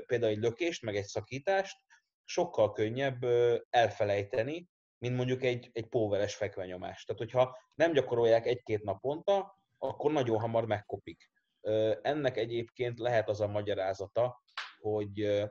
például 0.07 0.33
egy 0.33 0.39
lökést, 0.39 0.83
meg 0.83 0.97
egy 0.97 1.05
szakítást 1.05 1.77
sokkal 2.25 2.73
könnyebb 2.73 3.25
elfelejteni, 3.71 4.69
mint 4.99 5.17
mondjuk 5.17 5.43
egy, 5.43 5.71
egy 5.73 5.87
póveres 5.87 6.35
fekvenyomást. 6.35 7.07
Tehát, 7.07 7.23
hogyha 7.23 7.59
nem 7.75 7.93
gyakorolják 7.93 8.47
egy-két 8.47 8.83
naponta, 8.83 9.57
akkor 9.79 10.13
nagyon 10.13 10.41
hamar 10.41 10.67
megkopik. 10.67 11.31
Ennek 12.03 12.37
egyébként 12.37 12.99
lehet 12.99 13.29
az 13.29 13.41
a 13.41 13.47
magyarázata, 13.47 14.43
hogy 14.79 15.43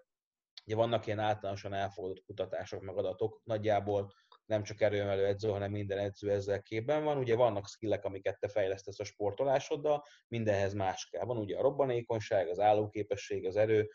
ugye 0.68 0.76
vannak 0.76 1.06
ilyen 1.06 1.20
általánosan 1.20 1.74
elfogadott 1.74 2.24
kutatások, 2.26 2.82
meg 2.82 2.98
adatok, 2.98 3.42
nagyjából 3.44 4.14
nem 4.46 4.64
csak 4.64 4.82
erőemelő 4.82 5.26
edző, 5.26 5.50
hanem 5.50 5.72
minden 5.72 5.98
edző 5.98 6.32
ezzel 6.32 6.62
képben 6.62 7.04
van. 7.04 7.18
Ugye 7.18 7.36
vannak 7.36 7.68
skillek, 7.68 8.06
amiket 8.06 8.40
te 8.40 8.48
fejlesztesz 8.48 9.00
a 9.00 9.04
sportolásoddal, 9.04 10.04
mindenhez 10.28 10.74
más 10.74 11.10
kell. 11.12 11.26
Van 11.26 11.38
ugye 11.38 11.58
a 11.58 11.62
robbanékonyság, 11.62 12.48
az 12.48 12.60
állóképesség, 12.60 13.46
az 13.46 13.56
erő, 13.56 13.90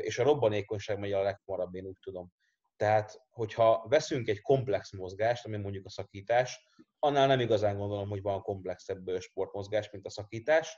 és 0.00 0.18
a 0.18 0.22
robbanékonyság 0.22 0.98
megy 0.98 1.12
a 1.12 1.22
leghamarabb, 1.22 1.74
én 1.74 1.84
úgy 1.84 1.98
tudom. 2.02 2.32
Tehát, 2.76 3.20
hogyha 3.30 3.86
veszünk 3.88 4.28
egy 4.28 4.40
komplex 4.40 4.92
mozgást, 4.92 5.46
ami 5.46 5.56
mondjuk 5.56 5.86
a 5.86 5.90
szakítás, 5.90 6.68
annál 6.98 7.26
nem 7.26 7.40
igazán 7.40 7.76
gondolom, 7.76 8.08
hogy 8.08 8.22
van 8.22 8.42
komplexebb 8.42 9.20
sportmozgás, 9.20 9.90
mint 9.90 10.06
a 10.06 10.10
szakítás. 10.10 10.76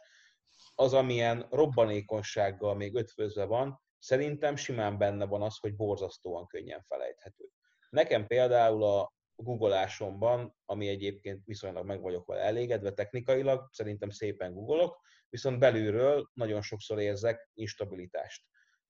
Az, 0.75 0.95
amilyen 0.95 1.47
robbanékonysággal 1.51 2.75
még 2.75 2.95
ötvözve 2.95 3.45
van, 3.45 3.81
szerintem 4.01 4.57
simán 4.57 4.99
benne 4.99 5.27
van 5.27 5.43
az, 5.43 5.59
hogy 5.59 5.77
borzasztóan 5.77 6.47
könnyen 6.47 6.83
felejthető. 6.89 7.49
Nekem 7.91 8.27
például 8.27 8.85
a 8.85 9.13
googolásomban, 9.35 10.57
ami 10.65 10.89
egyébként 10.89 11.45
viszonylag 11.45 11.87
meg 11.87 12.01
vagyok 12.01 12.27
vele 12.27 12.43
elégedve 12.43 12.93
technikailag, 12.93 13.69
szerintem 13.73 14.11
szépen 14.11 14.55
googolok, 14.55 15.01
viszont 15.29 15.59
belülről 15.59 16.31
nagyon 16.35 16.63
sokszor 16.63 17.01
érzek 17.01 17.51
instabilitást. 17.55 18.45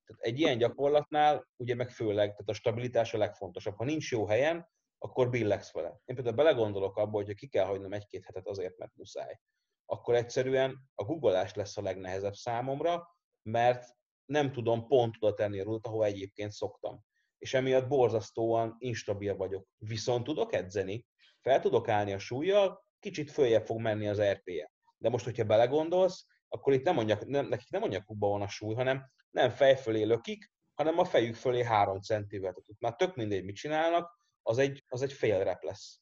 Tehát 0.05 0.23
egy 0.23 0.39
ilyen 0.39 0.59
gyakorlatnál 0.59 1.49
ugye 1.57 1.75
meg 1.75 1.91
főleg, 1.91 2.29
tehát 2.29 2.49
a 2.49 2.53
stabilitás 2.53 3.15
a 3.15 3.19
legfontosabb. 3.19 3.77
Ha 3.77 3.85
nincs 3.85 4.11
jó 4.11 4.27
helyen, 4.27 4.69
akkor 4.99 5.31
billegsz 5.31 5.73
vele. 5.73 6.01
Én 6.05 6.15
például 6.15 6.37
belegondolok 6.37 6.97
abba, 6.97 7.23
hogy 7.23 7.35
ki 7.35 7.49
kell 7.49 7.65
hagynom 7.65 7.93
egy-két 7.93 8.25
hetet 8.25 8.47
azért, 8.47 8.79
mert 8.79 8.95
muszáj. 8.95 9.41
Akkor 9.85 10.15
egyszerűen 10.15 10.91
a 10.95 11.05
googolás 11.05 11.55
lesz 11.55 11.77
a 11.77 11.83
legnehezebb 11.83 12.35
számomra, 12.35 13.17
mert 13.43 13.99
nem 14.31 14.53
tudom 14.53 14.87
pont 14.87 15.17
oda 15.19 15.35
tenni 15.35 15.61
a 15.61 15.65
rudat, 15.65 15.87
ahova 15.87 16.05
egyébként 16.05 16.53
szoktam. 16.53 17.05
És 17.39 17.55
emiatt 17.55 17.89
borzasztóan 17.89 18.77
instabil 18.79 19.37
vagyok. 19.37 19.67
Viszont 19.79 20.25
tudok 20.25 20.55
edzeni, 20.55 21.07
fel 21.41 21.61
tudok 21.61 21.89
állni 21.89 22.13
a 22.13 22.19
súlyjal, 22.19 22.85
kicsit 22.99 23.31
följebb 23.31 23.65
fog 23.67 23.81
menni 23.81 24.09
az 24.09 24.21
RPE. 24.21 24.73
De 24.99 25.09
most, 25.09 25.25
hogyha 25.25 25.45
belegondolsz, 25.45 26.27
akkor 26.49 26.73
itt 26.73 26.85
nem 26.85 26.95
mondják, 26.95 27.27
nem, 27.27 27.47
nekik 27.47 27.71
nem 27.71 27.81
mondják, 27.81 28.05
kubba 28.05 28.29
van 28.29 28.43
a 28.43 28.49
súly, 28.49 28.75
hanem 28.75 29.11
nem 29.31 29.51
fej 29.51 29.77
fölé 29.77 30.03
lökik, 30.03 30.53
hanem 30.75 30.99
a 30.99 31.05
fejük 31.05 31.35
fölé 31.35 31.65
három 31.65 32.01
centivel. 32.01 32.53
Tehát 32.53 32.81
már 32.81 32.97
tök 32.97 33.17
mindegy, 33.17 33.45
mit 33.45 33.57
csinálnak, 33.57 34.19
az 34.43 34.59
egy, 34.59 34.85
az 34.89 35.03
egy 35.03 35.13
fél 35.13 35.45
rep 35.45 35.63
lesz. 35.63 36.01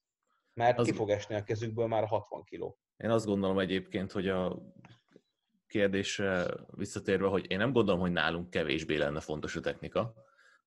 Mert 0.53 0.79
az... 0.79 0.87
ki 0.87 0.93
fog 0.93 1.11
esni 1.11 1.35
a 1.35 1.43
kezükből 1.43 1.87
már 1.87 2.03
a 2.03 2.07
60 2.07 2.45
kiló. 2.45 2.79
Én 2.97 3.11
azt 3.11 3.27
gondolom 3.27 3.59
egyébként, 3.59 4.13
hogy 4.13 4.29
a 4.29 4.63
kérdésre 5.69 6.47
visszatérve, 6.71 7.27
hogy 7.27 7.51
én 7.51 7.59
nem 7.59 7.73
gondolom, 7.73 8.01
hogy 8.01 8.13
nálunk 8.13 8.51
kevésbé 8.51 8.97
lenne 8.97 9.21
fontos 9.21 9.57
a 9.57 9.61
technika. 9.61 10.15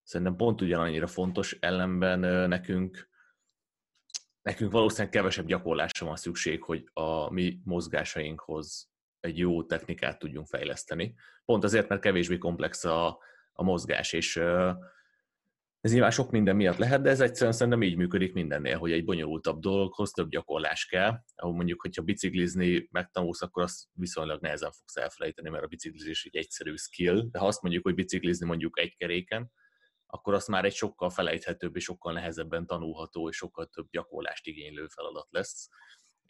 Szerintem 0.03 0.35
pont 0.35 0.61
ugyanannyira 0.61 1.07
fontos, 1.07 1.57
ellenben 1.59 2.19
nekünk 2.49 3.09
nekünk 4.41 4.71
valószínűleg 4.71 5.11
kevesebb 5.11 5.45
gyakorlásra 5.45 6.05
van 6.05 6.15
szükség, 6.15 6.63
hogy 6.63 6.89
a 6.93 7.33
mi 7.33 7.59
mozgásainkhoz 7.63 8.89
egy 9.19 9.37
jó 9.37 9.63
technikát 9.63 10.19
tudjunk 10.19 10.47
fejleszteni. 10.47 11.15
Pont 11.45 11.63
azért, 11.63 11.87
mert 11.87 12.01
kevésbé 12.01 12.37
komplex 12.37 12.85
a, 12.85 13.19
a 13.53 13.63
mozgás, 13.63 14.13
és 14.13 14.41
ez 15.81 15.91
nyilván 15.91 16.11
sok 16.11 16.31
minden 16.31 16.55
miatt 16.55 16.77
lehet, 16.77 17.01
de 17.01 17.09
ez 17.09 17.19
egyszerűen 17.19 17.51
szerintem 17.51 17.83
így 17.83 17.95
működik 17.95 18.33
mindennél, 18.33 18.77
hogy 18.77 18.91
egy 18.91 19.05
bonyolultabb 19.05 19.59
dologhoz 19.59 20.11
több 20.11 20.29
gyakorlás 20.29 20.85
kell. 20.85 21.23
Ahol 21.35 21.55
mondjuk, 21.55 21.81
hogyha 21.81 22.01
biciklizni 22.01 22.87
megtanulsz, 22.91 23.41
akkor 23.41 23.63
azt 23.63 23.83
viszonylag 23.93 24.41
nehezen 24.41 24.71
fogsz 24.71 24.95
elfelejteni, 24.95 25.49
mert 25.49 25.63
a 25.63 25.67
biciklizés 25.67 26.25
egy 26.25 26.35
egyszerű 26.35 26.75
skill, 26.75 27.27
de 27.31 27.39
ha 27.39 27.47
azt 27.47 27.61
mondjuk, 27.61 27.83
hogy 27.83 27.95
biciklizni 27.95 28.45
mondjuk 28.45 28.79
egy 28.79 28.95
keréken, 28.95 29.51
akkor 30.05 30.33
azt 30.33 30.47
már 30.47 30.65
egy 30.65 30.73
sokkal 30.73 31.09
felejthetőbb 31.09 31.75
és 31.75 31.83
sokkal 31.83 32.13
nehezebben 32.13 32.65
tanulható 32.65 33.29
és 33.29 33.35
sokkal 33.35 33.65
több 33.65 33.87
gyakorlást 33.91 34.47
igénylő 34.47 34.87
feladat 34.87 35.27
lesz 35.29 35.69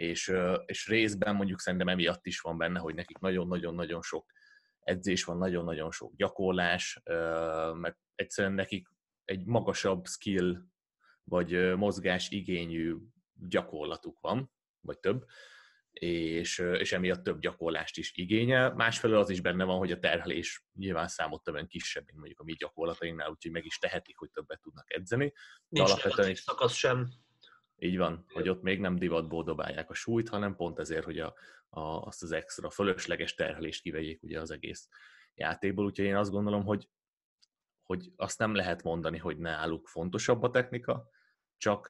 és, 0.02 0.34
és 0.66 0.88
részben 0.88 1.36
mondjuk 1.36 1.60
szerintem 1.60 1.88
emiatt 1.88 2.26
is 2.26 2.40
van 2.40 2.58
benne, 2.58 2.80
hogy 2.80 2.96
nekik 2.96 3.18
nagyon-nagyon-nagyon 3.18 4.02
sok 4.02 4.32
edzés 4.80 5.24
van, 5.24 5.38
nagyon-nagyon 5.38 5.92
sok 5.92 6.16
gyakorlás, 6.16 7.02
mert 7.74 7.98
egyszerűen 8.16 8.54
nekik 8.54 8.88
egy 9.26 9.46
magasabb 9.46 10.06
skill 10.06 10.58
vagy 11.24 11.76
mozgás 11.76 12.30
igényű 12.30 12.96
gyakorlatuk 13.34 14.20
van, 14.20 14.52
vagy 14.80 15.00
több, 15.00 15.26
és, 15.92 16.60
és 16.60 16.92
emiatt 16.92 17.24
több 17.24 17.40
gyakorlást 17.40 17.98
is 17.98 18.12
igényel. 18.16 18.74
Másfelől 18.74 19.18
az 19.18 19.30
is 19.30 19.42
benne 19.42 19.64
van, 19.64 19.78
hogy 19.78 19.92
a 19.92 20.00
terhelés 20.00 20.66
nyilván 20.74 21.08
számottevően 21.08 21.68
kisebb, 21.68 22.06
mint 22.06 22.18
mondjuk 22.18 22.40
a 22.40 22.44
mi 22.44 22.54
gyakorlatainknál, 22.54 23.30
úgyhogy 23.30 23.52
meg 23.52 23.66
is 23.66 23.78
tehetik, 23.78 24.18
hogy 24.18 24.32
többet 24.32 24.62
tudnak 24.62 24.94
edzeni. 24.94 25.34
Nincs 25.68 25.90
alapvetően 25.90 26.36
szakasz 26.36 26.76
sem. 26.76 27.10
Így 27.78 27.98
van, 27.98 28.26
hogy 28.28 28.50
ott 28.50 28.62
még 28.62 28.80
nem 28.80 28.96
divatból 28.96 29.44
dobálják 29.44 29.90
a 29.90 29.94
súlyt, 29.94 30.30
hanem 30.30 30.56
pont 30.56 30.80
ezért, 30.80 31.04
hogy 31.04 31.20
a, 31.20 31.36
a, 31.70 31.82
azt 31.82 32.24
az 32.24 32.32
extra 32.32 32.70
fölösleges 32.70 33.34
terhelést 33.34 33.82
kivegyék 33.82 34.24
ugye 34.24 34.40
az 34.40 34.52
egész 34.52 34.88
játékból. 35.36 35.86
Úgyhogy 35.86 36.06
én 36.06 36.16
azt 36.16 36.32
gondolom, 36.32 36.64
hogy, 36.64 36.90
hogy 37.92 38.12
azt 38.16 38.40
nem 38.40 38.56
lehet 38.56 38.84
mondani, 38.84 39.18
hogy 39.18 39.38
náluk 39.38 39.88
fontosabb 39.88 40.44
a 40.44 40.50
technika, 40.50 41.10
csak, 41.58 41.88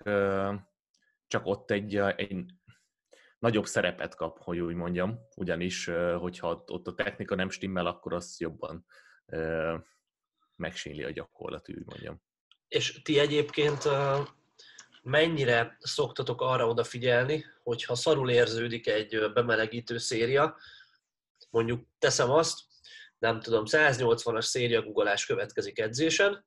csak 1.27 1.45
ott 1.45 1.71
egy, 1.71 1.95
egy 1.95 2.45
nagyobb 3.39 3.65
szerepet 3.65 4.15
kap, 4.15 4.43
hogy 4.43 4.59
úgy 4.59 4.75
mondjam, 4.75 5.19
ugyanis, 5.35 5.85
hogyha 6.19 6.63
ott 6.65 6.87
a 6.87 6.93
technika 6.93 7.35
nem 7.35 7.49
stimmel, 7.49 7.85
akkor 7.85 8.13
az 8.13 8.39
jobban 8.39 8.85
megsínli 10.55 11.03
a 11.03 11.11
gyakorlat, 11.11 11.69
úgy 11.69 11.85
mondjam. 11.85 12.21
És 12.67 13.01
ti 13.01 13.19
egyébként 13.19 13.83
mennyire 15.01 15.77
szoktatok 15.79 16.41
arra 16.41 16.67
odafigyelni, 16.67 17.45
hogyha 17.63 17.95
szarul 17.95 18.29
érződik 18.29 18.87
egy 18.87 19.31
bemelegítő 19.33 19.97
széria, 19.97 20.57
mondjuk 21.49 21.87
teszem 21.99 22.29
azt, 22.29 22.59
nem 23.21 23.39
tudom, 23.39 23.63
180-as 23.67 24.41
széria 24.41 24.81
googolás 24.81 25.25
következik 25.25 25.79
edzésen, 25.79 26.45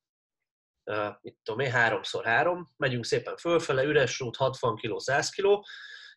mit 1.21 1.37
tudom 1.43 1.61
én, 1.61 1.73
3x3, 1.75 2.65
megyünk 2.77 3.05
szépen 3.05 3.37
fölfele, 3.37 3.83
üres 3.83 4.21
út, 4.21 4.37
60 4.37 4.77
kg, 4.77 5.01
100 5.01 5.31
kg, 5.31 5.61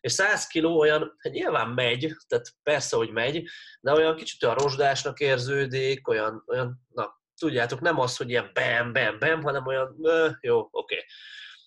és 0.00 0.12
100 0.12 0.46
kg 0.46 0.64
olyan, 0.64 1.16
hát 1.18 1.32
nyilván 1.32 1.68
megy, 1.68 2.14
tehát 2.26 2.54
persze, 2.62 2.96
hogy 2.96 3.10
megy, 3.10 3.48
de 3.80 3.92
olyan 3.92 4.16
kicsit 4.16 4.42
olyan 4.42 4.56
rozsdásnak 4.56 5.20
érződik, 5.20 6.08
olyan, 6.08 6.44
olyan 6.46 6.86
na, 6.88 7.20
tudjátok, 7.40 7.80
nem 7.80 8.00
az, 8.00 8.16
hogy 8.16 8.30
ilyen 8.30 8.50
bam, 8.54 8.92
bam, 8.92 9.18
bam, 9.18 9.42
hanem 9.42 9.66
olyan, 9.66 9.96
jó, 10.40 10.68
oké. 10.70 11.04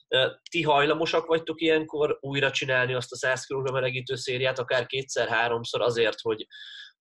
Okay. 0.08 0.32
Ti 0.50 0.62
hajlamosak 0.62 1.26
vagytok 1.26 1.62
ilyenkor 1.62 2.18
újra 2.22 2.52
csinálni 2.52 2.94
azt 2.94 3.12
a 3.12 3.16
100 3.16 3.46
kg 3.46 3.72
melegítő 3.72 4.16
szériát, 4.16 4.60
akár 4.60 4.86
kétszer-háromszor 4.86 5.82
azért, 5.82 6.20
hogy, 6.22 6.48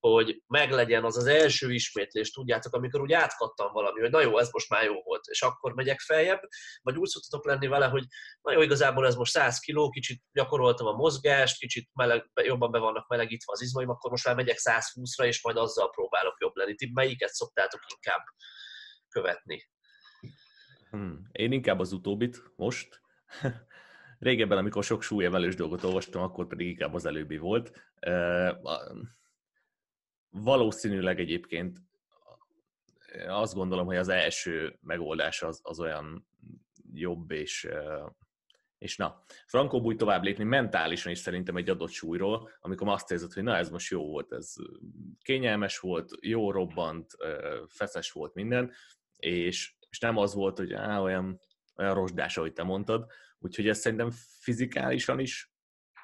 hogy 0.01 0.43
meglegyen 0.47 1.05
az 1.05 1.17
az 1.17 1.27
első 1.27 1.73
ismétlés, 1.73 2.31
tudjátok, 2.31 2.75
amikor 2.75 3.01
úgy 3.01 3.13
átkattam 3.13 3.73
valami, 3.73 4.01
hogy 4.01 4.11
na 4.11 4.21
jó, 4.21 4.39
ez 4.39 4.51
most 4.51 4.69
már 4.69 4.85
jó 4.85 5.03
volt, 5.03 5.27
és 5.27 5.43
akkor 5.43 5.75
megyek 5.75 6.01
feljebb, 6.01 6.41
vagy 6.83 6.97
úgy 6.97 7.09
szoktatok 7.09 7.47
lenni 7.47 7.67
vele, 7.67 7.87
hogy 7.87 8.05
na 8.43 8.53
jó, 8.53 8.61
igazából 8.61 9.07
ez 9.07 9.15
most 9.15 9.33
100 9.33 9.59
kg, 9.59 9.91
kicsit 9.91 10.23
gyakoroltam 10.33 10.87
a 10.87 10.93
mozgást, 10.93 11.59
kicsit 11.59 11.89
meleg, 11.93 12.31
jobban 12.35 12.71
be 12.71 12.79
vannak 12.79 13.09
melegítve 13.09 13.53
az 13.53 13.63
izmaim, 13.63 13.89
akkor 13.89 14.11
most 14.11 14.27
már 14.27 14.35
megyek 14.35 14.59
120-ra, 14.59 15.25
és 15.25 15.43
majd 15.43 15.57
azzal 15.57 15.91
próbálok 15.91 16.37
jobb 16.41 16.55
lenni. 16.55 16.75
Ti 16.75 16.91
melyiket 16.95 17.33
szoktátok 17.33 17.81
inkább 17.95 18.25
követni? 19.09 19.69
Hmm. 20.91 21.29
Én 21.33 21.53
inkább 21.53 21.79
az 21.79 21.93
utóbbit 21.93 22.43
most. 22.57 23.01
Régebben, 24.19 24.59
amikor 24.59 24.85
sok 24.85 25.03
súlyemelős 25.03 25.55
dolgot 25.55 25.85
olvastam, 25.85 26.23
akkor 26.23 26.47
pedig 26.47 26.67
inkább 26.67 26.95
az 26.95 27.07
előbbi 27.07 27.39
volt. 27.39 27.73
Valószínűleg 30.31 31.21
egyébként 31.21 31.79
azt 33.29 33.55
gondolom, 33.55 33.87
hogy 33.87 33.97
az 33.97 34.09
első 34.09 34.79
megoldás 34.81 35.43
az, 35.43 35.61
az 35.63 35.81
olyan 35.81 36.27
jobb, 36.93 37.31
és, 37.31 37.69
és 38.79 38.97
na, 38.97 39.25
Frankó 39.47 39.81
úgy 39.81 39.97
tovább 39.97 40.23
lépni 40.23 40.45
mentálisan 40.45 41.13
is 41.13 41.19
szerintem 41.19 41.57
egy 41.57 41.71
adott 41.71 41.91
súlyról, 41.91 42.51
amikor 42.61 42.89
azt 42.89 43.11
érzed, 43.11 43.33
hogy 43.33 43.43
na 43.43 43.57
ez 43.57 43.71
most 43.71 43.91
jó 43.91 44.07
volt, 44.07 44.33
ez 44.33 44.55
kényelmes 45.23 45.79
volt, 45.79 46.11
jó 46.21 46.51
robbant, 46.51 47.17
feszes 47.69 48.13
volt 48.13 48.35
minden, 48.35 48.73
és 49.17 49.79
és 49.91 49.99
nem 49.99 50.17
az 50.17 50.35
volt, 50.35 50.59
hogy 50.59 50.73
á, 50.73 51.01
olyan, 51.01 51.41
olyan 51.77 51.95
rozsdás, 51.95 52.37
ahogy 52.37 52.53
te 52.53 52.63
mondtad. 52.63 53.07
Úgyhogy 53.39 53.69
ez 53.69 53.79
szerintem 53.79 54.11
fizikálisan 54.41 55.19
is 55.19 55.50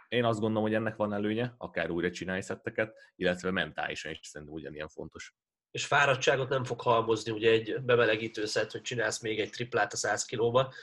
én 0.08 0.24
azt 0.24 0.40
gondolom, 0.40 0.62
hogy 0.62 0.74
ennek 0.74 0.96
van 0.96 1.12
előnye, 1.12 1.54
akár 1.58 1.90
újra 1.90 2.10
csinálj 2.10 2.40
szetteket, 2.40 2.94
illetve 3.16 3.50
mentálisan 3.50 4.10
is 4.10 4.26
szerintem 4.26 4.56
ugyanilyen 4.56 4.88
fontos. 4.88 5.34
És 5.70 5.86
fáradtságot 5.86 6.48
nem 6.48 6.64
fog 6.64 6.80
halmozni, 6.80 7.32
ugye 7.32 7.50
egy 7.50 7.82
bemelegítő 7.82 8.44
szett, 8.44 8.70
hogy 8.70 8.82
csinálsz 8.82 9.20
még 9.20 9.40
egy 9.40 9.50
triplát 9.50 9.92
a 9.92 9.96
100 9.96 10.24
kilóba, 10.24 10.74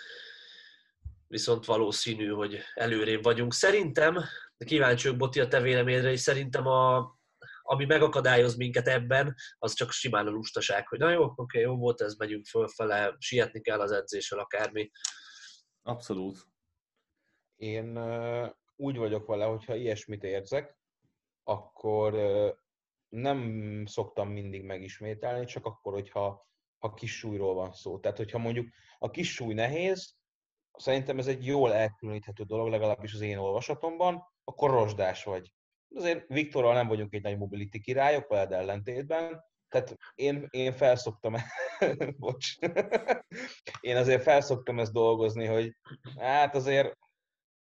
viszont 1.27 1.65
valószínű, 1.65 2.27
hogy 2.27 2.59
előrébb 2.73 3.23
vagyunk. 3.23 3.53
Szerintem, 3.53 4.13
de 4.57 4.65
kíváncsi 4.65 5.03
vagyok 5.03 5.19
Boti 5.19 5.39
a 5.39 5.47
te 5.47 5.61
véleményre, 5.61 6.11
és 6.11 6.19
szerintem 6.19 6.67
a, 6.67 7.17
ami 7.61 7.85
megakadályoz 7.85 8.55
minket 8.55 8.87
ebben, 8.87 9.35
az 9.57 9.73
csak 9.73 9.91
simán 9.91 10.27
a 10.27 10.29
lustaság, 10.29 10.87
hogy 10.87 10.99
na 10.99 11.09
jó, 11.09 11.33
oké, 11.35 11.59
jó 11.59 11.77
volt 11.77 12.01
ez, 12.01 12.15
megyünk 12.15 12.45
fölfele, 12.45 13.15
sietni 13.19 13.61
kell 13.61 13.79
az 13.79 13.91
edzéssel, 13.91 14.39
akármi. 14.39 14.91
Abszolút. 15.81 16.37
Én 17.55 17.97
úgy 18.75 18.97
vagyok 18.97 19.27
vele, 19.27 19.45
hogyha 19.45 19.75
ilyesmit 19.75 20.23
érzek, 20.23 20.77
akkor 21.43 22.13
nem 23.09 23.83
szoktam 23.85 24.29
mindig 24.29 24.63
megismételni, 24.63 25.45
csak 25.45 25.65
akkor, 25.65 25.93
hogyha 25.93 26.47
ha 26.79 26.93
kis 26.93 27.17
súlyról 27.17 27.53
van 27.53 27.73
szó. 27.73 27.99
Tehát, 27.99 28.17
hogyha 28.17 28.37
mondjuk 28.37 28.67
a 28.97 29.09
kis 29.09 29.33
súly 29.33 29.53
nehéz, 29.53 30.15
szerintem 30.77 31.17
ez 31.17 31.27
egy 31.27 31.45
jól 31.45 31.73
elkülöníthető 31.73 32.43
dolog, 32.43 32.69
legalábbis 32.69 33.13
az 33.13 33.21
én 33.21 33.37
olvasatomban, 33.37 34.23
akkor 34.43 34.69
rozsdás 34.69 35.23
vagy. 35.23 35.53
Azért 35.95 36.27
Viktorral 36.27 36.73
nem 36.73 36.87
vagyunk 36.87 37.13
egy 37.13 37.21
nagy 37.21 37.37
mobility 37.37 37.79
királyok, 37.79 38.27
veled 38.27 38.51
ellentétben, 38.51 39.43
tehát 39.69 39.97
én, 40.15 40.47
én 40.49 40.73
felszoktam, 40.73 41.35
bocs, 42.19 42.57
én 43.81 43.95
azért 43.95 44.23
felszoktam 44.23 44.79
ezt 44.79 44.93
dolgozni, 44.93 45.45
hogy 45.45 45.75
hát 46.17 46.55
azért 46.55 46.97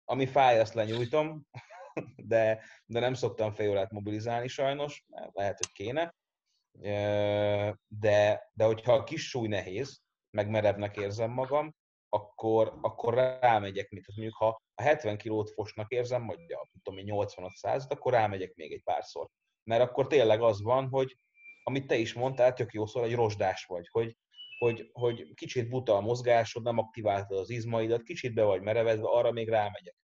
ami 0.05 0.27
fáj, 0.27 0.61
azt 0.61 0.75
lenyújtom, 0.75 1.47
de, 2.33 2.63
de 2.87 3.01
nem 3.01 3.15
szoktam 3.15 3.53
fél 3.53 3.89
mobilizálni 3.91 4.49
sajnos, 4.49 5.05
lehet, 5.33 5.59
hogy 5.59 5.73
kéne. 5.73 6.15
De, 7.87 8.51
de 8.53 8.65
hogyha 8.65 8.93
a 8.93 9.05
kis 9.05 9.29
súly 9.29 9.49
nehéz, 9.49 10.01
meg 10.31 10.49
merevnek 10.49 10.97
érzem 10.97 11.31
magam, 11.31 11.75
akkor, 12.09 12.79
akkor 12.81 13.15
rámegyek, 13.41 13.91
mint 13.91 14.07
mondjuk 14.07 14.37
ha 14.37 14.63
a 14.75 14.83
70 14.83 15.17
kilót 15.17 15.51
fosnak 15.51 15.91
érzem, 15.91 16.27
vagy 16.27 16.53
a 16.53 16.69
tudom 16.83 17.01
80 17.01 17.51
100 17.51 17.87
akkor 17.89 18.13
rámegyek 18.13 18.55
még 18.55 18.73
egy 18.73 18.83
párszor. 18.83 19.29
Mert 19.65 19.83
akkor 19.83 20.07
tényleg 20.07 20.43
az 20.43 20.63
van, 20.63 20.89
hogy 20.89 21.17
amit 21.63 21.87
te 21.87 21.97
is 21.97 22.13
mondtál, 22.13 22.53
tök 22.53 22.73
jó 22.73 22.87
szól, 22.87 23.05
egy 23.05 23.15
rozsdás 23.15 23.65
vagy, 23.65 23.89
hogy, 23.89 24.17
hogy, 24.63 24.91
hogy 24.93 25.35
kicsit 25.35 25.69
buta 25.69 25.97
a 25.97 26.01
mozgásod, 26.01 26.63
nem 26.63 26.79
aktiváltad 26.79 27.39
az 27.39 27.51
izmaidat, 27.51 28.03
kicsit 28.03 28.35
be 28.35 28.43
vagy 28.43 28.61
merevedve, 28.63 29.09
arra 29.09 29.33
még 29.33 29.49
rámegyek. 29.49 29.97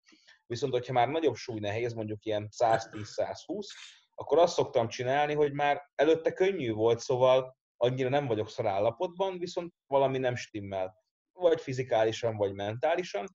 Viszont, 0.47 0.73
hogyha 0.73 0.93
már 0.93 1.09
nagyobb 1.09 1.35
súly 1.35 1.59
nehéz, 1.59 1.93
mondjuk 1.93 2.25
ilyen 2.25 2.49
110-120, 2.59 3.67
akkor 4.15 4.39
azt 4.39 4.55
szoktam 4.55 4.89
csinálni, 4.89 5.35
hogy 5.35 5.53
már 5.53 5.91
előtte 5.95 6.33
könnyű 6.33 6.73
volt, 6.73 6.99
szóval 6.99 7.57
annyira 7.77 8.09
nem 8.09 8.27
vagyok 8.27 8.49
szarállapotban, 8.49 9.39
viszont 9.39 9.73
valami 9.87 10.19
nem 10.19 10.35
stimmel. 10.35 10.95
Vagy 11.33 11.61
fizikálisan, 11.61 12.37
vagy 12.37 12.55
mentálisan, 12.55 13.27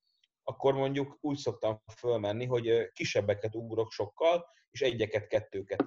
akkor 0.44 0.74
mondjuk 0.74 1.18
úgy 1.20 1.38
szoktam 1.38 1.82
fölmenni, 1.98 2.46
hogy 2.46 2.92
kisebbeket 2.92 3.56
ugrok 3.56 3.92
sokkal, 3.92 4.46
és 4.70 4.82
egyeket, 4.82 5.28
kettőket. 5.28 5.84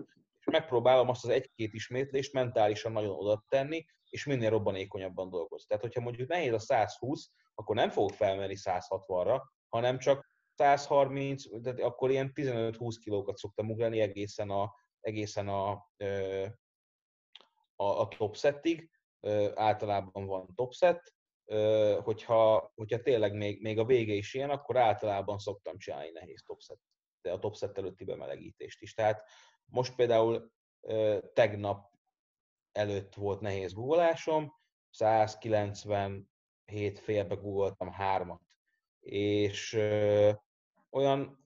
Megpróbálom 0.55 1.09
azt 1.09 1.25
az 1.25 1.31
egy-két 1.31 1.73
ismétlést 1.73 2.33
mentálisan 2.33 2.93
nagyon 2.93 3.17
oda 3.17 3.45
tenni, 3.49 3.85
és 4.09 4.25
minél 4.25 4.51
robbanékonyabban 4.51 5.31
dolgozni. 5.31 5.67
Tehát, 5.67 5.83
hogyha 5.83 6.01
mondjuk 6.01 6.29
nehéz 6.29 6.53
a 6.53 6.59
120, 6.59 7.31
akkor 7.55 7.77
nem 7.77 7.91
fogok 7.91 8.13
felmenni 8.13 8.55
160-ra, 8.57 9.43
hanem 9.69 9.99
csak 9.99 10.31
130, 10.55 11.61
de 11.61 11.85
akkor 11.85 12.11
ilyen 12.11 12.33
15-20 12.35 12.97
kilókat 13.01 13.37
szoktam 13.37 13.71
ugrani 13.71 14.01
egészen 14.01 14.51
a, 14.51 14.75
egészen 15.01 15.49
a, 15.49 15.71
a, 17.77 17.85
a 17.85 18.09
top 18.19 18.37
settig. 18.37 18.91
Általában 19.55 20.27
van 20.27 20.53
top 20.55 20.73
set, 20.73 21.15
hogyha, 22.03 22.73
hogyha 22.75 23.03
tényleg 23.03 23.33
még, 23.33 23.63
még 23.63 23.79
a 23.79 23.85
vége 23.85 24.13
is 24.13 24.35
ilyen, 24.35 24.51
akkor 24.51 24.77
általában 24.77 25.39
szoktam 25.39 25.79
csinálni 25.79 26.11
nehéz 26.11 26.43
top 26.47 26.61
set, 26.61 26.79
de 27.23 27.33
a 27.33 27.39
top 27.39 27.57
set 27.57 27.79
előtti 27.79 28.05
bemelegítést 28.05 28.83
is. 28.83 28.95
Tehát 28.95 29.29
most 29.75 29.95
például 29.95 30.53
tegnap 31.33 31.93
előtt 32.73 33.15
volt 33.15 33.41
nehéz 33.41 33.73
guggolásom, 33.73 34.55
197 34.91 36.99
félbe 36.99 37.35
guggoltam 37.35 37.91
hármat, 37.91 38.41
és 39.01 39.73
olyan 40.91 41.43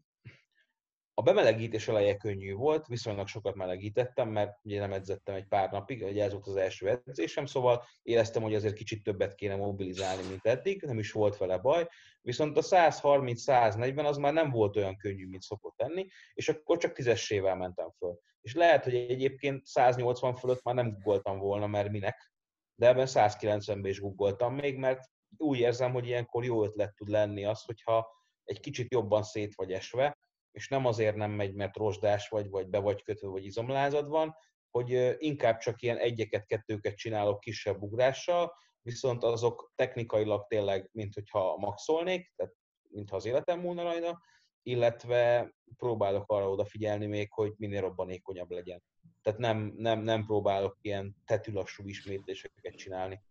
a 1.14 1.22
bemelegítés 1.22 1.88
eleje 1.88 2.16
könnyű 2.16 2.54
volt, 2.54 2.86
viszonylag 2.86 3.26
sokat 3.26 3.54
melegítettem, 3.54 4.28
mert 4.28 4.58
ugye 4.62 4.80
nem 4.80 4.92
edzettem 4.92 5.34
egy 5.34 5.46
pár 5.46 5.70
napig, 5.70 6.02
ugye 6.02 6.24
ez 6.24 6.32
volt 6.32 6.46
az 6.46 6.56
első 6.56 6.88
edzésem, 6.88 7.46
szóval 7.46 7.84
éreztem, 8.02 8.42
hogy 8.42 8.54
azért 8.54 8.74
kicsit 8.74 9.02
többet 9.02 9.34
kéne 9.34 9.56
mobilizálni, 9.56 10.28
mint 10.28 10.46
eddig, 10.46 10.82
nem 10.82 10.98
is 10.98 11.12
volt 11.12 11.36
vele 11.36 11.58
baj, 11.58 11.88
viszont 12.28 12.56
a 12.56 12.62
130-140 12.62 14.04
az 14.04 14.16
már 14.16 14.32
nem 14.32 14.50
volt 14.50 14.76
olyan 14.76 14.96
könnyű, 14.96 15.26
mint 15.26 15.42
szokott 15.42 15.78
lenni, 15.78 16.06
és 16.32 16.48
akkor 16.48 16.78
csak 16.78 16.92
tízessével 16.92 17.56
mentem 17.56 17.90
föl. 17.90 18.18
És 18.40 18.54
lehet, 18.54 18.84
hogy 18.84 18.94
egyébként 18.94 19.66
180 19.66 20.34
fölött 20.34 20.62
már 20.62 20.74
nem 20.74 20.92
googoltam 20.92 21.38
volna, 21.38 21.66
mert 21.66 21.90
minek, 21.90 22.32
de 22.74 22.86
ebben 22.86 23.06
190-ben 23.08 23.90
is 23.90 24.00
googoltam 24.00 24.54
még, 24.54 24.76
mert 24.76 25.00
úgy 25.36 25.58
érzem, 25.58 25.92
hogy 25.92 26.06
ilyenkor 26.06 26.44
jó 26.44 26.64
ötlet 26.64 26.94
tud 26.94 27.08
lenni 27.08 27.44
az, 27.44 27.62
hogyha 27.62 28.08
egy 28.44 28.60
kicsit 28.60 28.92
jobban 28.92 29.22
szét 29.22 29.54
vagy 29.54 29.72
esve, 29.72 30.18
és 30.50 30.68
nem 30.68 30.86
azért 30.86 31.16
nem 31.16 31.30
megy, 31.30 31.54
mert 31.54 31.76
rozsdás 31.76 32.28
vagy, 32.28 32.48
vagy 32.48 32.68
be 32.68 32.78
vagy 32.78 33.02
kötve, 33.02 33.28
vagy 33.28 33.44
izomlázad 33.44 34.08
van, 34.08 34.36
hogy 34.70 35.16
inkább 35.18 35.58
csak 35.58 35.82
ilyen 35.82 35.98
egyeket, 35.98 36.46
kettőket 36.46 36.94
csinálok 36.96 37.40
kisebb 37.40 37.82
ugrással, 37.82 38.52
viszont 38.82 39.24
azok 39.24 39.72
technikailag 39.74 40.46
tényleg, 40.46 40.88
mint 40.92 41.14
hogyha 41.14 41.56
maxolnék, 41.56 42.32
tehát 42.36 42.54
mintha 42.88 43.16
az 43.16 43.24
életem 43.24 43.60
múlna 43.60 43.82
rajta, 43.82 44.20
illetve 44.62 45.52
próbálok 45.76 46.30
arra 46.32 46.50
odafigyelni 46.50 47.06
még, 47.06 47.32
hogy 47.32 47.52
minél 47.56 47.80
robbanékonyabb 47.80 48.50
legyen. 48.50 48.82
Tehát 49.22 49.38
nem, 49.38 49.72
nem, 49.76 50.00
nem 50.00 50.24
próbálok 50.24 50.76
ilyen 50.80 51.16
tetűlassú 51.24 51.88
ismétléseket 51.88 52.74
csinálni. 52.74 53.22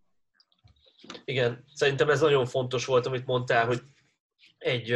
Igen, 1.25 1.65
szerintem 1.73 2.09
ez 2.09 2.21
nagyon 2.21 2.45
fontos 2.45 2.85
volt, 2.85 3.05
amit 3.05 3.25
mondtál, 3.25 3.65
hogy 3.65 3.81
egy 4.58 4.89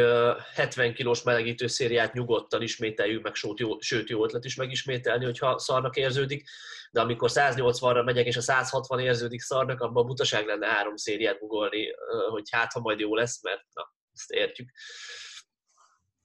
70 0.53 0.93
kilós 0.93 1.23
melegítő 1.23 1.67
szériát 1.67 2.13
nyugodtan 2.13 2.61
ismételjük 2.61 3.23
meg, 3.23 3.35
sőt 3.35 3.59
jó, 3.59 3.79
sőt 3.79 4.09
jó 4.09 4.23
ötlet 4.23 4.45
is 4.45 4.55
megismételni, 4.55 5.25
hogyha 5.25 5.59
szarnak 5.59 5.95
érződik, 5.95 6.49
de 6.91 7.01
amikor 7.01 7.29
180-ra 7.33 8.05
megyek, 8.05 8.25
és 8.25 8.37
a 8.37 8.41
160 8.41 8.99
érződik 8.99 9.41
szarnak, 9.41 9.81
abban 9.81 10.05
butaság 10.05 10.45
lenne 10.45 10.67
három 10.67 10.95
szériát 10.95 11.39
gugolni, 11.39 11.87
hogy 12.29 12.49
hát, 12.51 12.71
ha 12.71 12.79
majd 12.79 12.99
jó 12.99 13.15
lesz, 13.15 13.43
mert 13.43 13.63
na, 13.73 13.93
ezt 14.13 14.31
értjük. 14.31 14.69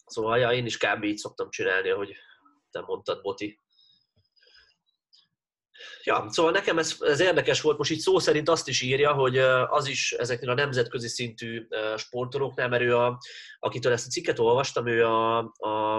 Szóval 0.07 0.39
ja, 0.39 0.53
én 0.53 0.67
is 0.67 0.77
kb. 0.77 1.05
így 1.05 1.17
szoktam 1.17 1.51
csinálni, 1.51 1.91
ahogy 1.91 2.17
te 2.71 2.81
mondtad, 2.81 3.21
Boti. 3.21 3.61
Ja, 6.07 6.27
szóval 6.29 6.53
nekem 6.53 6.79
ez, 6.79 6.97
ez 7.01 7.21
érdekes 7.21 7.61
volt, 7.61 7.79
most 7.79 7.91
így 7.91 7.99
szó 7.99 8.19
szerint 8.19 8.49
azt 8.49 8.69
is 8.69 8.81
írja, 8.83 9.13
hogy 9.13 9.39
az 9.69 9.89
is 9.89 10.13
ezeknél 10.13 10.51
a 10.51 10.55
nemzetközi 10.55 11.09
szintű 11.09 11.67
sportolóknál, 11.97 12.69
mert 12.69 12.83
ő, 12.83 12.97
a, 12.97 13.19
akitől 13.59 13.93
ezt 13.93 14.07
a 14.07 14.11
cikket 14.11 14.39
olvastam, 14.39 14.87
ő 14.87 15.05
a, 15.05 15.39
a, 15.39 15.97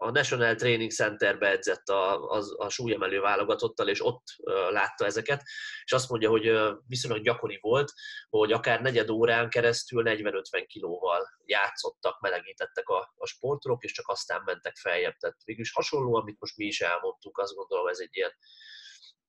a 0.00 0.10
National 0.10 0.54
Training 0.54 0.90
Centerbe 0.90 1.48
edzett 1.48 1.88
a, 1.88 2.30
a, 2.30 2.42
a 2.56 2.68
súlyemelő 2.68 3.20
válogatottal, 3.20 3.88
és 3.88 4.04
ott 4.04 4.22
látta 4.70 5.04
ezeket, 5.04 5.42
és 5.84 5.92
azt 5.92 6.08
mondja, 6.08 6.30
hogy 6.30 6.52
viszonylag 6.86 7.22
gyakori 7.22 7.58
volt, 7.60 7.92
hogy 8.28 8.52
akár 8.52 8.80
negyed 8.80 9.10
órán 9.10 9.48
keresztül 9.48 10.02
40-50 10.06 10.64
kilóval 10.66 11.28
játszottak, 11.44 12.20
melegítettek 12.20 12.88
a, 12.88 13.12
a 13.16 13.26
sportolók, 13.26 13.84
és 13.84 13.92
csak 13.92 14.08
aztán 14.08 14.42
mentek 14.44 14.76
feljebb. 14.76 15.16
Tehát 15.16 15.36
végülis 15.44 15.72
hasonló, 15.72 16.14
amit 16.14 16.40
most 16.40 16.56
mi 16.56 16.64
is 16.64 16.80
elmondtuk, 16.80 17.38
azt 17.38 17.54
gondolom 17.54 17.86
ez 17.86 17.98
egy 17.98 18.16
ilyen 18.16 18.32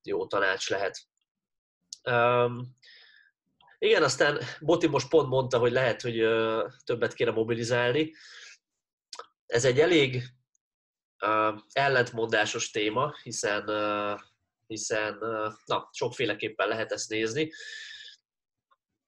jó 0.02 0.26
tanács 0.26 0.70
lehet. 0.70 0.98
Um, 2.10 2.76
igen, 3.78 4.02
aztán 4.02 4.38
Boti 4.60 4.86
most 4.86 5.08
pont 5.08 5.28
mondta, 5.28 5.58
hogy 5.58 5.72
lehet, 5.72 6.00
hogy 6.00 6.18
többet 6.84 7.12
kéne 7.12 7.30
mobilizálni. 7.30 8.14
Ez 9.46 9.64
egy 9.64 9.80
elég 9.80 10.22
uh, 11.26 11.60
ellentmondásos 11.72 12.70
téma, 12.70 13.14
hiszen, 13.22 13.70
hiszen 14.66 15.18
na, 15.64 15.88
sokféleképpen 15.92 16.68
lehet 16.68 16.92
ezt 16.92 17.08
nézni. 17.08 17.50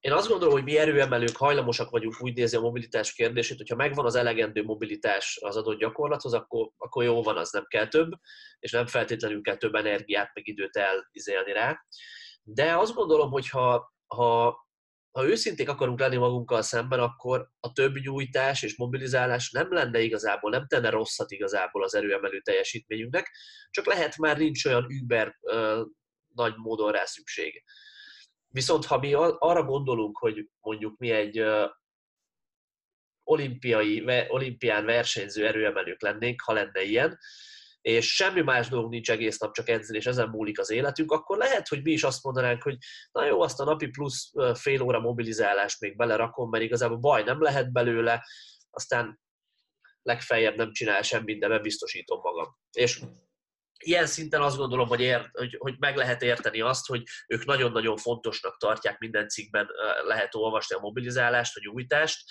Én 0.00 0.12
azt 0.12 0.28
gondolom, 0.28 0.54
hogy 0.54 0.64
mi 0.64 0.78
erőemelők 0.78 1.36
hajlamosak 1.36 1.90
vagyunk 1.90 2.22
úgy 2.22 2.34
nézni 2.34 2.56
a 2.56 2.60
mobilitás 2.60 3.12
kérdését, 3.12 3.56
hogyha 3.56 3.76
megvan 3.76 4.04
az 4.04 4.14
elegendő 4.14 4.64
mobilitás 4.64 5.38
az 5.42 5.56
adott 5.56 5.78
gyakorlathoz, 5.78 6.34
akkor, 6.34 6.70
akkor 6.76 7.04
jó 7.04 7.22
van, 7.22 7.36
az 7.36 7.50
nem 7.50 7.64
kell 7.68 7.88
több, 7.88 8.10
és 8.58 8.70
nem 8.70 8.86
feltétlenül 8.86 9.42
kell 9.42 9.56
több 9.56 9.74
energiát, 9.74 10.30
meg 10.34 10.48
időt 10.48 10.76
elizélni 10.76 11.52
rá. 11.52 11.84
De 12.42 12.76
azt 12.76 12.94
gondolom, 12.94 13.30
hogy 13.30 13.48
ha, 13.48 13.94
ha, 14.06 14.56
ha 15.12 15.24
őszinték 15.24 15.68
akarunk 15.68 16.00
lenni 16.00 16.16
magunkkal 16.16 16.62
szemben, 16.62 16.98
akkor 16.98 17.48
a 17.60 17.72
több 17.72 17.94
nyújtás 17.94 18.62
és 18.62 18.76
mobilizálás 18.76 19.50
nem 19.50 19.72
lenne 19.72 20.00
igazából, 20.00 20.50
nem 20.50 20.66
tenne 20.66 20.90
rosszat 20.90 21.30
igazából 21.30 21.82
az 21.82 21.94
erőemelő 21.94 22.40
teljesítményünknek, 22.40 23.30
csak 23.70 23.86
lehet 23.86 24.16
már 24.16 24.38
nincs 24.38 24.64
olyan 24.64 24.86
über 24.90 25.36
uh, 25.40 25.80
nagy 26.34 26.54
módon 26.56 26.92
rá 26.92 27.04
szükség. 27.04 27.64
Viszont 28.48 28.84
ha 28.84 28.98
mi 28.98 29.14
arra 29.38 29.64
gondolunk, 29.64 30.18
hogy 30.18 30.48
mondjuk 30.60 30.98
mi 30.98 31.10
egy 31.10 31.44
olimpiai, 33.24 34.04
olimpián 34.28 34.84
versenyző 34.84 35.46
erőemelők 35.46 36.02
lennénk, 36.02 36.40
ha 36.40 36.52
lenne 36.52 36.82
ilyen, 36.82 37.18
és 37.82 38.14
semmi 38.14 38.40
más 38.40 38.68
dolgunk 38.68 38.92
nincs 38.92 39.10
egész 39.10 39.38
nap, 39.38 39.52
csak 39.52 39.68
edzeni, 39.68 39.98
és 39.98 40.06
ezen 40.06 40.28
múlik 40.28 40.58
az 40.58 40.70
életünk, 40.70 41.12
akkor 41.12 41.36
lehet, 41.36 41.68
hogy 41.68 41.82
mi 41.82 41.92
is 41.92 42.02
azt 42.02 42.22
mondanánk, 42.22 42.62
hogy 42.62 42.76
na 43.12 43.24
jó, 43.24 43.40
azt 43.40 43.60
a 43.60 43.64
napi 43.64 43.86
plusz 43.86 44.32
fél 44.54 44.82
óra 44.82 45.00
mobilizálást 45.00 45.80
még 45.80 45.96
belerakom, 45.96 46.50
mert 46.50 46.64
igazából 46.64 46.96
baj 46.96 47.22
nem 47.22 47.42
lehet 47.42 47.72
belőle, 47.72 48.26
aztán 48.70 49.20
legfeljebb 50.02 50.56
nem 50.56 50.72
csinál 50.72 51.02
semmit, 51.02 51.38
de 51.38 51.48
bebiztosítom 51.48 52.20
magam. 52.20 52.56
És 52.72 53.02
ilyen 53.82 54.06
szinten 54.06 54.42
azt 54.42 54.56
gondolom, 54.56 54.88
hogy, 54.88 55.00
ér, 55.00 55.30
hogy, 55.32 55.56
hogy 55.58 55.74
meg 55.78 55.96
lehet 55.96 56.22
érteni 56.22 56.60
azt, 56.60 56.86
hogy 56.86 57.02
ők 57.26 57.44
nagyon-nagyon 57.44 57.96
fontosnak 57.96 58.56
tartják, 58.56 58.98
minden 58.98 59.28
cikkben 59.28 59.68
lehet 60.04 60.34
olvasni 60.34 60.76
a 60.76 60.80
mobilizálást, 60.80 61.56
a 61.56 61.60
nyújtást, 61.64 62.24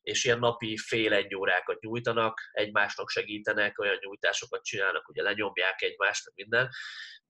és 0.00 0.24
ilyen 0.24 0.38
napi 0.38 0.76
fél-egy 0.76 1.34
órákat 1.34 1.80
nyújtanak, 1.80 2.40
egymásnak 2.52 3.08
segítenek, 3.08 3.78
olyan 3.78 3.98
nyújtásokat 4.00 4.64
csinálnak, 4.64 5.08
ugye 5.08 5.22
lenyomják 5.22 5.82
egymást, 5.82 6.32
minden. 6.34 6.68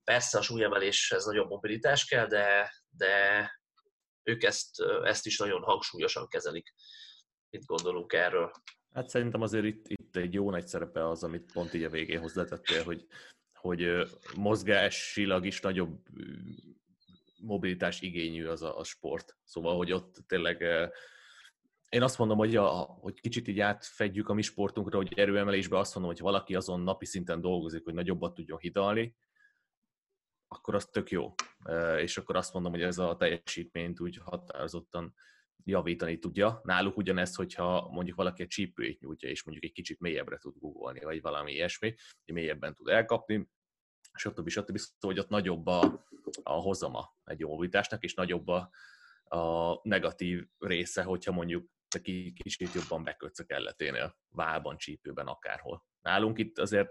Persze 0.04 0.38
a 0.38 0.42
súlyemeléshez 0.42 1.24
nagyobb 1.24 1.48
mobilitás 1.48 2.04
kell, 2.04 2.26
de, 2.26 2.74
de 2.90 3.50
ők 4.22 4.42
ezt, 4.42 4.80
ezt 5.02 5.26
is 5.26 5.38
nagyon 5.38 5.62
hangsúlyosan 5.62 6.28
kezelik. 6.28 6.74
Mit 7.50 7.64
gondolunk 7.64 8.12
erről? 8.12 8.50
Hát 8.94 9.08
szerintem 9.08 9.42
azért 9.42 9.64
itt, 9.64 9.84
itt 9.88 10.16
egy 10.16 10.34
jó 10.34 10.50
nagy 10.50 10.66
szerepe 10.66 11.08
az, 11.08 11.24
amit 11.24 11.52
pont 11.52 11.74
így 11.74 11.84
a 11.84 11.90
végén 11.90 12.20
hozzátettél, 12.20 12.84
hogy 12.84 13.06
hogy 13.64 14.06
mozgásilag 14.36 15.46
is 15.46 15.60
nagyobb 15.60 16.00
mobilitás 17.40 18.00
igényű 18.00 18.46
az 18.46 18.62
a, 18.62 18.78
a 18.78 18.84
sport. 18.84 19.36
Szóval, 19.44 19.76
hogy 19.76 19.92
ott 19.92 20.16
tényleg 20.26 20.62
én 21.88 22.02
azt 22.02 22.18
mondom, 22.18 22.38
hogy, 22.38 22.56
a, 22.56 22.68
hogy 22.78 23.20
kicsit 23.20 23.48
így 23.48 23.60
átfedjük 23.60 24.28
a 24.28 24.34
mi 24.34 24.42
sportunkra, 24.42 24.96
hogy 24.96 25.12
erőemelésben 25.18 25.80
azt 25.80 25.94
mondom, 25.94 26.12
hogy 26.12 26.22
valaki 26.22 26.54
azon 26.54 26.80
napi 26.80 27.06
szinten 27.06 27.40
dolgozik, 27.40 27.84
hogy 27.84 27.94
nagyobbat 27.94 28.34
tudjon 28.34 28.58
hidalni, 28.58 29.16
akkor 30.48 30.74
az 30.74 30.86
tök 30.86 31.10
jó. 31.10 31.34
És 31.98 32.16
akkor 32.18 32.36
azt 32.36 32.52
mondom, 32.52 32.72
hogy 32.72 32.82
ez 32.82 32.98
a 32.98 33.16
teljesítményt 33.16 34.00
úgy 34.00 34.16
határozottan 34.16 35.14
javítani 35.64 36.18
tudja. 36.18 36.60
Náluk 36.62 36.96
ugyanez, 36.96 37.34
hogyha 37.34 37.88
mondjuk 37.90 38.16
valaki 38.16 38.42
egy 38.42 38.48
csípőjét 38.48 39.00
nyújtja, 39.00 39.28
és 39.28 39.44
mondjuk 39.44 39.66
egy 39.66 39.76
kicsit 39.76 40.00
mélyebbre 40.00 40.38
tud 40.38 40.54
googolni, 40.58 41.00
vagy 41.00 41.20
valami 41.20 41.52
ilyesmi, 41.52 41.94
hogy 42.24 42.34
mélyebben 42.34 42.74
tud 42.74 42.88
elkapni, 42.88 43.48
stb. 44.12 44.48
stb. 44.48 44.78
Szóval, 44.78 44.96
hogy 44.98 45.18
ott 45.18 45.28
nagyobb 45.28 45.66
a, 45.66 46.06
a 46.42 46.52
hozama 46.52 47.16
egy 47.24 47.40
jó 47.40 47.48
mobilitásnak, 47.48 48.02
és 48.02 48.14
nagyobb 48.14 48.48
a, 48.48 48.70
a 49.24 49.80
negatív 49.82 50.46
része, 50.58 51.02
hogyha 51.02 51.32
mondjuk 51.32 51.72
te 51.88 52.00
kicsit 52.00 52.72
jobban 52.72 53.04
bekötsz 53.04 53.38
a 53.38 53.44
kelleténél, 53.44 54.18
válban, 54.28 54.76
csípőben, 54.76 55.26
akárhol. 55.26 55.84
Nálunk 56.00 56.38
itt 56.38 56.58
azért, 56.58 56.90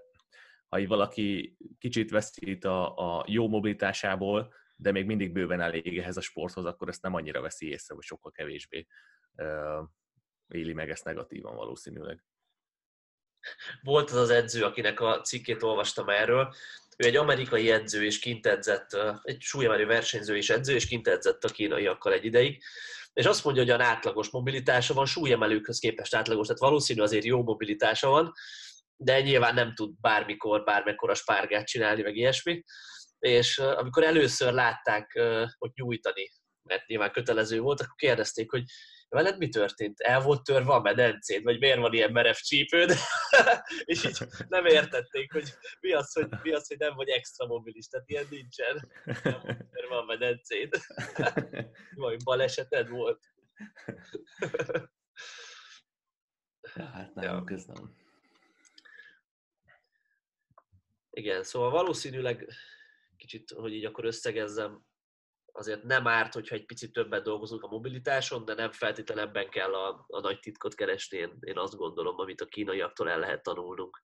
ha 0.68 0.88
valaki 0.88 1.58
kicsit 1.78 2.10
veszít 2.10 2.66
a, 2.66 3.18
a 3.20 3.26
jó 3.28 3.48
mobilitásából, 3.48 4.54
de 4.76 4.92
még 4.92 5.06
mindig 5.06 5.32
bőven 5.32 5.62
elég 5.62 6.00
ehhez 6.00 6.18
a 6.18 6.22
sporthoz, 6.22 6.66
akkor 6.66 6.88
ezt 6.88 7.02
nem 7.02 7.14
annyira 7.14 7.42
veszi 7.42 7.70
észre, 7.70 7.96
vagy 7.96 8.04
sokkal 8.04 8.32
kevésbé 8.32 8.88
uh, 9.36 9.88
éli 10.48 10.74
meg 10.74 10.90
ezt 10.90 11.04
negatívan 11.04 11.56
valószínűleg. 11.56 12.24
Volt 13.82 14.10
az 14.10 14.16
az 14.16 14.30
edző, 14.30 14.64
akinek 14.64 15.00
a 15.00 15.22
cikkét 15.22 15.64
olvastam 15.64 16.10
erről, 16.10 16.54
ő 16.98 17.06
egy 17.06 17.16
amerikai 17.16 17.72
edző, 17.72 18.06
és 18.06 18.20
kint 18.20 18.48
edzett, 18.48 18.98
egy 19.22 19.42
súlyemelő 19.42 19.86
versenyző 19.86 20.36
és 20.36 20.50
edző, 20.50 20.74
és 20.74 20.88
kint 20.88 21.08
edzett 21.08 21.44
a 21.44 21.50
kínaiakkal 21.50 22.14
egy 22.14 22.26
ideig, 22.26 22.64
és 23.14 23.26
azt 23.26 23.44
mondja, 23.44 23.64
hogy 23.64 23.72
olyan 23.72 23.90
átlagos 23.90 24.30
mobilitása 24.30 24.94
van, 24.94 25.06
súlyemelőkhöz 25.06 25.80
képest 25.80 26.16
átlagos, 26.16 26.48
tehát 26.48 26.62
valószínű 26.62 27.02
azért 27.02 27.26
jó 27.26 27.44
mobilitása 27.44 28.10
van, 28.10 28.32
de 28.96 29.22
nyilván 29.22 29.54
nem 29.54 29.74
tud 29.74 29.94
bármikor, 30.02 30.64
bármikor 30.64 31.10
a 31.10 31.16
spárgát 31.16 31.68
csinálni, 31.68 32.02
meg 32.02 32.16
ilyesmi. 32.16 32.64
És 33.20 33.58
amikor 33.58 34.04
először 34.04 34.54
látták, 34.54 35.20
hogy 35.58 35.72
nyújtani, 35.74 36.32
mert 36.64 36.88
nyilván 36.88 37.12
kötelező 37.12 37.60
volt, 37.60 37.82
akkor 37.82 37.96
kérdezték, 37.96 38.52
hogy 38.52 38.64
veled 39.14 39.38
mi 39.38 39.50
történt? 39.50 40.00
El 40.00 40.22
volt 40.22 40.44
törve 40.44 40.74
a 40.74 40.82
medencéd? 40.82 41.44
Vagy 41.44 41.60
miért 41.60 41.80
van 41.80 41.94
ilyen 41.94 42.12
merev 42.12 42.36
csípőd? 42.36 42.94
és 43.86 44.06
így 44.06 44.18
nem 44.48 44.66
értették, 44.66 45.32
hogy 45.32 45.54
mi 45.80 45.94
az, 45.94 46.14
hogy, 46.14 46.30
mi 46.42 46.52
az, 46.52 46.68
hogy 46.68 46.78
nem 46.78 46.96
vagy 46.96 47.10
extra 47.10 47.46
mobilis, 47.46 47.88
tehát 47.88 48.10
ilyen 48.10 48.28
nincsen. 48.30 48.92
Nem 49.04 49.42
törve 49.72 49.98
a 49.98 50.06
medencéd. 50.06 50.80
Vagy 51.96 52.24
baleseted 52.24 52.90
volt. 52.90 53.24
hát 56.74 57.14
nem, 57.14 57.24
ja. 57.24 57.44
köszönöm. 57.44 57.96
Igen, 61.10 61.44
szóval 61.44 61.70
valószínűleg 61.70 62.48
kicsit, 63.18 63.52
hogy 63.52 63.74
így 63.74 63.86
akkor 63.86 64.06
összegezzem, 64.06 64.86
azért 65.56 65.84
nem 65.84 66.08
árt, 66.08 66.34
hogyha 66.34 66.56
egy 66.56 66.66
picit 66.66 66.92
többet 66.92 67.24
dolgozunk 67.24 67.64
a 67.64 67.68
mobilitáson, 67.68 68.46
de 68.46 68.54
nem 68.54 68.72
feltétlenül 68.72 69.24
ebben 69.24 69.50
kell 69.50 69.74
a, 69.74 70.06
a 70.08 70.20
nagy 70.20 70.40
titkot 70.40 70.76
keresni, 70.76 71.18
én, 71.18 71.38
én 71.40 71.58
azt 71.58 71.76
gondolom, 71.76 72.20
amit 72.20 72.42
a 72.42 72.46
kínaiaktól 72.46 73.10
el 73.10 73.20
lehet 73.20 73.44
tanulnunk. 73.44 74.02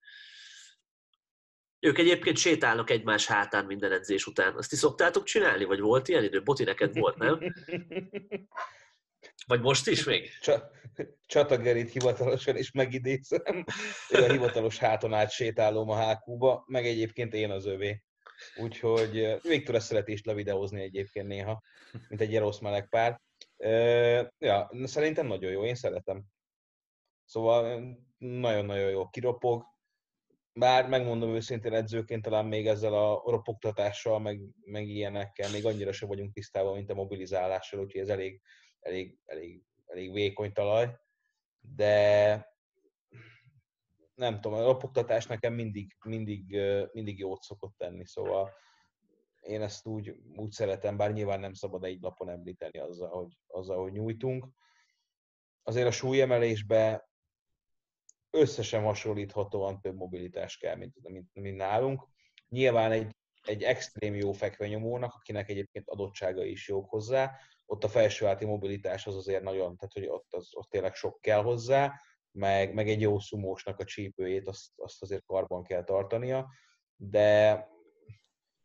Ők 1.80 1.98
egyébként 1.98 2.38
sétálnak 2.38 2.90
egymás 2.90 3.26
hátán 3.26 3.66
minden 3.66 3.92
edzés 3.92 4.26
után. 4.26 4.56
Azt 4.56 4.72
is 4.72 4.80
szoktátok 4.80 5.24
csinálni? 5.24 5.64
Vagy 5.64 5.80
volt 5.80 6.08
ilyen 6.08 6.24
idő? 6.24 6.44
Boti, 6.44 6.64
neked 6.64 6.98
volt, 6.98 7.18
nem? 7.18 7.40
Vagy 9.48 9.62
most 9.62 9.88
is 9.88 10.04
még? 10.04 10.30
Csatagerit 11.26 11.92
hivatalosan 11.92 12.58
is 12.58 12.72
megidézem. 12.72 13.66
Ő 14.10 14.24
a 14.24 14.32
hivatalos 14.32 14.78
háton 14.78 15.14
át 15.14 15.32
sétálom 15.32 15.90
a 15.90 15.96
hákúba, 15.96 16.64
meg 16.68 16.86
egyébként 16.86 17.34
én 17.34 17.52
az 17.52 17.66
övé. 17.66 18.04
Úgyhogy 18.56 19.40
Viktor 19.42 19.76
ezt 19.76 19.88
szereti 19.88 20.12
is 20.12 20.24
levideózni 20.24 20.82
egyébként 20.82 21.28
néha, 21.28 21.62
mint 22.08 22.22
egy 22.22 22.36
erosz 22.36 22.60
meleg 22.60 22.90
pár. 22.90 23.22
Ja, 24.38 24.72
szerintem 24.84 25.28
nagyon 25.28 25.52
jó, 25.52 25.66
én 25.66 25.76
szeretem. 25.76 26.24
Szóval 27.26 27.82
nagyon-nagyon 28.18 28.90
jó 28.90 29.08
kiropog. 29.08 29.64
Bár 30.54 30.88
megmondom 30.88 31.36
őszintén 31.36 31.74
edzőként 31.74 32.22
talán 32.22 32.46
még 32.46 32.68
ezzel 32.68 32.94
a 32.94 33.22
ropogtatással, 33.26 34.20
meg, 34.20 34.42
meg 34.66 34.88
ilyenekkel 34.88 35.52
még 35.52 35.66
annyira 35.66 35.92
sem 35.92 36.08
vagyunk 36.08 36.34
tisztában, 36.34 36.76
mint 36.76 36.90
a 36.90 36.94
mobilizálással, 36.94 37.80
úgyhogy 37.80 38.02
ez 38.02 38.10
elég, 38.10 38.42
elég, 38.80 39.18
elég, 39.26 39.64
elég 39.86 40.14
vékony 40.14 40.52
talaj. 40.52 40.90
De 41.60 42.54
nem 44.20 44.42
tudom, 44.42 44.58
a 44.58 44.62
lopogtatás 44.62 45.26
nekem 45.26 45.54
mindig, 45.54 45.98
mindig, 46.06 46.62
mindig 46.92 47.20
jót 47.20 47.42
szokott 47.42 47.78
tenni, 47.78 48.06
szóval 48.06 48.54
én 49.42 49.62
ezt 49.62 49.86
úgy, 49.88 50.16
úgy 50.36 50.52
szeretem, 50.52 50.98
bár 50.98 51.14
nyilván 51.14 51.40
nem 51.40 51.54
szabad 51.54 51.84
egy 51.84 52.02
lapon 52.02 52.30
említeni 52.30 52.80
azzal, 52.80 53.10
hogy, 53.10 53.38
azzal, 53.48 53.82
hogy 53.82 53.92
nyújtunk. 53.92 54.48
Azért 55.64 55.88
a 55.88 55.92
súlyemelésbe 55.92 57.10
összesen 58.30 58.84
hasonlíthatóan 58.84 59.82
több 59.82 59.96
mobilitás 59.96 60.58
kell, 60.58 60.76
mint, 60.76 60.96
mint, 61.02 61.30
mint 61.34 61.58
nálunk. 61.58 62.08
Nyilván 62.50 62.92
egy, 62.92 63.16
egy 63.42 63.64
extrém 63.64 64.16
jó 64.16 64.32
fekvenyomónak, 64.32 65.14
akinek 65.14 65.50
egyébként 65.50 65.90
adottsága 65.90 66.44
is 66.44 66.68
jók 66.68 66.90
hozzá, 66.90 67.38
ott 67.66 67.84
a 67.84 67.90
felsőáti 67.90 68.46
mobilitás 68.46 69.08
az 69.08 69.16
azért 69.16 69.44
nagyon, 69.44 69.78
tehát 69.78 69.94
hogy 69.94 70.08
ott, 70.08 70.34
az, 70.34 70.50
ott 70.52 70.70
tényleg 70.70 70.96
sok 70.96 71.22
kell 71.22 71.42
hozzá, 71.42 72.02
meg, 72.32 72.74
meg 72.74 72.90
egy 72.90 73.02
jó 73.02 73.20
szumósnak 73.20 73.80
a 73.80 73.84
csípőjét, 73.84 74.48
azt, 74.48 74.72
azt 74.76 75.02
azért 75.02 75.26
karban 75.26 75.64
kell 75.64 75.84
tartania, 75.84 76.50
de 76.96 77.68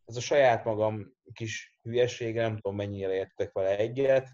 ez 0.04 0.16
a 0.16 0.20
saját 0.20 0.64
magam 0.64 1.16
kis 1.32 1.78
hülyesége, 1.82 2.42
nem 2.42 2.54
tudom 2.54 2.76
mennyire 2.76 3.14
értek 3.14 3.52
vele 3.52 3.76
egyet. 3.78 4.28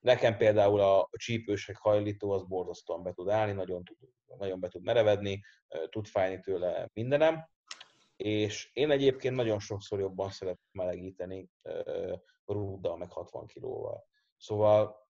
Nekem 0.00 0.36
például 0.36 0.80
a, 0.80 1.08
csípősek 1.10 1.76
hajlító 1.76 2.30
az 2.30 2.44
borzasztóan 2.44 3.02
be 3.02 3.12
tud 3.12 3.28
állni, 3.28 3.52
nagyon, 3.52 3.84
tud, 3.84 3.96
nagyon 4.38 4.60
be 4.60 4.68
tud 4.68 4.82
merevedni, 4.82 5.42
tud 5.88 6.06
fájni 6.06 6.40
tőle 6.40 6.88
mindenem, 6.92 7.48
és 8.16 8.70
én 8.72 8.90
egyébként 8.90 9.36
nagyon 9.36 9.58
sokszor 9.58 9.98
jobban 9.98 10.30
szeretek 10.30 10.68
melegíteni 10.72 11.50
rúddal, 12.44 12.96
meg 12.96 13.10
60 13.10 13.46
kilóval. 13.46 14.04
Szóval 14.36 15.08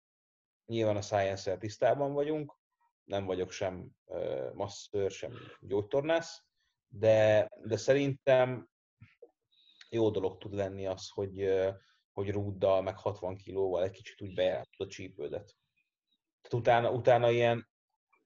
nyilván 0.67 0.97
a 0.97 1.03
science 1.03 1.57
tisztában 1.57 2.12
vagyunk, 2.12 2.55
nem 3.07 3.25
vagyok 3.25 3.51
sem 3.51 3.91
masször, 4.53 5.11
sem 5.11 5.33
gyógytornász, 5.61 6.43
de, 6.89 7.49
de 7.63 7.77
szerintem 7.77 8.69
jó 9.91 10.11
dolog 10.11 10.39
tud 10.39 10.55
lenni 10.55 10.87
az, 10.87 11.09
hogy, 11.09 11.49
hogy 12.13 12.31
rúddal, 12.31 12.83
meg 12.83 12.99
60 12.99 13.37
kilóval 13.37 13.83
egy 13.83 13.91
kicsit 13.91 14.23
úgy 14.23 14.35
bejáratod 14.35 14.87
a 14.87 14.91
csípődet. 14.91 15.57
Tehát 16.41 16.67
utána, 16.67 16.91
utána 16.91 17.31
ilyen, 17.31 17.69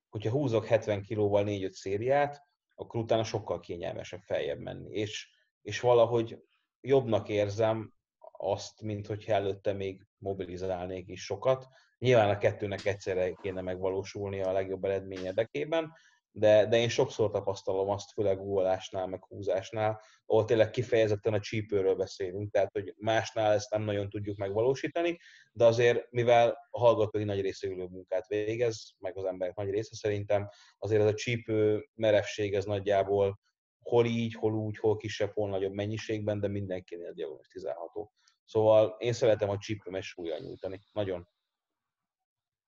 hogyha 0.08 0.30
húzok 0.30 0.66
70 0.66 1.02
kilóval 1.02 1.44
4-5 1.46 1.70
szériát, 1.70 2.48
akkor 2.74 3.00
utána 3.00 3.24
sokkal 3.24 3.60
kényelmesebb 3.60 4.22
feljebb 4.22 4.58
menni. 4.58 4.90
És, 4.90 5.30
és 5.62 5.80
valahogy 5.80 6.38
jobbnak 6.80 7.28
érzem 7.28 7.94
azt, 8.30 8.82
mint 8.82 9.06
hogyha 9.06 9.32
előtte 9.32 9.72
még 9.72 10.06
mobilizálnék 10.18 11.08
is 11.08 11.24
sokat, 11.24 11.66
Nyilván 12.00 12.30
a 12.30 12.38
kettőnek 12.38 12.84
egyszerre 12.84 13.32
kéne 13.32 13.60
megvalósulni 13.60 14.42
a 14.42 14.52
legjobb 14.52 14.84
eredmény 14.84 15.24
érdekében, 15.24 15.92
de, 16.32 16.66
de 16.66 16.76
én 16.76 16.88
sokszor 16.88 17.30
tapasztalom 17.30 17.88
azt, 17.88 18.12
főleg 18.12 18.38
gólásnál, 18.38 19.06
meg 19.06 19.24
húzásnál, 19.24 20.02
ahol 20.26 20.44
tényleg 20.44 20.70
kifejezetten 20.70 21.32
a 21.32 21.40
csípőről 21.40 21.94
beszélünk, 21.94 22.50
tehát 22.50 22.72
hogy 22.72 22.94
másnál 22.96 23.52
ezt 23.52 23.70
nem 23.70 23.82
nagyon 23.82 24.08
tudjuk 24.08 24.36
megvalósítani, 24.36 25.18
de 25.52 25.64
azért, 25.64 26.10
mivel 26.10 26.68
a 26.70 26.78
hallgatói 26.78 27.24
nagy 27.24 27.40
része 27.40 27.68
ülő 27.68 27.86
munkát 27.86 28.26
végez, 28.26 28.94
meg 28.98 29.16
az 29.16 29.24
emberek 29.24 29.56
nagy 29.56 29.70
része 29.70 29.94
szerintem, 29.94 30.48
azért 30.78 31.02
ez 31.02 31.08
a 31.08 31.14
csípő 31.14 31.88
merevség 31.94 32.54
ez 32.54 32.64
nagyjából 32.64 33.40
hol 33.80 34.06
így, 34.06 34.34
hol 34.34 34.54
úgy, 34.54 34.76
hol 34.78 34.96
kisebb, 34.96 35.32
hol 35.32 35.48
nagyobb 35.48 35.72
mennyiségben, 35.72 36.40
de 36.40 36.48
mindenkinél 36.48 37.12
diagnosztizálható. 37.12 38.12
Szóval 38.44 38.96
én 38.98 39.12
szeretem 39.12 39.48
a 39.48 39.58
csípőmes 39.58 40.06
súlyjal 40.06 40.38
nyújtani. 40.38 40.80
Nagyon. 40.92 41.28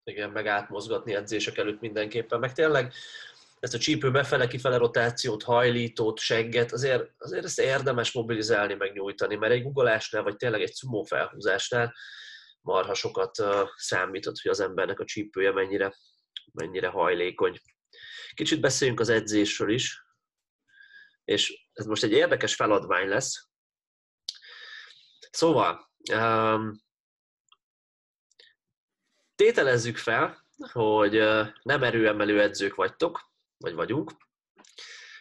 Igen, 0.05 0.31
meg 0.31 0.47
átmozgatni 0.47 1.15
edzések 1.15 1.59
előtt 1.59 1.81
mindenképpen. 1.81 2.39
Meg 2.39 2.53
tényleg 2.53 2.93
ezt 3.61 3.75
a 3.75 3.79
csípő 3.79 4.11
befele 4.11 4.47
kifele 4.47 4.77
rotációt, 4.77 5.43
hajlítót, 5.43 6.19
segget, 6.19 6.73
azért, 6.73 7.11
azért 7.19 7.45
ezt 7.45 7.59
érdemes 7.59 8.13
mobilizálni, 8.13 8.75
meg 8.75 8.93
nyújtani, 8.93 9.35
mert 9.35 9.53
egy 9.53 9.63
guggolásnál, 9.63 10.23
vagy 10.23 10.37
tényleg 10.37 10.61
egy 10.61 10.73
szumó 10.73 11.03
felhúzásnál 11.03 11.95
marha 12.61 12.95
sokat 12.95 13.45
számított, 13.77 14.39
hogy 14.39 14.51
az 14.51 14.61
embernek 14.61 15.01
a 15.01 15.05
csípője 15.05 15.53
mennyire, 15.53 15.95
mennyire 16.53 16.89
hajlékony. 16.89 17.61
Kicsit 18.35 18.61
beszéljünk 18.61 19.01
az 19.01 19.09
edzésről 19.09 19.71
is, 19.71 20.05
és 21.25 21.67
ez 21.73 21.87
most 21.87 22.03
egy 22.03 22.13
érdekes 22.13 22.55
feladvány 22.55 23.09
lesz. 23.09 23.49
Szóval, 25.31 25.91
um, 26.13 26.83
tételezzük 29.43 29.97
fel, 29.97 30.47
hogy 30.73 31.13
nem 31.63 31.83
erőemelő 31.83 32.41
edzők 32.41 32.75
vagytok, 32.75 33.31
vagy 33.59 33.75
vagyunk, 33.75 34.11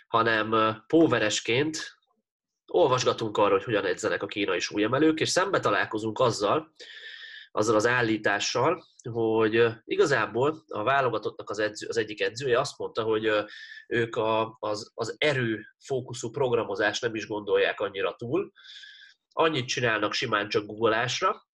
hanem 0.07 0.76
póveresként 0.88 1.97
olvasgatunk 2.65 3.38
arról, 3.38 3.57
hogy 3.57 3.63
hogyan 3.63 3.86
edzenek 3.86 4.24
a 4.24 4.28
kínai 4.28 4.59
súlyemelők, 4.59 5.19
és 5.19 5.30
szembe 5.30 5.59
találkozunk 5.59 6.19
azzal, 6.19 6.74
azzal 7.51 7.76
az 7.76 7.86
állítással, 7.88 8.84
hogy 9.11 9.67
igazából 9.84 10.63
a 10.67 10.84
válogatottnak 10.84 11.49
az, 11.49 11.59
edző, 11.59 11.88
az 11.88 11.97
egyik 11.97 12.22
edzője 12.22 12.59
azt 12.59 12.78
mondta, 12.78 13.03
hogy 13.03 13.32
ők 13.88 14.15
a, 14.15 14.57
az, 14.59 14.91
az 14.93 15.15
erő 15.17 15.65
fókuszú 15.86 16.30
programozást 16.30 17.01
nem 17.01 17.15
is 17.15 17.28
gondolják 17.28 17.80
annyira 17.80 18.15
túl, 18.15 18.51
annyit 19.30 19.67
csinálnak 19.67 20.13
simán 20.13 20.49
csak 20.49 20.65
googolásra, 20.65 21.47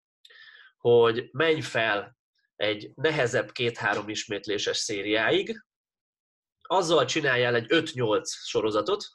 hogy 0.77 1.29
menj 1.31 1.61
fel 1.61 2.16
egy 2.57 2.91
nehezebb 2.95 3.51
két-három 3.51 4.09
ismétléses 4.09 4.77
szériáig, 4.77 5.65
azzal 6.61 7.05
csináljál 7.05 7.55
egy 7.55 7.65
5-8 7.69 8.21
sorozatot. 8.25 9.05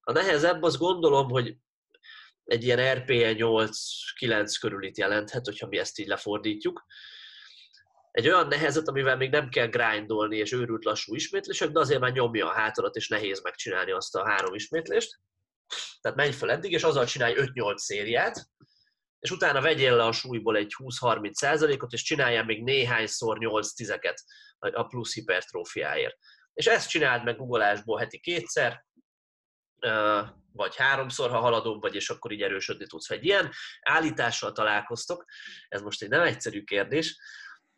A 0.00 0.12
nehezebb, 0.12 0.62
azt 0.62 0.78
gondolom, 0.78 1.30
hogy 1.30 1.56
egy 2.44 2.64
ilyen 2.64 2.94
RPE 2.94 3.34
8-9 3.36 4.56
körül 4.60 4.84
itt 4.84 4.96
jelenthet, 4.96 5.44
hogyha 5.44 5.66
mi 5.66 5.78
ezt 5.78 5.98
így 5.98 6.06
lefordítjuk. 6.06 6.84
Egy 8.10 8.28
olyan 8.28 8.46
nehezet, 8.46 8.88
amivel 8.88 9.16
még 9.16 9.30
nem 9.30 9.48
kell 9.48 9.66
grindolni 9.66 10.36
és 10.36 10.52
őrült 10.52 10.84
lassú 10.84 11.14
ismétlések, 11.14 11.70
de 11.70 11.80
azért 11.80 12.00
már 12.00 12.12
nyomja 12.12 12.46
a 12.46 12.52
hátadat, 12.52 12.96
és 12.96 13.08
nehéz 13.08 13.42
megcsinálni 13.42 13.90
azt 13.90 14.14
a 14.14 14.28
három 14.28 14.54
ismétlést. 14.54 15.20
Tehát 16.00 16.16
menj 16.16 16.32
fel 16.32 16.50
eddig, 16.50 16.72
és 16.72 16.82
azzal 16.82 17.06
csinálj 17.06 17.34
5-8 17.36 17.76
szériát, 17.76 18.46
és 19.22 19.30
utána 19.30 19.60
vegyél 19.60 19.96
le 19.96 20.04
a 20.04 20.12
súlyból 20.12 20.56
egy 20.56 20.74
20-30 20.78 21.32
százalékot, 21.32 21.92
és 21.92 22.02
csináljál 22.02 22.44
még 22.44 22.62
néhányszor 22.62 23.38
8 23.38 23.72
tizeket 23.72 24.24
a 24.58 24.82
plusz 24.82 25.14
hipertrófiáért. 25.14 26.16
És 26.52 26.66
ezt 26.66 26.88
csináld 26.88 27.24
meg 27.24 27.36
googolásból 27.36 27.98
heti 27.98 28.20
kétszer, 28.20 28.84
vagy 30.52 30.76
háromszor, 30.76 31.30
ha 31.30 31.38
haladóbb 31.38 31.80
vagy, 31.80 31.94
és 31.94 32.10
akkor 32.10 32.32
így 32.32 32.42
erősödni 32.42 32.86
tudsz. 32.86 33.08
Ha 33.08 33.14
egy 33.14 33.24
ilyen 33.24 33.50
állítással 33.80 34.52
találkoztok, 34.52 35.24
ez 35.68 35.82
most 35.82 36.02
egy 36.02 36.08
nem 36.08 36.22
egyszerű 36.22 36.62
kérdés, 36.62 37.18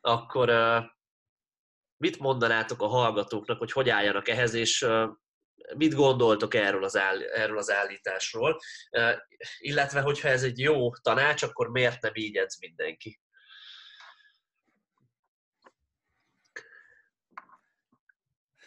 akkor 0.01 0.53
mit 1.97 2.19
mondanátok 2.19 2.83
a 2.83 2.87
hallgatóknak, 2.87 3.59
hogy 3.59 3.73
hogy 3.73 3.89
álljanak 3.89 4.29
ehhez, 4.29 4.55
és 4.55 4.87
mit 5.77 5.95
gondoltok 5.95 6.55
erről 6.55 6.85
az, 6.85 6.97
áll, 6.97 7.23
erről 7.23 7.59
az 7.59 7.71
állításról, 7.71 8.61
illetve 9.59 10.01
hogyha 10.01 10.29
ez 10.29 10.43
egy 10.43 10.59
jó 10.59 10.95
tanács, 10.95 11.43
akkor 11.43 11.71
miért 11.71 12.03
nem 12.03 12.13
így 12.15 12.37
edz 12.37 12.59
mindenki? 12.59 13.21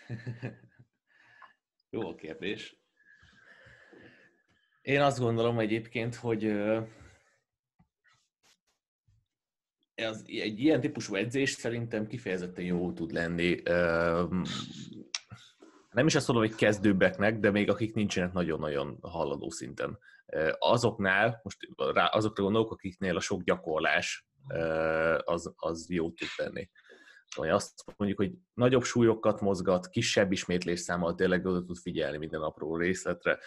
Jó 1.90 2.10
a 2.10 2.16
kérdés. 2.16 2.76
Én 4.82 5.02
azt 5.02 5.20
gondolom 5.20 5.60
egyébként, 5.60 6.16
hogy 6.16 6.46
ez, 9.96 10.24
egy 10.26 10.60
ilyen 10.60 10.82
típusú 10.82 11.16
edzés 11.16 11.52
szerintem 11.52 12.08
kifejezetten 12.08 12.66
jó 12.66 12.94
tud 12.94 13.12
lenni. 13.12 13.62
Nem 15.98 16.08
is 16.08 16.16
azt 16.16 16.28
mondom, 16.28 16.48
hogy 16.48 16.56
kezdőbbeknek, 16.56 17.40
de 17.40 17.52
még 17.52 17.70
akik 17.70 17.94
nincsenek 17.94 18.34
nagyon-nagyon 18.34 18.98
halladó 19.02 19.50
szinten. 19.50 20.00
Azoknál, 20.58 21.40
most 21.44 21.58
azokra 21.94 22.44
gondolok, 22.44 22.72
akiknél 22.72 23.16
a 23.16 23.20
sok 23.20 23.44
gyakorlás 23.44 24.28
az, 25.24 25.54
az 25.56 25.90
jó 25.90 26.12
tud 26.12 26.28
tenni. 26.36 26.70
Vagy 27.36 27.50
azt 27.50 27.84
mondjuk, 27.96 28.20
hogy 28.20 28.32
nagyobb 28.54 28.84
súlyokat 28.84 29.42
mozgat, 29.42 29.90
kisebb 29.90 30.32
ismétlésszámmal 30.32 31.16
tényleg 31.16 31.46
oda 31.46 31.64
tud 31.64 31.78
figyelni 31.78 32.18
minden 32.18 32.42
apró 32.42 32.78
részletre, 32.78 33.40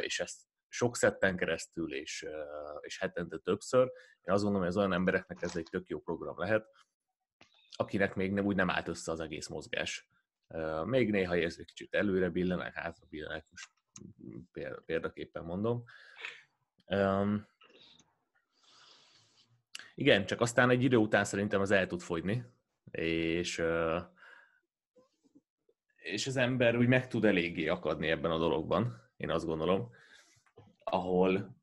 és 0.00 0.20
ezt 0.20 0.40
sok 0.68 0.96
szetten 0.96 1.36
keresztül, 1.36 1.94
és, 1.94 2.26
és 2.80 2.98
hetente 2.98 3.38
többször. 3.38 3.92
Én 4.22 4.34
azt 4.34 4.42
gondolom, 4.42 4.66
hogy 4.66 4.76
az 4.76 4.76
olyan 4.76 4.92
embereknek 4.92 5.42
ez 5.42 5.56
egy 5.56 5.66
tök 5.70 5.88
jó 5.88 6.00
program 6.00 6.38
lehet, 6.38 6.66
akinek 7.76 8.14
még 8.14 8.32
nem, 8.32 8.44
úgy 8.44 8.56
nem 8.56 8.70
állt 8.70 8.88
össze 8.88 9.12
az 9.12 9.20
egész 9.20 9.48
mozgás. 9.48 10.08
Még 10.84 11.10
néha 11.10 11.36
érzik 11.36 11.66
kicsit 11.66 11.94
előre 11.94 12.28
billenek, 12.28 12.74
hátra 12.74 13.06
billenek, 13.10 13.46
most 13.50 13.70
példaképpen 14.84 15.44
mondom. 15.44 15.84
Igen, 19.94 20.26
csak 20.26 20.40
aztán 20.40 20.70
egy 20.70 20.82
idő 20.82 20.96
után 20.96 21.24
szerintem 21.24 21.60
az 21.60 21.70
el 21.70 21.86
tud 21.86 22.00
fogyni, 22.00 22.44
és, 22.90 23.62
és 25.96 26.26
az 26.26 26.36
ember 26.36 26.76
úgy 26.76 26.86
meg 26.86 27.06
tud 27.06 27.24
eléggé 27.24 27.68
akadni 27.68 28.08
ebben 28.08 28.30
a 28.30 28.38
dologban, 28.38 29.10
én 29.16 29.30
azt 29.30 29.46
gondolom, 29.46 29.90
ahol, 30.84 31.56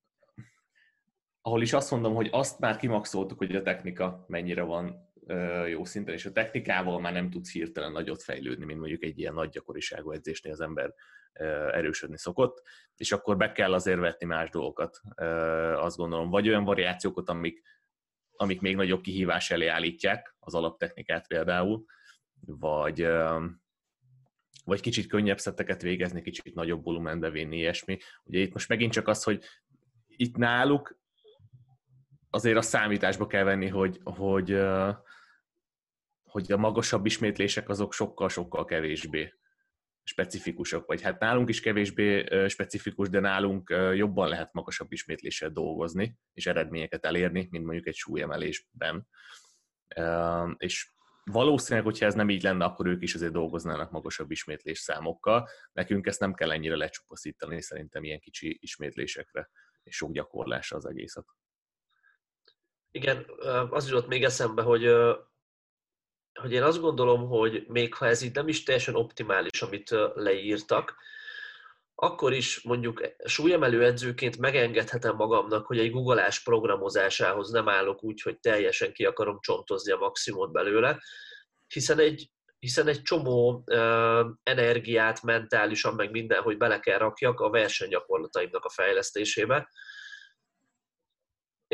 ahol 1.41 1.61
is 1.61 1.73
azt 1.73 1.91
mondom, 1.91 2.13
hogy 2.13 2.29
azt 2.31 2.59
már 2.59 2.77
kimaxoltuk, 2.77 3.37
hogy 3.37 3.55
a 3.55 3.61
technika 3.61 4.25
mennyire 4.27 4.61
van 4.61 5.04
jó 5.67 5.85
szinten, 5.85 6.13
és 6.13 6.25
a 6.25 6.31
technikával 6.31 6.99
már 6.99 7.13
nem 7.13 7.29
tudsz 7.29 7.51
hirtelen 7.51 7.91
nagyot 7.91 8.23
fejlődni, 8.23 8.65
mint 8.65 8.79
mondjuk 8.79 9.03
egy 9.03 9.19
ilyen 9.19 9.33
nagy 9.33 9.49
gyakoriságú 9.49 10.11
edzésnél 10.11 10.51
az 10.51 10.61
ember 10.61 10.93
erősödni 11.71 12.17
szokott, 12.17 12.61
és 12.95 13.11
akkor 13.11 13.37
be 13.37 13.51
kell 13.51 13.73
azért 13.73 13.99
vetni 13.99 14.25
más 14.25 14.49
dolgokat, 14.49 15.01
azt 15.75 15.97
gondolom, 15.97 16.29
vagy 16.29 16.47
olyan 16.47 16.63
variációkat, 16.63 17.29
amik 17.29 17.63
amik 18.37 18.61
még 18.61 18.75
nagyobb 18.75 19.01
kihívás 19.01 19.51
elé 19.51 19.67
állítják, 19.67 20.35
az 20.39 20.53
alaptechnikát 20.53 21.27
például, 21.27 21.85
vagy, 22.45 23.07
vagy 24.65 24.81
kicsit 24.81 25.07
könnyebb 25.07 25.39
szetteket 25.39 25.81
végezni, 25.81 26.21
kicsit 26.21 26.55
nagyobb 26.55 26.83
volumenbe 26.83 27.29
vinni, 27.29 27.57
ilyesmi. 27.57 27.97
Ugye 28.23 28.39
itt 28.39 28.53
most 28.53 28.69
megint 28.69 28.91
csak 28.91 29.07
az, 29.07 29.23
hogy 29.23 29.43
itt 30.07 30.37
náluk 30.37 30.99
azért 32.29 32.57
a 32.57 32.61
számításba 32.61 33.27
kell 33.27 33.43
venni, 33.43 33.67
hogy, 33.67 33.99
hogy, 34.03 34.51
hogy 36.35 36.51
a 36.51 36.57
magasabb 36.57 37.05
ismétlések 37.05 37.69
azok 37.69 37.93
sokkal-sokkal 37.93 38.65
kevésbé 38.65 39.33
specifikusak, 40.03 40.85
vagy 40.85 41.01
hát 41.01 41.19
nálunk 41.19 41.49
is 41.49 41.61
kevésbé 41.61 42.25
specifikus, 42.47 43.09
de 43.09 43.19
nálunk 43.19 43.69
jobban 43.93 44.29
lehet 44.29 44.53
magasabb 44.53 44.91
ismétléssel 44.91 45.49
dolgozni, 45.49 46.17
és 46.33 46.45
eredményeket 46.45 47.05
elérni, 47.05 47.47
mint 47.51 47.65
mondjuk 47.65 47.87
egy 47.87 47.95
súlyemelésben. 47.95 49.07
És 50.57 50.91
valószínűleg, 51.23 51.85
hogyha 51.85 52.05
ez 52.05 52.13
nem 52.13 52.29
így 52.29 52.43
lenne, 52.43 52.65
akkor 52.65 52.87
ők 52.87 53.03
is 53.03 53.15
azért 53.15 53.31
dolgoznának 53.31 53.91
magasabb 53.91 54.31
ismétlés 54.31 54.79
számokkal. 54.79 55.49
Nekünk 55.71 56.07
ezt 56.07 56.19
nem 56.19 56.33
kell 56.33 56.51
ennyire 56.51 56.75
lecsupaszítani, 56.75 57.61
szerintem 57.61 58.03
ilyen 58.03 58.19
kicsi 58.19 58.57
ismétlésekre 58.61 59.49
és 59.83 59.95
sok 59.95 60.11
gyakorlásra 60.11 60.77
az 60.77 60.85
egészet. 60.85 61.25
Igen, 62.91 63.25
az 63.69 63.89
jutott 63.89 64.07
még 64.07 64.23
eszembe, 64.23 64.61
hogy 64.61 64.83
hogy 66.41 66.51
én 66.51 66.63
azt 66.63 66.81
gondolom, 66.81 67.27
hogy 67.27 67.63
még 67.67 67.93
ha 67.93 68.05
ez 68.05 68.21
így 68.21 68.33
nem 68.33 68.47
is 68.47 68.63
teljesen 68.63 68.95
optimális, 68.95 69.61
amit 69.61 69.95
leírtak, 70.13 70.95
akkor 71.95 72.33
is 72.33 72.61
mondjuk 72.61 73.01
súlyemelő 73.23 73.83
edzőként 73.83 74.37
megengedhetem 74.37 75.15
magamnak, 75.15 75.65
hogy 75.65 75.79
egy 75.79 75.91
googleás 75.91 76.43
programozásához 76.43 77.49
nem 77.49 77.69
állok 77.69 78.03
úgy, 78.03 78.21
hogy 78.21 78.39
teljesen 78.39 78.93
ki 78.93 79.05
akarom 79.05 79.37
csontozni 79.41 79.91
a 79.91 79.97
maximumot 79.97 80.51
belőle, 80.51 80.99
hiszen 81.67 81.99
egy, 81.99 82.29
hiszen 82.59 82.87
egy 82.87 83.01
csomó 83.01 83.63
uh, 83.65 84.25
energiát 84.43 85.23
mentálisan, 85.23 85.95
meg 85.95 86.11
minden, 86.11 86.41
hogy 86.41 86.57
bele 86.57 86.79
kell 86.79 86.97
rakjak 86.97 87.39
a 87.39 87.49
versenygyakorlataimnak 87.49 88.65
a 88.65 88.69
fejlesztésébe, 88.69 89.69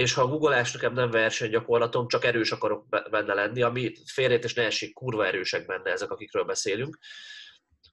és 0.02 0.14
ha 0.14 0.22
a 0.22 0.28
googleás 0.28 0.72
nekem 0.72 0.94
nem 0.94 1.12
versenygyakorlatom, 1.12 2.08
csak 2.08 2.26
erős 2.26 2.52
akarok 2.52 3.10
benne 3.10 3.34
lenni, 3.34 3.62
ami 3.62 3.94
félrét 4.06 4.44
és 4.44 4.54
ne 4.54 4.64
esik, 4.64 4.94
kurva 4.94 5.26
erősek 5.26 5.66
benne 5.66 5.92
ezek, 5.92 6.12
akikről 6.12 6.44
beszélünk, 6.44 6.98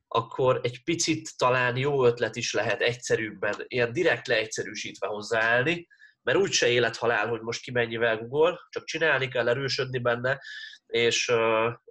akkor 0.09 0.61
egy 0.63 0.85
picit 0.85 1.37
talán 1.37 1.77
jó 1.77 2.05
ötlet 2.05 2.37
is 2.37 2.53
lehet 2.53 2.81
egyszerűbben, 2.81 3.55
ilyen 3.67 3.93
direkt 3.93 4.27
leegyszerűsítve 4.27 5.07
hozzáállni, 5.07 5.87
mert 6.23 6.39
úgyse 6.39 6.69
élethalál, 6.69 7.29
hogy 7.29 7.41
most 7.41 7.63
ki 7.63 7.71
mennyivel 7.71 8.19
Google, 8.19 8.59
csak 8.71 8.85
csinálni 8.85 9.29
kell, 9.29 9.49
erősödni 9.49 9.99
benne, 9.99 10.41
és, 10.87 11.33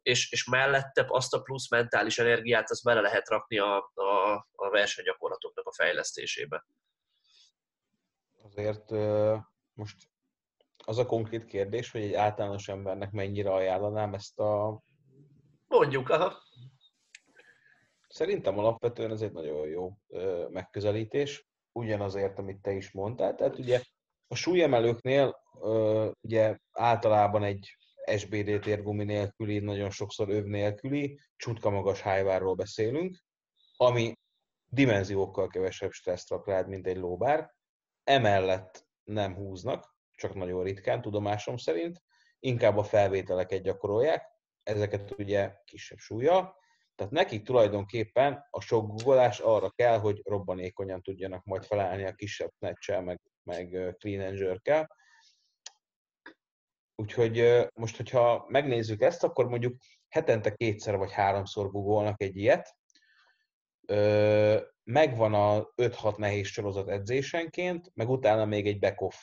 és, 0.02 0.32
és 0.32 0.46
mellette 0.46 1.06
azt 1.08 1.34
a 1.34 1.42
plusz 1.42 1.70
mentális 1.70 2.20
energiát 2.20 2.70
az 2.70 2.82
bele 2.82 3.02
lehet 3.02 3.30
rakni 3.30 3.58
a, 3.58 3.92
a, 3.94 4.34
a 4.52 4.70
versenygyakorlatoknak 4.70 5.68
a 5.68 5.74
fejlesztésébe. 5.74 6.66
Azért 8.44 8.92
most 9.78 10.10
az 10.86 10.98
a 10.98 11.06
konkrét 11.06 11.46
kérdés, 11.46 11.92
hogy 11.92 12.02
egy 12.02 12.14
általános 12.14 12.68
embernek 12.68 13.12
mennyire 13.12 13.52
ajánlanám 13.54 14.14
ezt 14.14 14.40
a... 14.40 14.82
Mondjuk, 15.68 16.10
aha. 16.10 16.34
Szerintem 18.08 18.58
alapvetően 18.58 19.12
ez 19.12 19.22
egy 19.22 19.32
nagyon 19.32 19.68
jó 19.68 19.98
megközelítés, 20.50 21.48
ugyanazért, 21.72 22.40
amit 22.40 22.62
te 22.62 22.72
is 22.72 22.92
mondtál. 22.92 23.36
Tehát 23.36 23.58
ugye 23.58 23.82
a 24.28 24.36
súlyemelőknél 24.36 25.44
ugye 26.22 26.58
általában 26.72 27.44
egy 27.44 27.78
SBD 28.18 28.60
térgumi 28.60 29.04
nélküli, 29.04 29.60
nagyon 29.60 29.90
sokszor 29.90 30.30
öv 30.30 30.44
nélküli, 30.44 31.20
csutka 31.36 31.70
magas 31.70 32.02
hájvárról 32.02 32.56
beszélünk, 32.56 33.24
ami 33.78 34.14
dimenziókkal 34.66 35.48
kevesebb 35.48 35.92
stresszt 35.92 36.30
rak 36.30 36.48
rád, 36.48 36.68
mint 36.68 36.88
egy 36.88 36.98
lóbár. 36.98 37.54
Emellett 38.04 38.87
nem 39.08 39.36
húznak, 39.36 39.96
csak 40.12 40.34
nagyon 40.34 40.64
ritkán, 40.64 41.02
tudomásom 41.02 41.58
szerint. 41.58 42.04
Inkább 42.40 42.78
a 42.78 42.84
felvételeket 42.84 43.62
gyakorolják, 43.62 44.26
ezeket 44.64 45.14
ugye 45.18 45.54
kisebb 45.66 45.98
súlya. 45.98 46.56
Tehát 46.96 47.14
nekik 47.14 47.44
tulajdonképpen 47.44 48.48
a 48.50 48.62
sok 48.62 48.88
googolás 48.88 49.40
arra 49.40 49.70
kell, 49.70 50.00
hogy 50.00 50.22
robbanékonyan 50.24 51.02
tudjanak 51.02 51.44
majd 51.44 51.66
felállni 51.66 52.06
a 52.06 52.14
kisebb 52.14 52.52
snatch 52.58 53.02
meg, 53.02 53.22
meg 53.44 53.96
clean 54.00 54.28
and 54.28 54.38
jerk 54.38 54.88
Úgyhogy 56.96 57.68
most, 57.74 57.98
hogyha 57.98 58.46
megnézzük 58.48 59.02
ezt, 59.02 59.24
akkor 59.24 59.48
mondjuk 59.48 59.76
hetente 60.10 60.56
kétszer 60.56 60.98
vagy 60.98 61.12
háromszor 61.12 61.72
googolnak 61.72 62.22
egy 62.22 62.36
ilyet. 62.36 62.76
Megvan 64.90 65.34
a 65.34 65.74
5-6 65.76 66.18
nehéz 66.18 66.48
sorozat 66.48 66.90
edzésenként, 66.90 67.92
meg 67.94 68.10
utána 68.10 68.46
még 68.46 68.68
egy 68.68 68.80
back-off. 68.80 69.16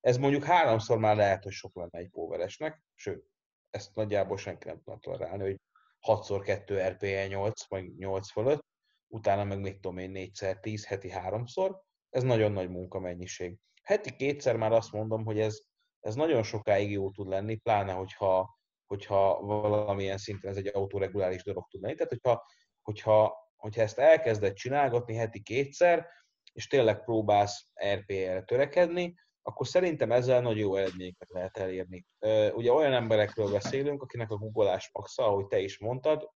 Ez 0.00 0.16
mondjuk 0.16 0.44
háromszor 0.44 0.98
már 0.98 1.16
lehet, 1.16 1.42
hogy 1.42 1.52
sok 1.52 1.74
lenne 1.76 1.98
egy 1.98 2.08
poweresnek, 2.10 2.82
sőt, 2.94 3.24
ezt 3.70 3.94
nagyjából 3.94 4.36
senki 4.36 4.68
nem 4.68 4.76
tudna 4.76 4.98
tolerálni, 4.98 5.42
hogy 5.42 5.60
6x2 6.06 6.88
RPE 6.88 7.26
8, 7.26 7.68
vagy 7.68 7.96
8 7.96 8.30
fölött, 8.30 8.64
utána 9.12 9.44
meg 9.44 9.60
még 9.60 9.80
tudom 9.80 9.98
én 9.98 10.12
4x10, 10.14 10.82
heti 10.86 11.10
háromszor. 11.10 11.82
Ez 12.10 12.22
nagyon 12.22 12.52
nagy 12.52 12.68
munkamennyiség. 12.68 13.56
Heti 13.82 14.16
kétszer 14.16 14.56
már 14.56 14.72
azt 14.72 14.92
mondom, 14.92 15.24
hogy 15.24 15.40
ez 15.40 15.60
ez 16.02 16.14
nagyon 16.14 16.42
sokáig 16.42 16.90
jó 16.90 17.10
tud 17.10 17.28
lenni, 17.28 17.56
pláne 17.56 17.92
hogyha, 17.92 18.58
hogyha 18.86 19.40
valamilyen 19.40 20.18
szinten 20.18 20.50
ez 20.50 20.56
egy 20.56 20.66
autoreguláris 20.66 21.42
dolog 21.42 21.66
tud 21.68 21.80
lenni. 21.80 21.94
Tehát, 21.94 22.10
hogyha, 22.10 22.44
hogyha, 22.82 23.34
hogyha 23.62 23.82
ezt 23.82 23.98
elkezded 23.98 24.52
csinálgatni 24.52 25.14
heti 25.14 25.42
kétszer, 25.42 26.06
és 26.52 26.66
tényleg 26.66 27.04
próbálsz 27.04 27.66
RPL-re 27.94 28.42
törekedni, 28.42 29.14
akkor 29.42 29.66
szerintem 29.66 30.12
ezzel 30.12 30.40
nagyon 30.40 30.58
jó 30.58 30.76
eredményeket 30.76 31.28
lehet 31.30 31.56
elérni. 31.56 32.06
Ugye 32.54 32.72
olyan 32.72 32.92
emberekről 32.92 33.50
beszélünk, 33.50 34.02
akinek 34.02 34.30
a 34.30 34.36
googolás 34.36 34.90
maxa, 34.92 35.26
ahogy 35.26 35.46
te 35.46 35.58
is 35.58 35.78
mondtad, 35.78 36.30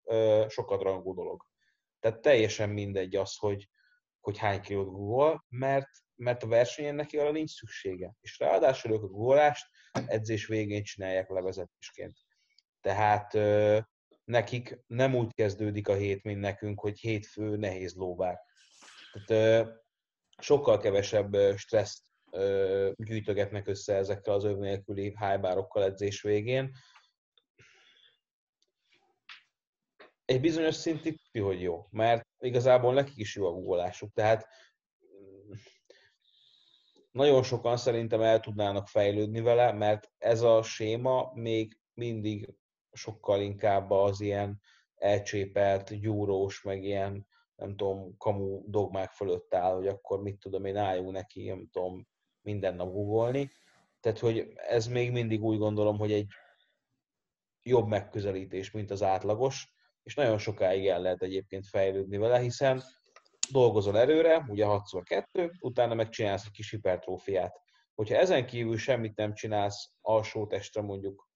sokat 0.48 0.82
rangú 0.82 1.14
dolog. 1.14 1.42
Tehát 2.00 2.20
teljesen 2.20 2.68
mindegy 2.70 3.16
az, 3.16 3.36
hogy, 3.36 3.68
hogy 4.20 4.38
hány 4.38 4.60
kilót 4.60 4.90
google, 4.90 5.44
mert 5.48 5.88
mert 6.16 6.42
a 6.42 6.46
versenyen 6.46 6.94
neki 6.94 7.18
arra 7.18 7.30
nincs 7.30 7.50
szüksége. 7.50 8.14
És 8.20 8.38
ráadásul 8.38 8.92
ők 8.92 9.02
a 9.02 9.06
gólást 9.06 9.66
edzés 10.06 10.46
végén 10.46 10.82
csinálják 10.82 11.28
levezetésként. 11.28 12.16
Tehát 12.80 13.34
nekik 14.26 14.84
nem 14.86 15.14
úgy 15.14 15.34
kezdődik 15.34 15.88
a 15.88 15.94
hét, 15.94 16.22
mint 16.22 16.40
nekünk, 16.40 16.80
hogy 16.80 16.98
hétfő 16.98 17.56
nehéz 17.56 17.94
lóvár. 17.94 18.40
Tehát 19.24 19.84
sokkal 20.38 20.78
kevesebb 20.78 21.36
stresszt 21.56 22.04
gyűjtögetnek 22.94 23.68
össze 23.68 23.94
ezekkel 23.94 24.34
az 24.34 24.44
öv 24.44 24.58
nélküli 24.58 25.14
hájbárokkal 25.16 25.84
edzés 25.84 26.22
végén. 26.22 26.74
Egy 30.24 30.40
bizonyos 30.40 30.74
szintig 30.74 31.20
hogy 31.32 31.60
jó, 31.60 31.86
mert 31.90 32.26
igazából 32.38 32.94
nekik 32.94 33.16
is 33.16 33.36
jó 33.36 33.46
a 33.46 33.52
googolásuk. 33.52 34.12
Tehát 34.12 34.46
nagyon 37.10 37.42
sokan 37.42 37.76
szerintem 37.76 38.20
el 38.20 38.40
tudnának 38.40 38.88
fejlődni 38.88 39.40
vele, 39.40 39.72
mert 39.72 40.10
ez 40.18 40.40
a 40.40 40.62
séma 40.62 41.30
még 41.34 41.78
mindig 41.94 42.54
sokkal 42.96 43.40
inkább 43.40 43.90
az 43.90 44.20
ilyen 44.20 44.60
elcsépelt, 44.94 46.00
gyúrós, 46.00 46.62
meg 46.62 46.84
ilyen, 46.84 47.26
nem 47.56 47.76
tudom, 47.76 48.16
kamu 48.16 48.62
dogmák 48.66 49.10
fölött 49.10 49.54
áll, 49.54 49.74
hogy 49.74 49.86
akkor 49.86 50.22
mit 50.22 50.38
tudom 50.38 50.64
én, 50.64 50.76
álljunk 50.76 51.12
neki, 51.12 51.48
nem 51.48 51.68
tudom, 51.72 52.06
minden 52.40 52.74
nap 52.74 52.92
googolni. 52.92 53.50
Tehát, 54.00 54.18
hogy 54.18 54.52
ez 54.56 54.86
még 54.86 55.12
mindig 55.12 55.42
úgy 55.42 55.58
gondolom, 55.58 55.98
hogy 55.98 56.12
egy 56.12 56.26
jobb 57.62 57.86
megközelítés, 57.86 58.70
mint 58.70 58.90
az 58.90 59.02
átlagos, 59.02 59.74
és 60.02 60.14
nagyon 60.14 60.38
sokáig 60.38 60.86
el 60.86 61.00
lehet 61.00 61.22
egyébként 61.22 61.66
fejlődni 61.66 62.16
vele, 62.16 62.38
hiszen 62.38 62.82
dolgozol 63.50 63.98
erőre, 63.98 64.46
ugye 64.48 64.64
6x2, 64.68 65.50
utána 65.60 65.94
megcsinálsz 65.94 66.44
egy 66.44 66.50
kis 66.52 66.70
hipertrófiát. 66.70 67.60
Hogyha 67.94 68.16
ezen 68.16 68.46
kívül 68.46 68.76
semmit 68.76 69.16
nem 69.16 69.34
csinálsz 69.34 69.90
alsó 70.00 70.46
testre 70.46 70.82
mondjuk 70.82 71.28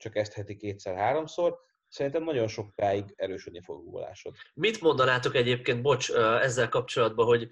csak 0.00 0.16
ezt 0.16 0.32
heti 0.32 0.56
kétszer-háromszor, 0.56 1.58
szerintem 1.88 2.22
nagyon 2.22 2.48
sokáig 2.48 3.04
erősödni 3.16 3.60
fog 3.62 3.76
a 3.76 3.82
googolásod. 3.82 4.34
Mit 4.54 4.80
mondanátok 4.80 5.34
egyébként, 5.34 5.82
bocs, 5.82 6.10
ezzel 6.40 6.68
kapcsolatban, 6.68 7.26
hogy 7.26 7.48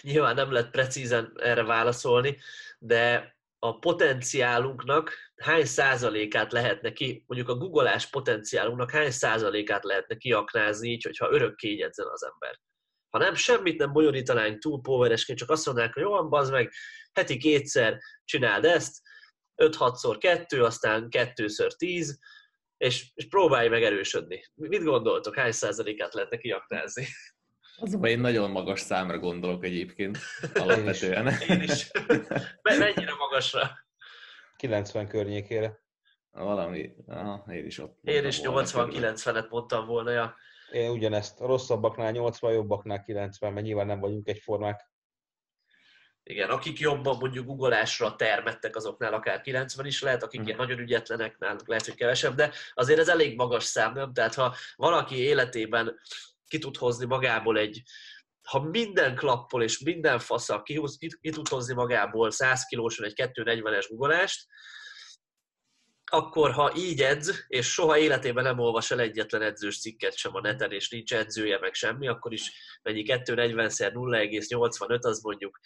nyilván 0.00 0.34
nem 0.34 0.52
lehet 0.52 0.70
precízen 0.70 1.32
erre 1.36 1.62
válaszolni, 1.62 2.38
de 2.78 3.36
a 3.58 3.78
potenciálunknak 3.78 5.12
hány 5.36 5.64
százalékát 5.64 6.52
lehetne 6.52 6.92
ki, 6.92 7.24
mondjuk 7.26 7.50
a 7.50 7.56
googolás 7.56 8.10
potenciálunknak 8.10 8.90
hány 8.90 9.10
százalékát 9.10 9.84
lehetne 9.84 10.16
kiaknázni 10.16 10.88
így, 10.88 11.04
hogyha 11.04 11.30
örökké 11.30 11.68
jegyezzen 11.68 12.06
az 12.06 12.24
ember. 12.24 12.58
Ha 13.08 13.18
nem, 13.18 13.34
semmit 13.34 13.78
nem 13.78 13.92
bonyolítanánk 13.92 14.58
túl 14.58 14.80
poweresként, 14.80 15.38
csak 15.38 15.50
azt 15.50 15.66
mondanánk, 15.66 15.94
hogy 15.94 16.02
jó 16.02 16.28
bazd 16.28 16.52
meg, 16.52 16.72
heti 17.12 17.36
kétszer 17.36 17.98
csináld 18.24 18.64
ezt, 18.64 19.00
5-6-szor 19.62 20.16
2, 20.20 20.64
aztán 20.64 21.08
2-ször 21.10 21.70
10, 21.70 22.18
és, 22.76 23.10
és 23.14 23.28
próbálj 23.28 23.68
meg 23.68 23.82
erősödni. 23.82 24.44
Mit 24.54 24.82
gondoltok, 24.84 25.34
hány 25.34 25.52
százalékát 25.52 26.14
lehetne 26.14 26.36
kiaknázni? 26.36 27.06
Az 27.80 27.98
én 28.02 28.20
nagyon 28.20 28.50
magas 28.50 28.80
számra 28.80 29.18
gondolok 29.18 29.64
egyébként, 29.64 30.18
alapvetően. 30.54 31.32
Én 31.48 31.60
is. 31.60 31.90
Mennyire 32.62 33.14
magasra? 33.18 33.70
90 34.56 35.08
környékére. 35.08 35.82
Valami, 36.30 36.94
aha, 37.06 37.52
én 37.52 37.66
is 37.66 37.78
ott 37.78 37.98
Én 38.02 38.26
is 38.26 38.40
80-90-et 38.42 39.48
mondtam 39.48 39.86
volna, 39.86 40.10
ja. 40.10 40.36
Én 40.72 40.90
ugyanezt, 40.90 41.40
a 41.40 41.46
rosszabbaknál 41.46 42.10
80, 42.10 42.52
jobbaknál 42.52 43.02
90, 43.02 43.52
mert 43.52 43.66
nyilván 43.66 43.86
nem 43.86 44.00
vagyunk 44.00 44.28
egyformák. 44.28 44.90
Igen, 46.30 46.50
akik 46.50 46.78
jobban 46.78 47.16
mondjuk 47.18 47.46
googolásra 47.46 48.16
termettek, 48.16 48.76
azoknál 48.76 49.14
akár 49.14 49.40
90 49.40 49.86
is 49.86 50.02
lehet, 50.02 50.22
akik 50.22 50.40
ilyen 50.44 50.56
nagyon 50.56 50.78
ügyetlenek, 50.78 51.38
náluk 51.38 51.68
lehet, 51.68 51.84
hogy 51.84 51.94
kevesebb, 51.94 52.34
de 52.34 52.52
azért 52.74 52.98
ez 52.98 53.08
elég 53.08 53.36
magas 53.36 53.64
szám, 53.64 53.92
nem? 53.92 54.12
Tehát 54.12 54.34
ha 54.34 54.54
valaki 54.76 55.16
életében 55.16 56.00
ki 56.48 56.58
tud 56.58 56.76
hozni 56.76 57.06
magából 57.06 57.58
egy, 57.58 57.82
ha 58.42 58.60
minden 58.60 59.14
klappol 59.14 59.62
és 59.62 59.78
minden 59.78 60.18
faszak 60.18 60.64
ki, 60.64 60.80
ki, 60.98 61.08
ki 61.20 61.30
tud 61.30 61.48
hozni 61.48 61.74
magából 61.74 62.30
100 62.30 62.64
kilóson 62.64 63.06
egy 63.06 63.30
240-es 63.34 63.86
gugolást, 63.88 64.46
akkor 66.10 66.52
ha 66.52 66.72
így 66.76 67.02
edz, 67.02 67.44
és 67.46 67.72
soha 67.72 67.98
életében 67.98 68.44
nem 68.44 68.58
olvas 68.58 68.90
el 68.90 69.00
egyetlen 69.00 69.42
edzős 69.42 69.80
cikket 69.80 70.16
sem 70.16 70.34
a 70.34 70.40
neten, 70.40 70.72
és 70.72 70.88
nincs 70.88 71.14
edzője, 71.14 71.58
meg 71.58 71.74
semmi, 71.74 72.08
akkor 72.08 72.32
is 72.32 72.52
mennyi 72.82 73.04
240-szer 73.06 73.92
0,85, 73.92 75.00
az 75.00 75.20
mondjuk 75.22 75.60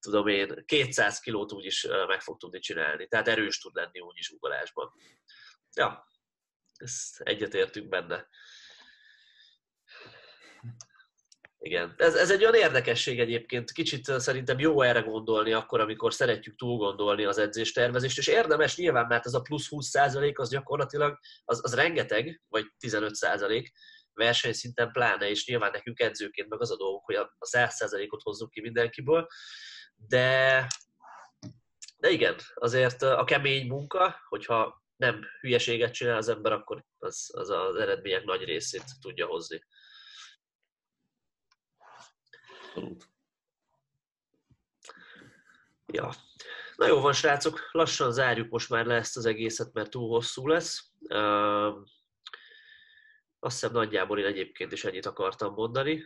tudom 0.00 0.26
én, 0.26 0.64
200 0.66 1.20
kilót 1.20 1.52
úgyis 1.52 1.86
meg 2.06 2.20
fog 2.20 2.38
tudni 2.38 2.58
csinálni. 2.58 3.06
Tehát 3.06 3.28
erős 3.28 3.58
tud 3.58 3.74
lenni 3.74 4.00
úgyis 4.00 4.30
ugolásban. 4.30 4.92
Ja, 5.74 6.06
ezt 6.76 7.20
egyetértünk 7.20 7.88
benne. 7.88 8.28
Igen, 11.60 11.94
ez, 11.96 12.14
ez 12.14 12.30
egy 12.30 12.42
olyan 12.42 12.54
érdekesség 12.54 13.20
egyébként, 13.20 13.72
kicsit 13.72 14.04
szerintem 14.04 14.58
jó 14.58 14.82
erre 14.82 15.00
gondolni 15.00 15.52
akkor, 15.52 15.80
amikor 15.80 16.14
szeretjük 16.14 16.56
túl 16.56 16.76
gondolni 16.76 17.24
az 17.24 17.38
edzéstervezést, 17.38 18.18
és 18.18 18.26
érdemes 18.26 18.76
nyilván, 18.76 19.06
mert 19.06 19.26
ez 19.26 19.34
a 19.34 19.40
plusz 19.40 19.66
20% 19.70 20.34
az 20.34 20.50
gyakorlatilag, 20.50 21.18
az, 21.44 21.60
az 21.62 21.74
rengeteg, 21.74 22.42
vagy 22.48 22.64
15%, 22.86 23.66
versenyszinten 24.12 24.92
pláne, 24.92 25.28
és 25.28 25.46
nyilván 25.46 25.70
nekünk 25.70 26.00
edzőként 26.00 26.48
meg 26.48 26.60
az 26.60 26.70
a 26.70 26.76
dolgunk, 26.76 27.04
hogy 27.04 27.14
a 27.14 27.36
100%-ot 27.38 28.22
hozzuk 28.22 28.50
ki 28.50 28.60
mindenkiből, 28.60 29.26
de, 30.06 30.66
de 31.96 32.10
igen, 32.10 32.36
azért 32.54 33.02
a 33.02 33.24
kemény 33.24 33.66
munka, 33.66 34.20
hogyha 34.28 34.82
nem 34.96 35.24
hülyeséget 35.40 35.92
csinál 35.92 36.16
az 36.16 36.28
ember, 36.28 36.52
akkor 36.52 36.84
az, 36.98 37.30
az 37.32 37.50
az 37.50 37.76
eredmények 37.76 38.24
nagy 38.24 38.44
részét 38.44 38.84
tudja 39.00 39.26
hozni. 39.26 39.64
Abszolút. 42.78 43.08
Ja. 45.86 46.12
Na 46.76 46.86
jó 46.86 47.00
van, 47.00 47.12
srácok, 47.12 47.68
lassan 47.72 48.12
zárjuk 48.12 48.50
most 48.50 48.68
már 48.68 48.86
le 48.86 48.94
ezt 48.94 49.16
az 49.16 49.26
egészet, 49.26 49.72
mert 49.72 49.90
túl 49.90 50.08
hosszú 50.08 50.46
lesz. 50.46 50.92
Azt 53.38 53.60
hiszem 53.60 53.72
nagyjából 53.72 54.18
én 54.18 54.24
egyébként 54.24 54.72
is 54.72 54.84
ennyit 54.84 55.06
akartam 55.06 55.54
mondani. 55.54 56.04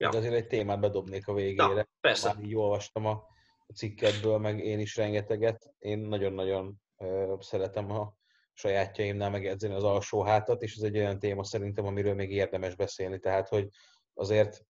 Ja. 0.00 0.08
De 0.08 0.16
azért 0.16 0.34
egy 0.34 0.46
témát 0.46 0.80
bedobnék 0.80 1.28
a 1.28 1.32
végére. 1.32 1.74
Na, 1.74 1.86
persze. 2.00 2.34
Már 2.34 2.44
így 2.44 2.54
olvastam 2.54 3.06
a 3.06 3.26
cikketből, 3.74 4.38
meg 4.38 4.58
én 4.58 4.78
is 4.78 4.96
rengeteget. 4.96 5.74
Én 5.78 5.98
nagyon-nagyon 5.98 6.82
szeretem 7.38 7.90
a 7.90 8.14
sajátjaimnál 8.52 9.30
megedzeni 9.30 9.74
az 9.74 9.84
alsó 9.84 10.22
hátat, 10.22 10.62
és 10.62 10.76
ez 10.76 10.82
egy 10.82 10.96
olyan 10.96 11.18
téma 11.18 11.44
szerintem, 11.44 11.86
amiről 11.86 12.14
még 12.14 12.30
érdemes 12.30 12.74
beszélni. 12.74 13.18
Tehát, 13.18 13.48
hogy 13.48 13.68
azért, 14.14 14.66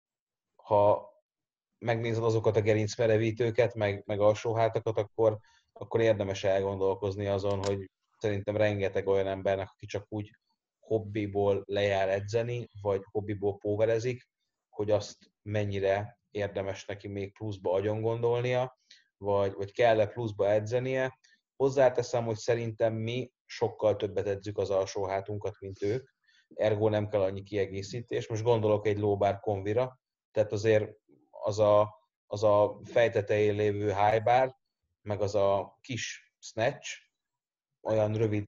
ha 0.56 1.10
megnézed 1.78 2.24
azokat 2.24 2.56
a 2.56 2.60
gerincmerevítőket, 2.60 3.74
meg, 3.74 4.02
meg 4.06 4.20
alsóhátakat, 4.20 4.98
akkor, 4.98 5.38
akkor 5.72 6.00
érdemes 6.00 6.44
elgondolkozni 6.44 7.26
azon, 7.26 7.64
hogy 7.64 7.90
szerintem 8.18 8.56
rengeteg 8.56 9.06
olyan 9.06 9.26
embernek, 9.26 9.68
aki 9.70 9.86
csak 9.86 10.06
úgy 10.08 10.30
hobbiból 10.78 11.62
lejár 11.66 12.08
edzeni, 12.08 12.68
vagy 12.82 13.02
hobbiból 13.10 13.58
póverezik, 13.58 14.28
hogy 14.78 14.90
azt 14.90 15.16
mennyire 15.42 16.18
érdemes 16.30 16.84
neki 16.84 17.08
még 17.08 17.32
pluszba 17.32 17.72
agyon 17.72 18.00
gondolnia, 18.00 18.78
vagy, 19.16 19.52
vagy 19.52 19.72
kell-e 19.72 20.06
pluszba 20.06 20.50
edzenie. 20.50 21.18
Hozzáteszem, 21.56 22.24
hogy 22.24 22.36
szerintem 22.36 22.94
mi 22.94 23.32
sokkal 23.44 23.96
többet 23.96 24.26
edzük 24.26 24.58
az 24.58 24.70
alsóhátunkat, 24.70 25.60
mint 25.60 25.82
ők, 25.82 26.08
ergo 26.54 26.88
nem 26.88 27.08
kell 27.08 27.20
annyi 27.20 27.42
kiegészítés. 27.42 28.28
Most 28.28 28.42
gondolok 28.42 28.86
egy 28.86 28.98
lóbár 28.98 29.40
konvira, 29.40 29.98
tehát 30.30 30.52
azért 30.52 30.90
az 31.30 31.58
a, 31.58 31.94
az 32.26 32.42
a 32.42 32.80
fejtetején 32.84 33.54
lévő 33.54 33.86
high 33.94 34.22
bar, 34.22 34.56
meg 35.02 35.20
az 35.20 35.34
a 35.34 35.78
kis 35.80 36.34
snatch, 36.38 36.88
olyan 37.82 38.14
rövid 38.14 38.44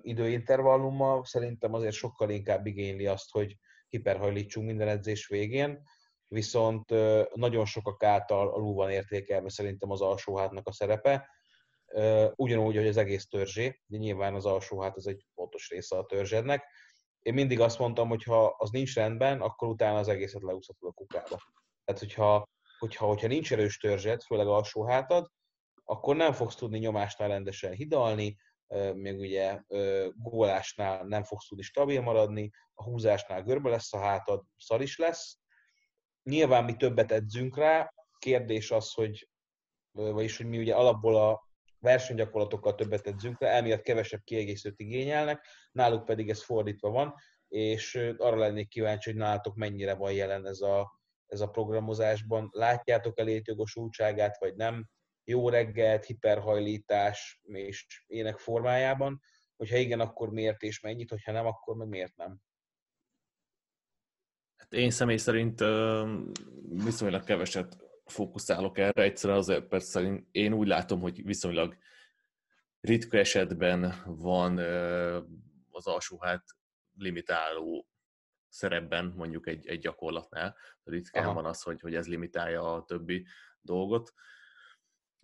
időintervallummal 0.00 1.24
szerintem 1.24 1.74
azért 1.74 1.94
sokkal 1.94 2.30
inkább 2.30 2.66
igényli 2.66 3.06
azt, 3.06 3.30
hogy 3.30 3.56
hiperhajlítsunk 3.92 4.66
minden 4.66 4.88
edzés 4.88 5.26
végén, 5.26 5.82
viszont 6.28 6.90
nagyon 7.34 7.64
sokak 7.64 8.02
által 8.02 8.48
alul 8.48 8.74
van 8.74 8.90
értékelve 8.90 9.48
szerintem 9.48 9.90
az 9.90 10.00
alsóhátnak 10.00 10.66
a 10.68 10.72
szerepe, 10.72 11.28
ugyanúgy, 12.34 12.76
hogy 12.76 12.86
az 12.86 12.96
egész 12.96 13.26
törzsé, 13.26 13.80
de 13.86 13.96
nyilván 13.96 14.34
az 14.34 14.46
alsóhát 14.46 14.96
az 14.96 15.06
egy 15.06 15.26
fontos 15.34 15.70
része 15.70 15.96
a 15.96 16.04
törzsednek. 16.04 16.64
Én 17.18 17.34
mindig 17.34 17.60
azt 17.60 17.78
mondtam, 17.78 18.08
hogy 18.08 18.22
ha 18.22 18.54
az 18.58 18.70
nincs 18.70 18.94
rendben, 18.94 19.40
akkor 19.40 19.68
utána 19.68 19.98
az 19.98 20.08
egészet 20.08 20.42
leúszhatod 20.42 20.88
a 20.88 20.92
kukába. 20.92 21.38
Tehát, 21.84 22.00
hogyha, 22.00 22.48
hogyha, 22.78 23.06
hogyha 23.06 23.26
nincs 23.26 23.52
erős 23.52 23.78
törzsed, 23.78 24.22
főleg 24.22 24.46
alsó 24.46 24.84
hátad, 24.84 25.30
akkor 25.84 26.16
nem 26.16 26.32
fogsz 26.32 26.54
tudni 26.54 26.78
nyomásnál 26.78 27.28
rendesen 27.28 27.72
hidalni, 27.72 28.36
még 28.94 29.18
ugye 29.18 29.60
gólásnál 30.14 31.04
nem 31.04 31.24
fogsz 31.24 31.48
tudni 31.48 31.62
stabil 31.62 32.00
maradni, 32.00 32.50
a 32.74 32.82
húzásnál 32.82 33.42
görbe 33.42 33.70
lesz 33.70 33.92
a 33.92 33.98
hátad, 33.98 34.44
szar 34.56 34.82
is 34.82 34.98
lesz. 34.98 35.38
Nyilván 36.22 36.64
mi 36.64 36.76
többet 36.76 37.12
edzünk 37.12 37.56
rá, 37.56 37.92
kérdés 38.18 38.70
az, 38.70 38.92
hogy, 38.92 39.28
vagyis 39.92 40.36
hogy 40.36 40.46
mi 40.46 40.58
ugye 40.58 40.74
alapból 40.74 41.16
a 41.16 41.50
versenygyakorlatokkal 41.78 42.74
többet 42.74 43.06
edzünk 43.06 43.40
rá, 43.40 43.50
emiatt 43.50 43.82
kevesebb 43.82 44.20
kiegészítőt 44.24 44.80
igényelnek, 44.80 45.46
náluk 45.72 46.04
pedig 46.04 46.30
ez 46.30 46.42
fordítva 46.42 46.90
van, 46.90 47.14
és 47.48 47.94
arra 48.16 48.36
lennék 48.36 48.68
kíváncsi, 48.68 49.10
hogy 49.10 49.18
nálatok 49.18 49.54
mennyire 49.54 49.94
van 49.94 50.12
jelen 50.12 50.46
ez 50.46 50.60
a, 50.60 51.00
ez 51.26 51.40
a 51.40 51.48
programozásban? 51.48 52.48
Látjátok 52.52 53.18
el 53.18 53.24
létjogosultságát, 53.24 54.38
vagy 54.38 54.54
nem? 54.54 54.88
Jó 55.24 55.48
reggelt, 55.48 56.04
hiperhajlítás 56.04 57.40
és 57.42 58.04
ének 58.06 58.38
formájában? 58.38 59.20
Hogyha 59.56 59.76
igen, 59.76 60.00
akkor 60.00 60.30
miért 60.30 60.62
és 60.62 60.80
mennyit, 60.80 61.10
hogyha 61.10 61.32
nem, 61.32 61.46
akkor 61.46 61.76
meg 61.76 61.88
miért 61.88 62.16
nem? 62.16 62.38
Hát 64.56 64.72
én 64.72 64.90
személy 64.90 65.16
szerint 65.16 65.60
viszonylag 66.84 67.24
keveset 67.24 67.76
fókuszálok 68.04 68.78
erre, 68.78 69.02
egyszerűen 69.02 69.38
azért, 69.38 69.80
szerint 69.80 70.26
én 70.30 70.52
úgy 70.52 70.66
látom, 70.66 71.00
hogy 71.00 71.24
viszonylag 71.24 71.76
ritka 72.80 73.18
esetben 73.18 74.02
van 74.06 74.58
az 75.70 75.86
alsóhát 75.86 76.44
limitáló 76.94 77.86
szerepben 78.48 79.12
mondjuk 79.16 79.46
egy, 79.46 79.66
egy 79.66 79.80
gyakorlatnál. 79.80 80.56
Ritkán 80.84 81.24
Aha. 81.24 81.34
van 81.34 81.44
az, 81.44 81.62
hogy, 81.62 81.80
hogy 81.80 81.94
ez 81.94 82.08
limitálja 82.08 82.74
a 82.74 82.84
többi 82.84 83.26
dolgot. 83.60 84.12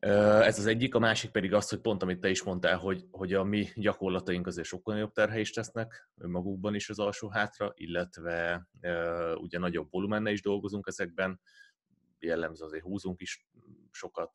Ez 0.00 0.58
az 0.58 0.66
egyik, 0.66 0.94
a 0.94 0.98
másik 0.98 1.30
pedig 1.30 1.54
az, 1.54 1.68
hogy 1.68 1.80
pont 1.80 2.02
amit 2.02 2.20
te 2.20 2.28
is 2.28 2.42
mondtál, 2.42 2.76
hogy, 2.76 3.04
hogy 3.10 3.34
a 3.34 3.44
mi 3.44 3.66
gyakorlataink 3.74 4.46
azért 4.46 4.66
sokkal 4.66 4.94
nagyobb 4.94 5.12
terhelést 5.12 5.54
tesznek 5.54 6.08
önmagukban 6.16 6.74
is 6.74 6.90
az 6.90 6.98
alsó 6.98 7.28
hátra, 7.28 7.72
illetve 7.74 8.68
ugye 9.34 9.58
nagyobb 9.58 9.90
volumennel 9.90 10.32
is 10.32 10.42
dolgozunk 10.42 10.86
ezekben, 10.86 11.40
jellemző 12.18 12.64
azért 12.64 12.82
húzunk 12.82 13.20
is 13.20 13.46
sokat. 13.90 14.30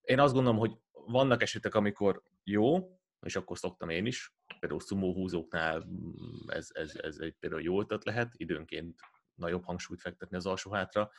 Én 0.00 0.20
azt 0.20 0.34
gondolom, 0.34 0.58
hogy 0.58 0.72
vannak 0.92 1.42
esetek, 1.42 1.74
amikor 1.74 2.22
jó, 2.44 2.98
és 3.20 3.36
akkor 3.36 3.58
szoktam 3.58 3.88
én 3.88 4.06
is, 4.06 4.34
például 4.60 4.80
szumó 4.80 5.14
húzóknál 5.14 5.84
mm, 5.86 6.48
ez, 6.48 6.68
ez, 6.72 6.92
ez 7.02 7.18
egy 7.18 7.34
például 7.38 7.62
jó 7.62 7.80
ötlet 7.80 8.04
lehet, 8.04 8.32
időnként 8.36 9.00
nagyobb 9.34 9.64
hangsúlyt 9.64 10.00
fektetni 10.00 10.36
az 10.36 10.46
alsó 10.46 10.72
hátra, 10.72 11.10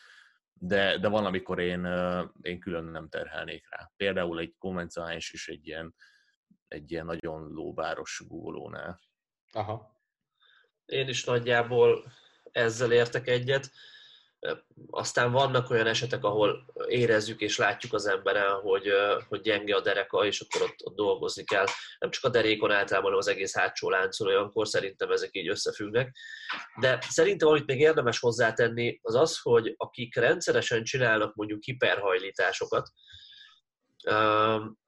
de, 0.54 0.98
de 0.98 1.08
van, 1.08 1.26
amikor 1.26 1.60
én, 1.60 1.86
én 2.42 2.60
külön 2.60 2.84
nem 2.84 3.10
terhelnék 3.10 3.70
rá. 3.70 3.92
Például 3.96 4.40
egy 4.40 4.56
konvencionális 4.58 5.32
is 5.32 5.48
egy 5.48 5.68
ilyen, 5.68 5.96
egy 6.68 6.92
ilyen 6.92 7.06
nagyon 7.06 7.52
lóbáros 7.52 8.24
gólónál. 8.28 9.00
Aha. 9.52 10.00
Én 10.86 11.08
is 11.08 11.24
nagyjából 11.24 12.12
ezzel 12.52 12.92
értek 12.92 13.28
egyet. 13.28 13.72
Aztán 14.90 15.32
vannak 15.32 15.70
olyan 15.70 15.88
esetek, 15.88 16.24
ahol 16.24 16.66
érezzük 16.88 17.42
és 17.42 17.58
látjuk 17.58 17.94
az 17.94 18.06
emberen, 18.06 18.52
hogy, 18.52 18.88
hogy 19.28 19.42
gyenge 19.42 19.76
a 19.76 19.82
dereka, 19.82 20.26
és 20.26 20.40
akkor 20.42 20.62
ott, 20.62 20.76
ott 20.84 20.96
dolgozni 20.96 21.44
kell. 21.44 21.66
Nem 22.00 22.10
csak 22.10 22.24
a 22.24 22.30
derékon 22.30 22.72
általában, 22.72 23.04
hanem 23.04 23.18
az 23.18 23.28
egész 23.28 23.56
hátsó 23.56 23.90
láncon, 23.90 24.28
olyankor 24.28 24.68
szerintem 24.68 25.12
ezek 25.12 25.30
így 25.32 25.48
összefüggnek. 25.48 26.16
De 26.80 26.98
szerintem, 27.10 27.48
amit 27.48 27.66
még 27.66 27.80
érdemes 27.80 28.20
hozzátenni, 28.20 29.00
az 29.02 29.16
az, 29.16 29.40
hogy 29.42 29.74
akik 29.78 30.16
rendszeresen 30.16 30.84
csinálnak 30.84 31.36
mondjuk 31.36 31.64
hiperhajlításokat, 31.64 32.90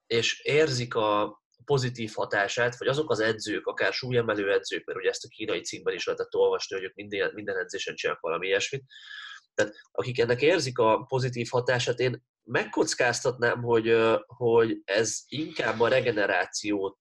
és 0.08 0.40
érzik 0.40 0.96
a 0.96 1.42
pozitív 1.66 2.12
hatását, 2.16 2.78
vagy 2.78 2.88
azok 2.88 3.10
az 3.10 3.20
edzők, 3.20 3.66
akár 3.66 3.94
súlyemelő 3.94 4.52
edzők, 4.52 4.86
mert 4.86 5.00
ugye 5.00 5.10
ezt 5.10 5.26
a 5.26 5.28
kínai 5.28 5.62
cikkben 5.62 5.94
is 5.94 6.06
lehetett 6.06 6.36
olvasni, 6.36 6.76
hogy 6.76 6.86
ők 6.86 6.96
minden, 6.96 7.32
minden 7.34 7.58
edzésen 7.58 7.96
csinálnak 7.96 8.24
valami 8.24 8.48
ilyesmit, 8.48 8.84
tehát 9.54 9.74
akik 9.92 10.20
ennek 10.20 10.42
érzik 10.42 10.78
a 10.78 11.06
pozitív 11.08 11.48
hatását, 11.50 12.00
én 12.00 12.24
megkockáztatnám, 12.44 13.62
hogy, 13.62 13.98
hogy 14.26 14.82
ez 14.84 15.20
inkább 15.28 15.80
a 15.80 15.88
regenerációt 15.88 16.98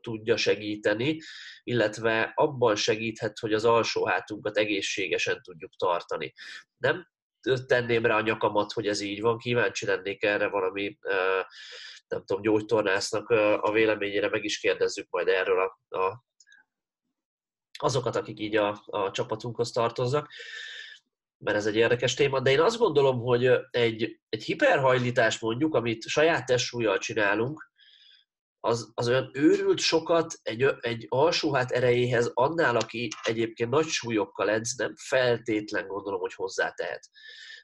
tudja 0.00 0.36
segíteni, 0.36 1.20
illetve 1.62 2.32
abban 2.34 2.76
segíthet, 2.76 3.38
hogy 3.38 3.52
az 3.52 3.64
alsó 3.64 4.06
hátunkat 4.06 4.56
egészségesen 4.56 5.42
tudjuk 5.42 5.76
tartani. 5.76 6.32
Nem 6.76 7.08
tenném 7.66 8.06
rá 8.06 8.16
a 8.16 8.20
nyakamat, 8.20 8.72
hogy 8.72 8.86
ez 8.86 9.00
így 9.00 9.20
van, 9.20 9.38
kíváncsi 9.38 9.86
lennék 9.86 10.22
erre 10.22 10.48
valami, 10.48 10.98
nem 12.08 12.24
tudom, 12.24 12.42
gyógytornásznak 12.42 13.28
a 13.60 13.72
véleményére, 13.72 14.28
meg 14.28 14.44
is 14.44 14.58
kérdezzük 14.58 15.06
majd 15.10 15.28
erről 15.28 15.60
a, 15.60 15.96
a 15.98 16.24
azokat, 17.78 18.16
akik 18.16 18.40
így 18.40 18.56
a, 18.56 18.82
a 18.86 19.10
csapatunkhoz 19.10 19.70
tartoznak 19.70 20.30
mert 21.38 21.56
ez 21.56 21.66
egy 21.66 21.76
érdekes 21.76 22.14
téma, 22.14 22.40
de 22.40 22.50
én 22.50 22.60
azt 22.60 22.78
gondolom, 22.78 23.20
hogy 23.20 23.50
egy, 23.70 24.20
egy 24.28 24.44
hiperhajlítás 24.44 25.38
mondjuk, 25.38 25.74
amit 25.74 26.06
saját 26.06 26.46
testsúlyjal 26.46 26.98
csinálunk, 26.98 27.70
az, 28.60 28.90
az 28.94 29.08
olyan 29.08 29.30
őrült 29.32 29.78
sokat 29.78 30.34
egy, 30.42 30.74
egy 30.80 31.06
alsóhát 31.08 31.70
erejéhez 31.70 32.30
annál, 32.34 32.76
aki 32.76 33.08
egyébként 33.22 33.70
nagy 33.70 33.86
súlyokkal 33.86 34.50
edz, 34.50 34.76
nem 34.76 34.94
feltétlen 34.96 35.86
gondolom, 35.86 36.20
hogy 36.20 36.34
hozzátehet. 36.34 37.08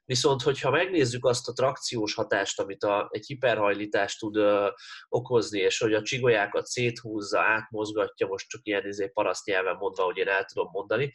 Viszont, 0.04 0.42
hogyha 0.42 0.70
megnézzük 0.70 1.24
azt 1.24 1.48
a 1.48 1.52
trakciós 1.52 2.14
hatást, 2.14 2.60
amit 2.60 2.84
a, 2.84 3.08
egy 3.10 3.26
hiperhajlítás 3.26 4.16
tud 4.16 4.36
ö, 4.36 4.68
okozni, 5.08 5.58
és 5.58 5.78
hogy 5.78 5.94
a 5.94 6.02
csigolyákat 6.02 6.66
széthúzza, 6.66 7.40
átmozgatja, 7.40 8.26
most 8.26 8.48
csak 8.48 8.60
ilyen 8.64 8.86
izé, 8.86 9.08
paraszt 9.08 9.46
nyelven 9.46 9.76
mondva, 9.76 10.04
hogy 10.04 10.16
én 10.16 10.28
el 10.28 10.44
tudom 10.44 10.68
mondani, 10.72 11.10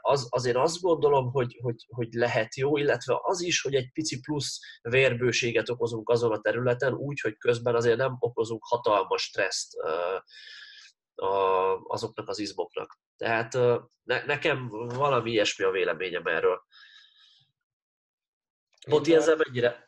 az, 0.00 0.26
azért 0.30 0.56
azt 0.56 0.80
gondolom, 0.80 1.30
hogy, 1.30 1.58
hogy, 1.62 1.86
hogy 1.88 2.12
lehet 2.12 2.56
jó, 2.56 2.76
illetve 2.76 3.18
az 3.22 3.40
is, 3.40 3.62
hogy 3.62 3.74
egy 3.74 3.92
pici 3.92 4.20
plusz 4.20 4.58
vérbőséget 4.82 5.68
okozunk 5.68 6.08
azon 6.08 6.32
a 6.32 6.40
területen, 6.40 6.94
úgy, 6.94 7.20
hogy 7.20 7.36
közben 7.38 7.74
azért 7.74 7.96
nem 7.96 8.16
okozunk 8.18 8.64
hatalmas 8.64 9.22
stresszt 9.22 9.76
azoknak 11.86 12.28
az 12.28 12.38
izmoknak. 12.38 12.98
Tehát 13.16 13.52
ne, 14.02 14.24
nekem 14.24 14.68
valami 14.94 15.30
ilyesmi 15.30 15.64
a 15.64 15.70
véleményem 15.70 16.26
erről. 16.26 16.62
Boti 18.86 19.14
ezzel 19.14 19.36
mennyire? 19.36 19.84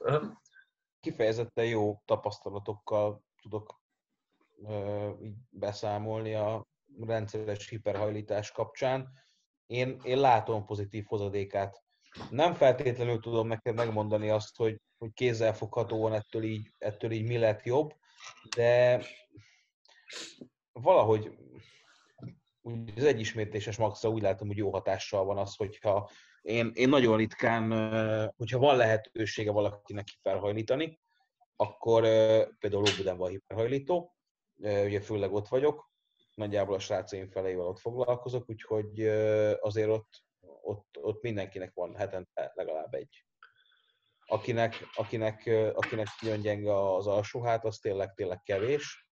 Kifejezetten 1.01 1.65
jó 1.65 2.03
tapasztalatokkal 2.05 3.23
tudok 3.43 3.81
beszámolni 5.51 6.35
a 6.35 6.67
rendszeres 7.01 7.69
hiperhajlítás 7.69 8.53
kapcsán. 8.53 9.13
Én, 9.67 10.01
én 10.05 10.19
látom 10.19 10.65
pozitív 10.65 11.05
hozadékát. 11.07 11.83
Nem 12.31 12.55
feltétlenül 12.55 13.21
tudom 13.21 13.47
neked 13.47 13.75
megmondani 13.75 14.31
azt, 14.31 14.57
hogy, 14.57 14.81
hogy 14.99 15.13
kézzelfoghatóan 15.13 16.13
ettől 16.13 16.43
így, 16.43 16.75
ettől 16.79 17.11
így 17.11 17.27
mi 17.27 17.39
lett 17.39 17.63
jobb, 17.63 17.95
de 18.57 19.03
valahogy 20.73 21.39
az 22.97 23.05
egyismétéses 23.05 23.77
maxra 23.77 24.09
úgy 24.09 24.23
látom, 24.23 24.47
hogy 24.47 24.57
jó 24.57 24.71
hatással 24.71 25.25
van 25.25 25.39
az, 25.39 25.57
hogyha 25.57 26.11
én, 26.43 26.71
én 26.75 26.89
nagyon 26.89 27.17
ritkán, 27.17 27.71
hogyha 28.37 28.59
van 28.59 28.77
lehetősége 28.77 29.51
valakinek 29.51 30.09
hiperhajlítani, 30.09 31.01
akkor 31.57 32.03
például 32.59 32.85
Óbudán 32.95 33.17
van 33.17 33.31
hiperhajlító, 33.31 34.15
ugye 34.57 35.01
főleg 35.01 35.33
ott 35.33 35.49
vagyok, 35.49 35.91
nagyjából 36.35 36.75
a 36.75 36.79
srácaim 36.79 37.29
felével 37.29 37.67
ott 37.67 37.79
foglalkozok, 37.79 38.51
úgyhogy 38.51 39.01
azért 39.61 39.89
ott, 39.89 40.25
ott, 40.63 40.99
ott 41.01 41.23
mindenkinek 41.23 41.75
van 41.75 41.97
hetente 41.97 42.53
legalább 42.55 42.95
egy. 42.95 43.25
Akinek, 44.27 44.89
akinek, 44.95 45.51
akinek 45.75 46.07
nagyon 46.21 46.41
gyenge 46.41 46.95
az 46.95 47.07
alsóhát, 47.07 47.65
az 47.65 47.79
tényleg, 47.79 48.15
tényleg 48.15 48.43
kevés, 48.43 49.09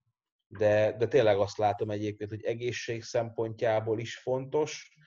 de, 0.46 0.92
de 0.92 1.08
tényleg 1.08 1.38
azt 1.38 1.58
látom 1.58 1.90
egyébként, 1.90 2.30
hogy 2.30 2.44
egészség 2.44 3.02
szempontjából 3.02 3.98
is 3.98 4.16
fontos, 4.16 4.97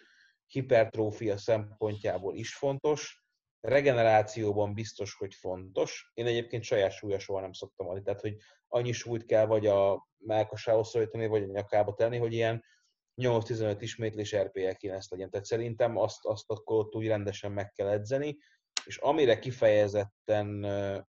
hipertrófia 0.52 1.38
szempontjából 1.38 2.36
is 2.36 2.56
fontos, 2.56 3.24
regenerációban 3.60 4.74
biztos, 4.74 5.14
hogy 5.14 5.34
fontos. 5.34 6.12
Én 6.14 6.26
egyébként 6.26 6.64
saját 6.64 6.92
súlya 6.92 7.18
nem 7.28 7.54
szoktam 7.54 7.88
adni, 7.88 8.02
tehát 8.02 8.22
hogy 8.22 8.36
annyi 8.68 8.92
súlyt 8.92 9.26
kell 9.26 9.46
vagy 9.46 9.68
a 9.68 10.08
melkasához 10.18 10.90
szorítani, 10.90 11.28
vagy 11.28 11.44
a 11.44 11.52
nyakába 11.52 11.94
tenni, 11.94 12.18
hogy 12.18 12.34
ilyen 12.34 12.64
8-15 13.22 13.78
ismétlés 13.80 14.36
RPL 14.36 14.72
9 14.78 15.12
legyen. 15.12 15.30
Tehát 15.30 15.46
szerintem 15.46 15.98
azt, 15.98 16.26
azt 16.26 16.50
akkor 16.50 16.78
ott 16.78 16.96
úgy 16.96 17.08
rendesen 17.08 17.52
meg 17.52 17.72
kell 17.72 17.88
edzeni, 17.88 18.38
és 18.86 18.98
amire 18.98 19.40
kifejezetten 19.40 20.66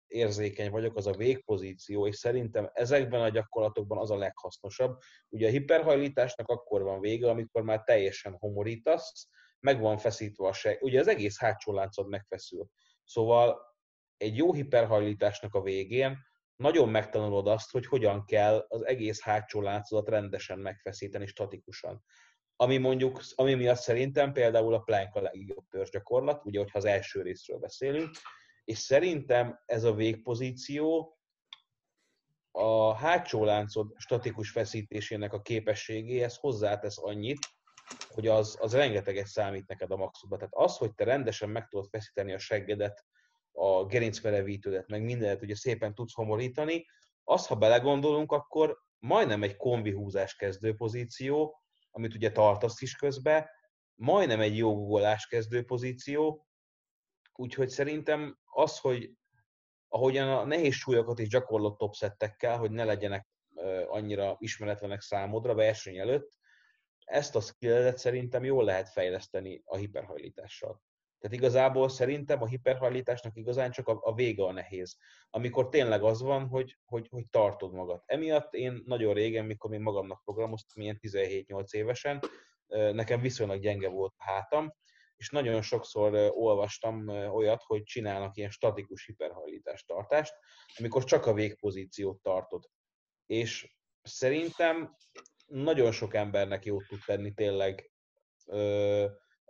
érzékeny 0.06 0.70
vagyok, 0.70 0.96
az 0.96 1.06
a 1.06 1.12
végpozíció, 1.12 2.06
és 2.06 2.16
szerintem 2.16 2.70
ezekben 2.72 3.20
a 3.20 3.28
gyakorlatokban 3.28 3.98
az 3.98 4.10
a 4.10 4.16
leghasznosabb. 4.16 4.98
Ugye 5.28 5.46
a 5.46 5.50
hiperhajlításnak 5.50 6.48
akkor 6.48 6.82
van 6.82 7.00
vége, 7.00 7.30
amikor 7.30 7.62
már 7.62 7.82
teljesen 7.82 8.36
homorítasz, 8.38 9.28
meg 9.60 9.80
van 9.80 9.98
feszítve 9.98 10.46
a 10.46 10.52
seg. 10.52 10.82
Ugye 10.82 11.00
az 11.00 11.08
egész 11.08 11.38
hátsó 11.38 11.72
láncod 11.72 12.08
megfeszül. 12.08 12.66
Szóval 13.04 13.60
egy 14.16 14.36
jó 14.36 14.52
hiperhajlításnak 14.52 15.54
a 15.54 15.62
végén 15.62 16.18
nagyon 16.56 16.88
megtanulod 16.88 17.46
azt, 17.46 17.70
hogy 17.70 17.86
hogyan 17.86 18.24
kell 18.24 18.66
az 18.68 18.86
egész 18.86 19.20
hátsó 19.20 19.60
láncodat 19.60 20.08
rendesen 20.08 20.58
megfeszíteni 20.58 21.26
statikusan 21.26 22.04
ami 22.62 22.76
mondjuk, 22.76 23.22
ami 23.34 23.54
miatt 23.54 23.78
szerintem 23.78 24.32
például 24.32 24.74
a 24.74 24.78
plank 24.78 25.14
a 25.14 25.20
legjobb 25.20 25.68
törzsgyakorlat, 25.68 26.44
ugye, 26.44 26.58
hogyha 26.58 26.78
az 26.78 26.84
első 26.84 27.22
részről 27.22 27.58
beszélünk, 27.58 28.10
és 28.64 28.78
szerintem 28.78 29.60
ez 29.66 29.84
a 29.84 29.94
végpozíció 29.94 31.16
a 32.50 32.94
hátsó 32.94 33.44
láncod 33.44 33.94
statikus 33.96 34.50
feszítésének 34.50 35.32
a 35.32 35.40
képességéhez 35.40 36.36
hozzátesz 36.36 36.98
annyit, 36.98 37.38
hogy 38.08 38.28
az, 38.28 38.56
az 38.60 38.74
rengeteget 38.74 39.26
számít 39.26 39.66
neked 39.66 39.90
a 39.90 39.96
maxodba. 39.96 40.36
Tehát 40.36 40.54
az, 40.54 40.76
hogy 40.76 40.94
te 40.94 41.04
rendesen 41.04 41.48
meg 41.48 41.68
tudod 41.68 41.88
feszíteni 41.90 42.32
a 42.32 42.38
seggedet, 42.38 43.04
a 43.52 43.84
gerincmerevítődet, 43.84 44.88
meg 44.88 45.02
mindenet 45.02 45.42
ugye 45.42 45.54
szépen 45.54 45.94
tudsz 45.94 46.14
homorítani, 46.14 46.86
az, 47.24 47.46
ha 47.46 47.56
belegondolunk, 47.56 48.32
akkor 48.32 48.78
majdnem 48.98 49.42
egy 49.42 49.56
kombi 49.56 49.92
húzás 49.92 50.36
kezdő 50.36 50.74
pozíció, 50.74 51.61
amit 51.92 52.14
ugye 52.14 52.32
tartasz 52.32 52.80
is 52.80 52.96
közbe, 52.96 53.50
majdnem 53.94 54.40
egy 54.40 54.56
jó 54.56 54.74
googolás 54.74 55.26
kezdő 55.26 55.64
pozíció, 55.64 56.46
úgyhogy 57.32 57.68
szerintem 57.68 58.38
az, 58.44 58.78
hogy 58.78 59.10
ahogyan 59.88 60.28
a 60.28 60.44
nehéz 60.44 60.74
súlyokat 60.74 61.18
is 61.18 61.28
gyakorlott 61.28 61.78
topszettekkel, 61.78 62.58
hogy 62.58 62.70
ne 62.70 62.84
legyenek 62.84 63.26
annyira 63.86 64.36
ismeretlenek 64.38 65.00
számodra 65.00 65.54
verseny 65.54 65.98
előtt, 65.98 66.40
ezt 67.04 67.36
a 67.36 67.40
skilledet 67.40 67.98
szerintem 67.98 68.44
jól 68.44 68.64
lehet 68.64 68.88
fejleszteni 68.88 69.62
a 69.64 69.76
hiperhajlítással. 69.76 70.82
Tehát 71.22 71.36
igazából 71.36 71.88
szerintem 71.88 72.42
a 72.42 72.46
hiperhajlításnak 72.46 73.36
igazán 73.36 73.70
csak 73.70 73.88
a, 73.88 73.98
a 74.02 74.14
vége 74.14 74.44
a 74.44 74.52
nehéz. 74.52 74.96
Amikor 75.30 75.68
tényleg 75.68 76.02
az 76.02 76.22
van, 76.22 76.46
hogy, 76.46 76.78
hogy, 76.84 77.08
hogy 77.10 77.28
tartod 77.30 77.72
magad. 77.72 78.02
Emiatt 78.06 78.54
én 78.54 78.82
nagyon 78.84 79.14
régen, 79.14 79.44
mikor 79.44 79.72
én 79.72 79.80
magamnak 79.80 80.22
programoztam, 80.24 80.82
ilyen 80.82 80.98
17-8 81.02 81.72
évesen, 81.72 82.20
nekem 82.92 83.20
viszonylag 83.20 83.60
gyenge 83.60 83.88
volt 83.88 84.14
a 84.16 84.24
hátam, 84.24 84.74
és 85.16 85.30
nagyon 85.30 85.62
sokszor 85.62 86.30
olvastam 86.34 87.08
olyat, 87.08 87.62
hogy 87.62 87.82
csinálnak 87.82 88.36
ilyen 88.36 88.50
statikus 88.50 89.06
hiperhajlítás 89.06 89.84
tartást, 89.84 90.34
amikor 90.78 91.04
csak 91.04 91.26
a 91.26 91.34
végpozíciót 91.34 92.22
tartod. 92.22 92.68
És 93.26 93.76
szerintem 94.02 94.96
nagyon 95.46 95.92
sok 95.92 96.14
embernek 96.14 96.64
jót 96.64 96.86
tud 96.88 96.98
tenni 97.06 97.32
tényleg 97.32 97.90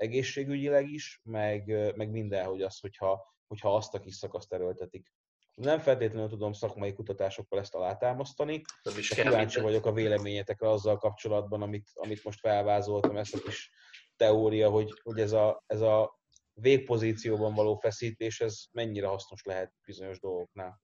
egészségügyileg 0.02 0.90
is, 0.90 1.20
meg, 1.22 1.66
meg 1.96 2.10
mindenhogy 2.10 2.62
az, 2.62 2.78
hogyha, 2.80 3.34
hogyha 3.46 3.74
azt 3.74 3.94
a 3.94 4.00
kis 4.00 4.14
szakaszt 4.14 4.52
erőltetik. 4.52 5.12
Nem 5.54 5.78
feltétlenül 5.78 6.28
tudom 6.28 6.52
szakmai 6.52 6.92
kutatásokkal 6.92 7.58
ezt 7.58 7.74
alátámasztani, 7.74 8.62
de 8.82 8.90
kíváncsi 9.22 9.60
vagyok 9.60 9.86
a 9.86 9.92
véleményetekre 9.92 10.68
azzal 10.68 10.98
kapcsolatban, 10.98 11.62
amit, 11.62 11.90
amit 11.94 12.24
most 12.24 12.40
felvázoltam, 12.40 13.16
ezt 13.16 13.34
a 13.34 13.40
kis 13.40 13.70
teória, 14.16 14.70
hogy, 14.70 15.00
hogy 15.02 15.20
ez, 15.20 15.32
a, 15.32 15.62
ez 15.66 15.80
a 15.80 16.20
végpozícióban 16.52 17.54
való 17.54 17.74
feszítés, 17.74 18.40
ez 18.40 18.62
mennyire 18.72 19.06
hasznos 19.06 19.42
lehet 19.44 19.72
bizonyos 19.86 20.20
dolgoknál. 20.20 20.80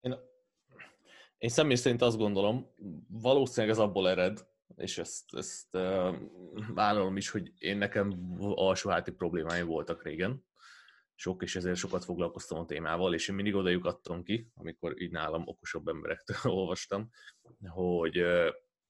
Én, 0.00 0.14
én 1.38 1.50
személy 1.50 1.76
szerint 1.76 2.02
azt 2.02 2.16
gondolom, 2.16 2.74
valószínűleg 3.08 3.76
ez 3.76 3.82
abból 3.82 4.08
ered, 4.08 4.47
és 4.76 4.98
ezt, 4.98 5.34
ezt 5.34 5.74
uh, 5.74 6.16
vállalom 6.74 7.16
is, 7.16 7.30
hogy 7.30 7.52
én 7.58 7.78
nekem 7.78 8.36
alsóháti 8.38 9.10
problémáim 9.10 9.66
voltak 9.66 10.02
régen, 10.02 10.46
sok, 11.14 11.42
és 11.42 11.56
ezért 11.56 11.76
sokat 11.76 12.04
foglalkoztam 12.04 12.58
a 12.58 12.64
témával, 12.64 13.14
és 13.14 13.28
én 13.28 13.34
mindig 13.34 13.54
oda 13.54 14.22
ki, 14.22 14.50
amikor 14.54 15.02
így 15.02 15.10
nálam 15.10 15.42
okosabb 15.46 15.88
emberektől 15.88 16.36
olvastam, 16.58 17.10
hogy, 17.66 18.22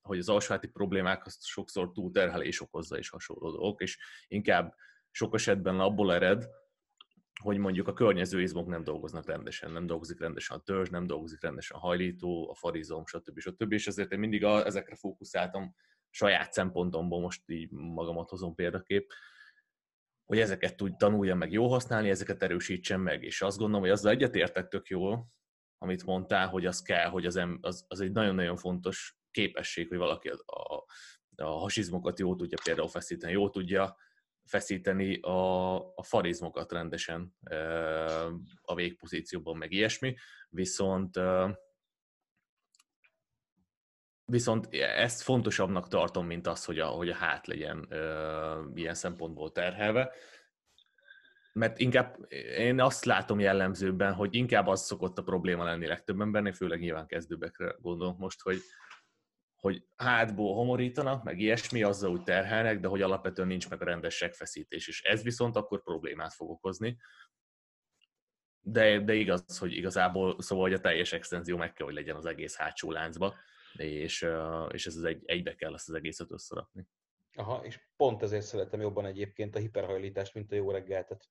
hogy 0.01 0.19
az 0.19 0.29
alsóháti 0.29 0.67
problémák 0.67 1.27
azt 1.27 1.45
sokszor 1.45 1.93
túlterhelés 1.93 2.61
okozza 2.61 2.99
és 2.99 3.09
hasonló 3.09 3.51
dolgok, 3.51 3.81
és 3.81 3.99
inkább 4.27 4.75
sok 5.11 5.35
esetben 5.35 5.81
abból 5.81 6.15
ered, 6.15 6.49
hogy 7.43 7.59
mondjuk 7.59 7.89
a 7.89 7.93
környező 7.93 8.43
izmok 8.43 8.67
nem 8.67 8.85
dolgoznak 8.85 9.27
rendesen, 9.27 9.73
nem 9.73 9.87
dolgozik 9.87 10.21
rendesen 10.21 10.57
a 10.57 10.61
törzs, 10.61 10.89
nem 10.89 11.07
dolgozik 11.07 11.43
rendesen 11.43 11.77
a 11.77 11.81
hajlító, 11.81 12.51
a 12.51 12.55
farizom, 12.55 13.07
stb. 13.07 13.39
stb. 13.39 13.73
És 13.73 13.87
ezért 13.87 14.13
én 14.13 14.19
mindig 14.19 14.45
a, 14.45 14.67
ezekre 14.67 14.95
fókuszáltam 14.95 15.75
saját 16.11 16.53
szempontomból, 16.53 17.21
most 17.21 17.43
így 17.51 17.71
magamat 17.71 18.29
hozom 18.29 18.55
példakép, 18.55 19.13
hogy 20.25 20.41
ezeket 20.41 20.77
tud 20.77 20.97
tanuljam 20.97 21.39
meg 21.39 21.53
jó 21.53 21.69
használni, 21.69 22.11
ezeket 22.11 22.43
erősítsem 22.43 23.01
meg. 23.01 23.23
És 23.23 23.43
azt 23.43 23.59
gondolom, 23.59 23.83
hogy 23.83 23.91
azzal 23.91 24.11
egyetértek 24.11 24.69
tök 24.69 24.89
jól, 24.89 25.29
amit 25.79 26.05
mondtál, 26.05 26.49
hogy 26.49 26.67
az 26.67 26.83
kell, 26.83 27.09
hogy 27.09 27.27
az, 27.27 27.41
az, 27.61 27.85
az 27.89 28.01
egy 28.01 28.13
nagyon-nagyon 28.13 28.57
fontos 28.57 29.19
képesség, 29.31 29.89
hogy 29.89 29.99
valaki 29.99 30.29
a, 30.29 30.39
a, 30.47 30.85
a 31.43 31.59
hasizmokat 31.59 32.19
jól 32.19 32.37
tudja 32.37 32.59
például 32.65 32.89
feszíteni, 32.89 33.33
jól 33.33 33.51
tudja 33.51 33.97
feszíteni 34.49 35.21
a, 35.21 35.77
a 35.77 36.03
farizmokat 36.03 36.73
rendesen 36.73 37.35
a 38.63 38.75
végpozícióban, 38.75 39.57
meg 39.57 39.73
ilyesmi, 39.73 40.15
viszont 40.49 41.21
Viszont 44.31 44.69
ezt 44.75 45.23
fontosabbnak 45.23 45.89
tartom, 45.89 46.27
mint 46.27 46.47
az, 46.47 46.65
hogy 46.65 46.79
a, 46.79 46.87
hogy 46.87 47.09
a 47.09 47.15
hát 47.15 47.47
legyen 47.47 47.89
ilyen 48.75 48.95
szempontból 48.95 49.53
terhelve. 49.53 50.13
Mert 51.53 51.79
inkább 51.79 52.17
én 52.57 52.81
azt 52.81 53.05
látom 53.05 53.41
jellemzőben, 53.41 54.13
hogy 54.13 54.35
inkább 54.35 54.67
az 54.67 54.85
szokott 54.85 55.19
a 55.19 55.23
probléma 55.23 55.65
lenni 55.65 55.87
legtöbb 55.87 56.21
embernél, 56.21 56.53
főleg 56.53 56.81
nyilván 56.81 57.07
kezdőbekre 57.07 57.75
gondolok 57.81 58.19
most, 58.19 58.41
hogy, 58.41 58.59
hogy 59.61 59.87
hátból 59.97 60.55
homorítanak, 60.55 61.23
meg 61.23 61.41
ilyesmi, 61.41 61.83
azzal 61.83 62.11
úgy 62.11 62.23
terhelnek, 62.23 62.81
de 62.81 62.89
hogy 62.89 63.03
alapvetően 63.03 63.49
nincs 63.49 63.69
meg 63.69 63.83
a 63.83 63.85
rendes 63.85 64.15
segfeszítés, 64.15 64.89
és 64.89 65.03
ez 65.03 65.23
viszont 65.23 65.57
akkor 65.57 65.83
problémát 65.83 66.35
fog 66.35 66.51
okozni. 66.51 66.99
De, 68.61 69.01
de 69.01 69.15
igaz, 69.15 69.59
hogy 69.59 69.77
igazából, 69.77 70.43
szóval, 70.43 70.65
hogy 70.65 70.75
a 70.75 70.81
teljes 70.81 71.13
extenzió 71.13 71.57
meg 71.57 71.73
kell, 71.73 71.87
hogy 71.87 71.95
legyen 71.95 72.17
az 72.17 72.27
egész 72.27 72.57
hátsó 72.57 72.91
láncba, 72.91 73.35
és, 73.77 74.27
és 74.71 74.87
ez 74.87 74.97
az 74.97 75.05
egy, 75.05 75.23
egybe 75.25 75.55
kell 75.55 75.75
ezt 75.75 75.89
az 75.89 75.95
egészet 75.95 76.31
összerakni. 76.31 76.87
Aha, 77.35 77.65
és 77.65 77.81
pont 77.97 78.23
ezért 78.23 78.45
szeretem 78.45 78.81
jobban 78.81 79.07
egyébként 79.07 79.57
a 79.57 79.59
hiperhajlítást, 79.59 80.35
mint 80.35 80.53
a 80.53 80.55
jó 80.55 80.71
reggeltet. 80.71 81.29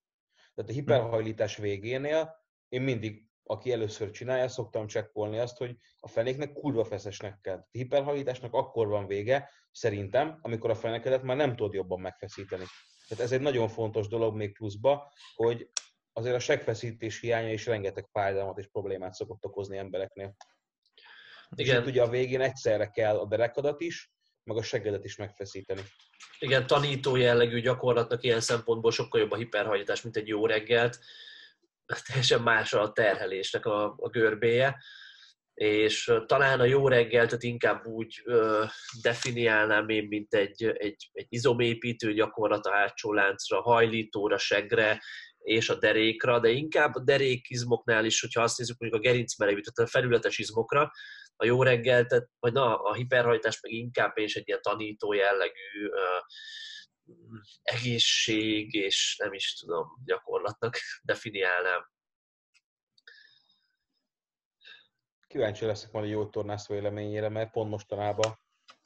Tehát 0.56 0.72
a 0.72 0.74
hiperhajlítás 0.74 1.58
végénél 1.58 2.46
én 2.70 2.82
mindig 2.82 3.28
aki 3.48 3.72
először 3.72 4.12
csinálja, 4.12 4.48
szoktam 4.48 4.88
csekkolni 4.88 5.40
azt, 5.40 5.58
hogy 5.58 5.78
a 6.00 6.08
fenéknek 6.08 6.54
kurva 6.54 6.84
feszesnek 6.84 7.40
kell. 7.42 7.58
A 7.58 7.68
hiperhajlításnak 7.72 8.54
akkor 8.54 8.88
van 8.88 9.08
vége, 9.08 9.50
szerintem, 9.72 10.40
amikor 10.42 10.70
a 10.70 10.76
fenekedet 10.76 11.24
már 11.24 11.38
nem 11.38 11.56
tudod 11.56 11.74
jobban 11.74 12.00
megfeszíteni. 12.00 12.66
Tehát 13.08 13.24
ez 13.24 13.32
egy 13.32 13.42
nagyon 13.42 13.68
fontos 13.68 14.08
dolog 14.08 14.36
még 14.36 14.54
pluszba, 14.54 15.12
hogy 15.36 15.70
azért 16.14 16.36
a 16.36 16.40
segfeszítés 16.40 17.20
hiánya 17.20 17.52
is 17.52 17.66
rengeteg 17.66 18.08
fájdalmat 18.12 18.58
és 18.58 18.68
problémát 18.68 19.14
szokott 19.14 19.46
okozni 19.46 19.78
embereknél. 19.78 20.36
Igen. 21.56 21.82
És 21.82 21.88
ugye 21.88 22.02
a 22.02 22.10
végén 22.10 22.42
egyszerre 22.42 22.88
kell 22.88 23.18
a 23.18 23.26
derekadat 23.26 23.82
is, 23.82 24.12
meg 24.44 24.58
a 24.58 24.62
seggedet 24.62 25.06
is 25.06 25.16
megfeszíteni. 25.16 25.82
Igen, 26.40 26.68
tanító 26.68 27.16
jellegű 27.16 27.62
gyakorlatnak 27.62 28.24
ilyen 28.24 28.42
szempontból 28.42 28.92
sokkal 28.92 29.20
jobb 29.20 29.32
a 29.32 29.36
hiperhajlítás, 29.36 30.02
mint 30.02 30.16
egy 30.16 30.28
jó 30.28 30.46
reggelt 30.46 31.00
teljesen 32.08 32.42
más 32.42 32.74
a 32.74 32.92
terhelésnek 32.92 33.66
a, 33.66 33.96
a 33.98 34.10
görbéje, 34.10 34.78
és 35.54 36.12
talán 36.26 36.60
a 36.60 36.66
jó 36.66 36.88
reggeltet 36.88 37.44
inkább 37.44 37.86
úgy 37.86 38.22
ö, 38.26 38.64
definiálnám 39.02 39.90
én, 39.90 40.08
mint 40.08 40.34
egy, 40.34 40.64
egy, 40.64 41.10
egy 41.12 41.26
izomépítő 41.30 42.14
gyakorlat 42.14 42.66
a 42.66 42.72
hátsó 42.72 43.14
láncra, 43.14 43.62
hajlítóra, 43.62 44.38
segre, 44.38 45.02
és 45.38 45.70
a 45.70 45.76
derékra, 45.76 46.40
de 46.40 46.50
inkább 46.50 46.96
a 46.96 47.04
derékizmoknál 47.04 48.06
is, 48.06 48.22
hogyha 48.22 48.42
azt 48.42 48.58
nézzük 48.58 48.80
mondjuk 48.80 49.02
a 49.02 49.06
gerincmerevű, 49.08 49.60
tehát 49.60 49.90
a 49.90 49.98
felületes 49.98 50.38
izmokra, 50.38 50.92
a 51.36 51.46
jó 51.46 51.64
reggeltet, 51.64 52.30
vagy 52.40 52.54
na, 52.54 52.82
a 52.82 52.94
hiperhajtás 52.94 53.62
meg 53.62 53.72
inkább 53.72 54.18
és 54.18 54.36
egy 54.36 54.48
ilyen 54.48 54.62
tanító 54.62 55.14
jellegű 55.14 55.90
egészség, 57.62 58.74
és 58.74 59.16
nem 59.18 59.34
is 59.34 59.54
tudom, 59.54 59.88
gyakorlatnak 60.06 60.78
definiálnám. 61.02 61.92
Kíváncsi 65.28 65.66
leszek 65.66 65.92
majd 65.92 66.06
a 66.06 66.10
jó 66.10 66.30
tornász 66.30 66.68
véleményére, 66.68 67.30
mert 67.30 67.52
pont 67.52 67.70
mostanában 67.70 68.40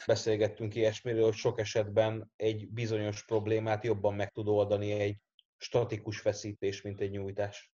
beszélgettünk 0.05 0.75
ilyesmiről, 0.75 1.23
hogy 1.23 1.33
sok 1.33 1.59
esetben 1.59 2.31
egy 2.35 2.69
bizonyos 2.69 3.25
problémát 3.25 3.83
jobban 3.83 4.13
meg 4.13 4.31
tud 4.31 4.47
oldani 4.47 4.91
egy 4.91 5.17
statikus 5.57 6.19
feszítés, 6.19 6.81
mint 6.81 7.01
egy 7.01 7.11
nyújtás. 7.11 7.71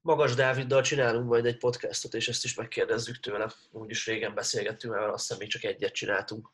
Magas 0.00 0.34
Dáviddal 0.34 0.82
csinálunk 0.82 1.28
majd 1.28 1.46
egy 1.46 1.58
podcastot, 1.58 2.14
és 2.14 2.28
ezt 2.28 2.44
is 2.44 2.54
megkérdezzük 2.54 3.20
tőle. 3.20 3.52
Úgyis 3.70 4.06
régen 4.06 4.34
beszélgettünk, 4.34 4.94
mert 4.94 5.12
azt 5.12 5.20
hiszem 5.26 5.38
még 5.38 5.48
csak 5.48 5.64
egyet 5.64 5.92
csináltunk. 5.92 6.50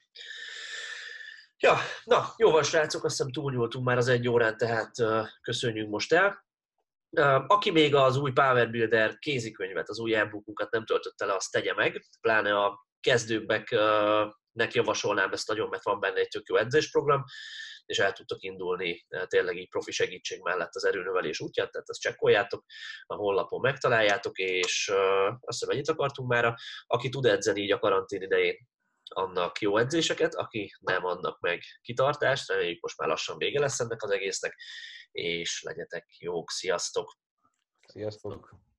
Ja, 1.62 1.76
na, 2.04 2.34
jó 2.36 2.50
van 2.50 2.62
srácok, 2.62 3.04
azt 3.04 3.16
hiszem 3.16 3.32
túlnyúltunk 3.32 3.84
már 3.84 3.96
az 3.96 4.08
egy 4.08 4.28
órán, 4.28 4.56
tehát 4.56 4.98
uh, 4.98 5.26
köszönjük 5.40 5.88
most 5.88 6.12
el. 6.12 6.46
Uh, 7.10 7.44
aki 7.46 7.70
még 7.70 7.94
az 7.94 8.16
új 8.16 8.32
Power 8.32 8.70
Builder 8.70 9.18
kézikönyvet, 9.18 9.88
az 9.88 9.98
új 9.98 10.14
e 10.14 10.30
nem 10.70 10.84
töltötte 10.84 11.26
le, 11.26 11.34
azt 11.34 11.50
tegye 11.50 11.74
meg, 11.74 12.04
pláne 12.20 12.58
a 12.58 12.86
kezdőbbeknek 13.00 14.72
javasolnám 14.72 15.32
ezt 15.32 15.48
nagyon, 15.48 15.68
mert 15.68 15.84
van 15.84 16.00
benne 16.00 16.18
egy 16.18 16.28
tök 16.28 16.48
jó 16.48 16.56
edzésprogram, 16.56 17.24
és 17.86 17.98
el 17.98 18.12
tudtok 18.12 18.42
indulni 18.42 19.06
tényleg 19.26 19.56
így 19.56 19.68
profi 19.68 19.90
segítség 19.90 20.42
mellett 20.42 20.74
az 20.74 20.84
erőnövelés 20.84 21.40
útját, 21.40 21.70
tehát 21.70 21.88
ezt 21.88 22.00
csekkoljátok, 22.00 22.64
a 23.06 23.14
honlapon 23.14 23.60
megtaláljátok, 23.60 24.38
és 24.38 24.88
uh, 24.92 25.26
azt 25.26 25.58
hiszem 25.58 25.68
ennyit 25.68 25.88
akartunk 25.88 26.28
már. 26.28 26.54
Aki 26.86 27.08
tud 27.08 27.24
edzeni 27.24 27.60
így 27.60 27.72
a 27.72 27.78
karantén 27.78 28.22
idején, 28.22 28.56
annak 29.08 29.60
jó 29.60 29.76
edzéseket, 29.78 30.34
aki 30.34 30.74
nem, 30.80 31.04
annak 31.04 31.40
meg 31.40 31.62
kitartást, 31.82 32.48
reméljük 32.48 32.82
most 32.82 32.98
már 32.98 33.08
lassan 33.08 33.38
vége 33.38 33.60
lesz 33.60 33.80
ennek 33.80 34.02
az 34.02 34.10
egésznek, 34.10 34.60
és 35.10 35.62
legyetek 35.62 36.06
jók, 36.18 36.50
sziasztok! 36.50 37.18
Sziasztok! 37.86 38.71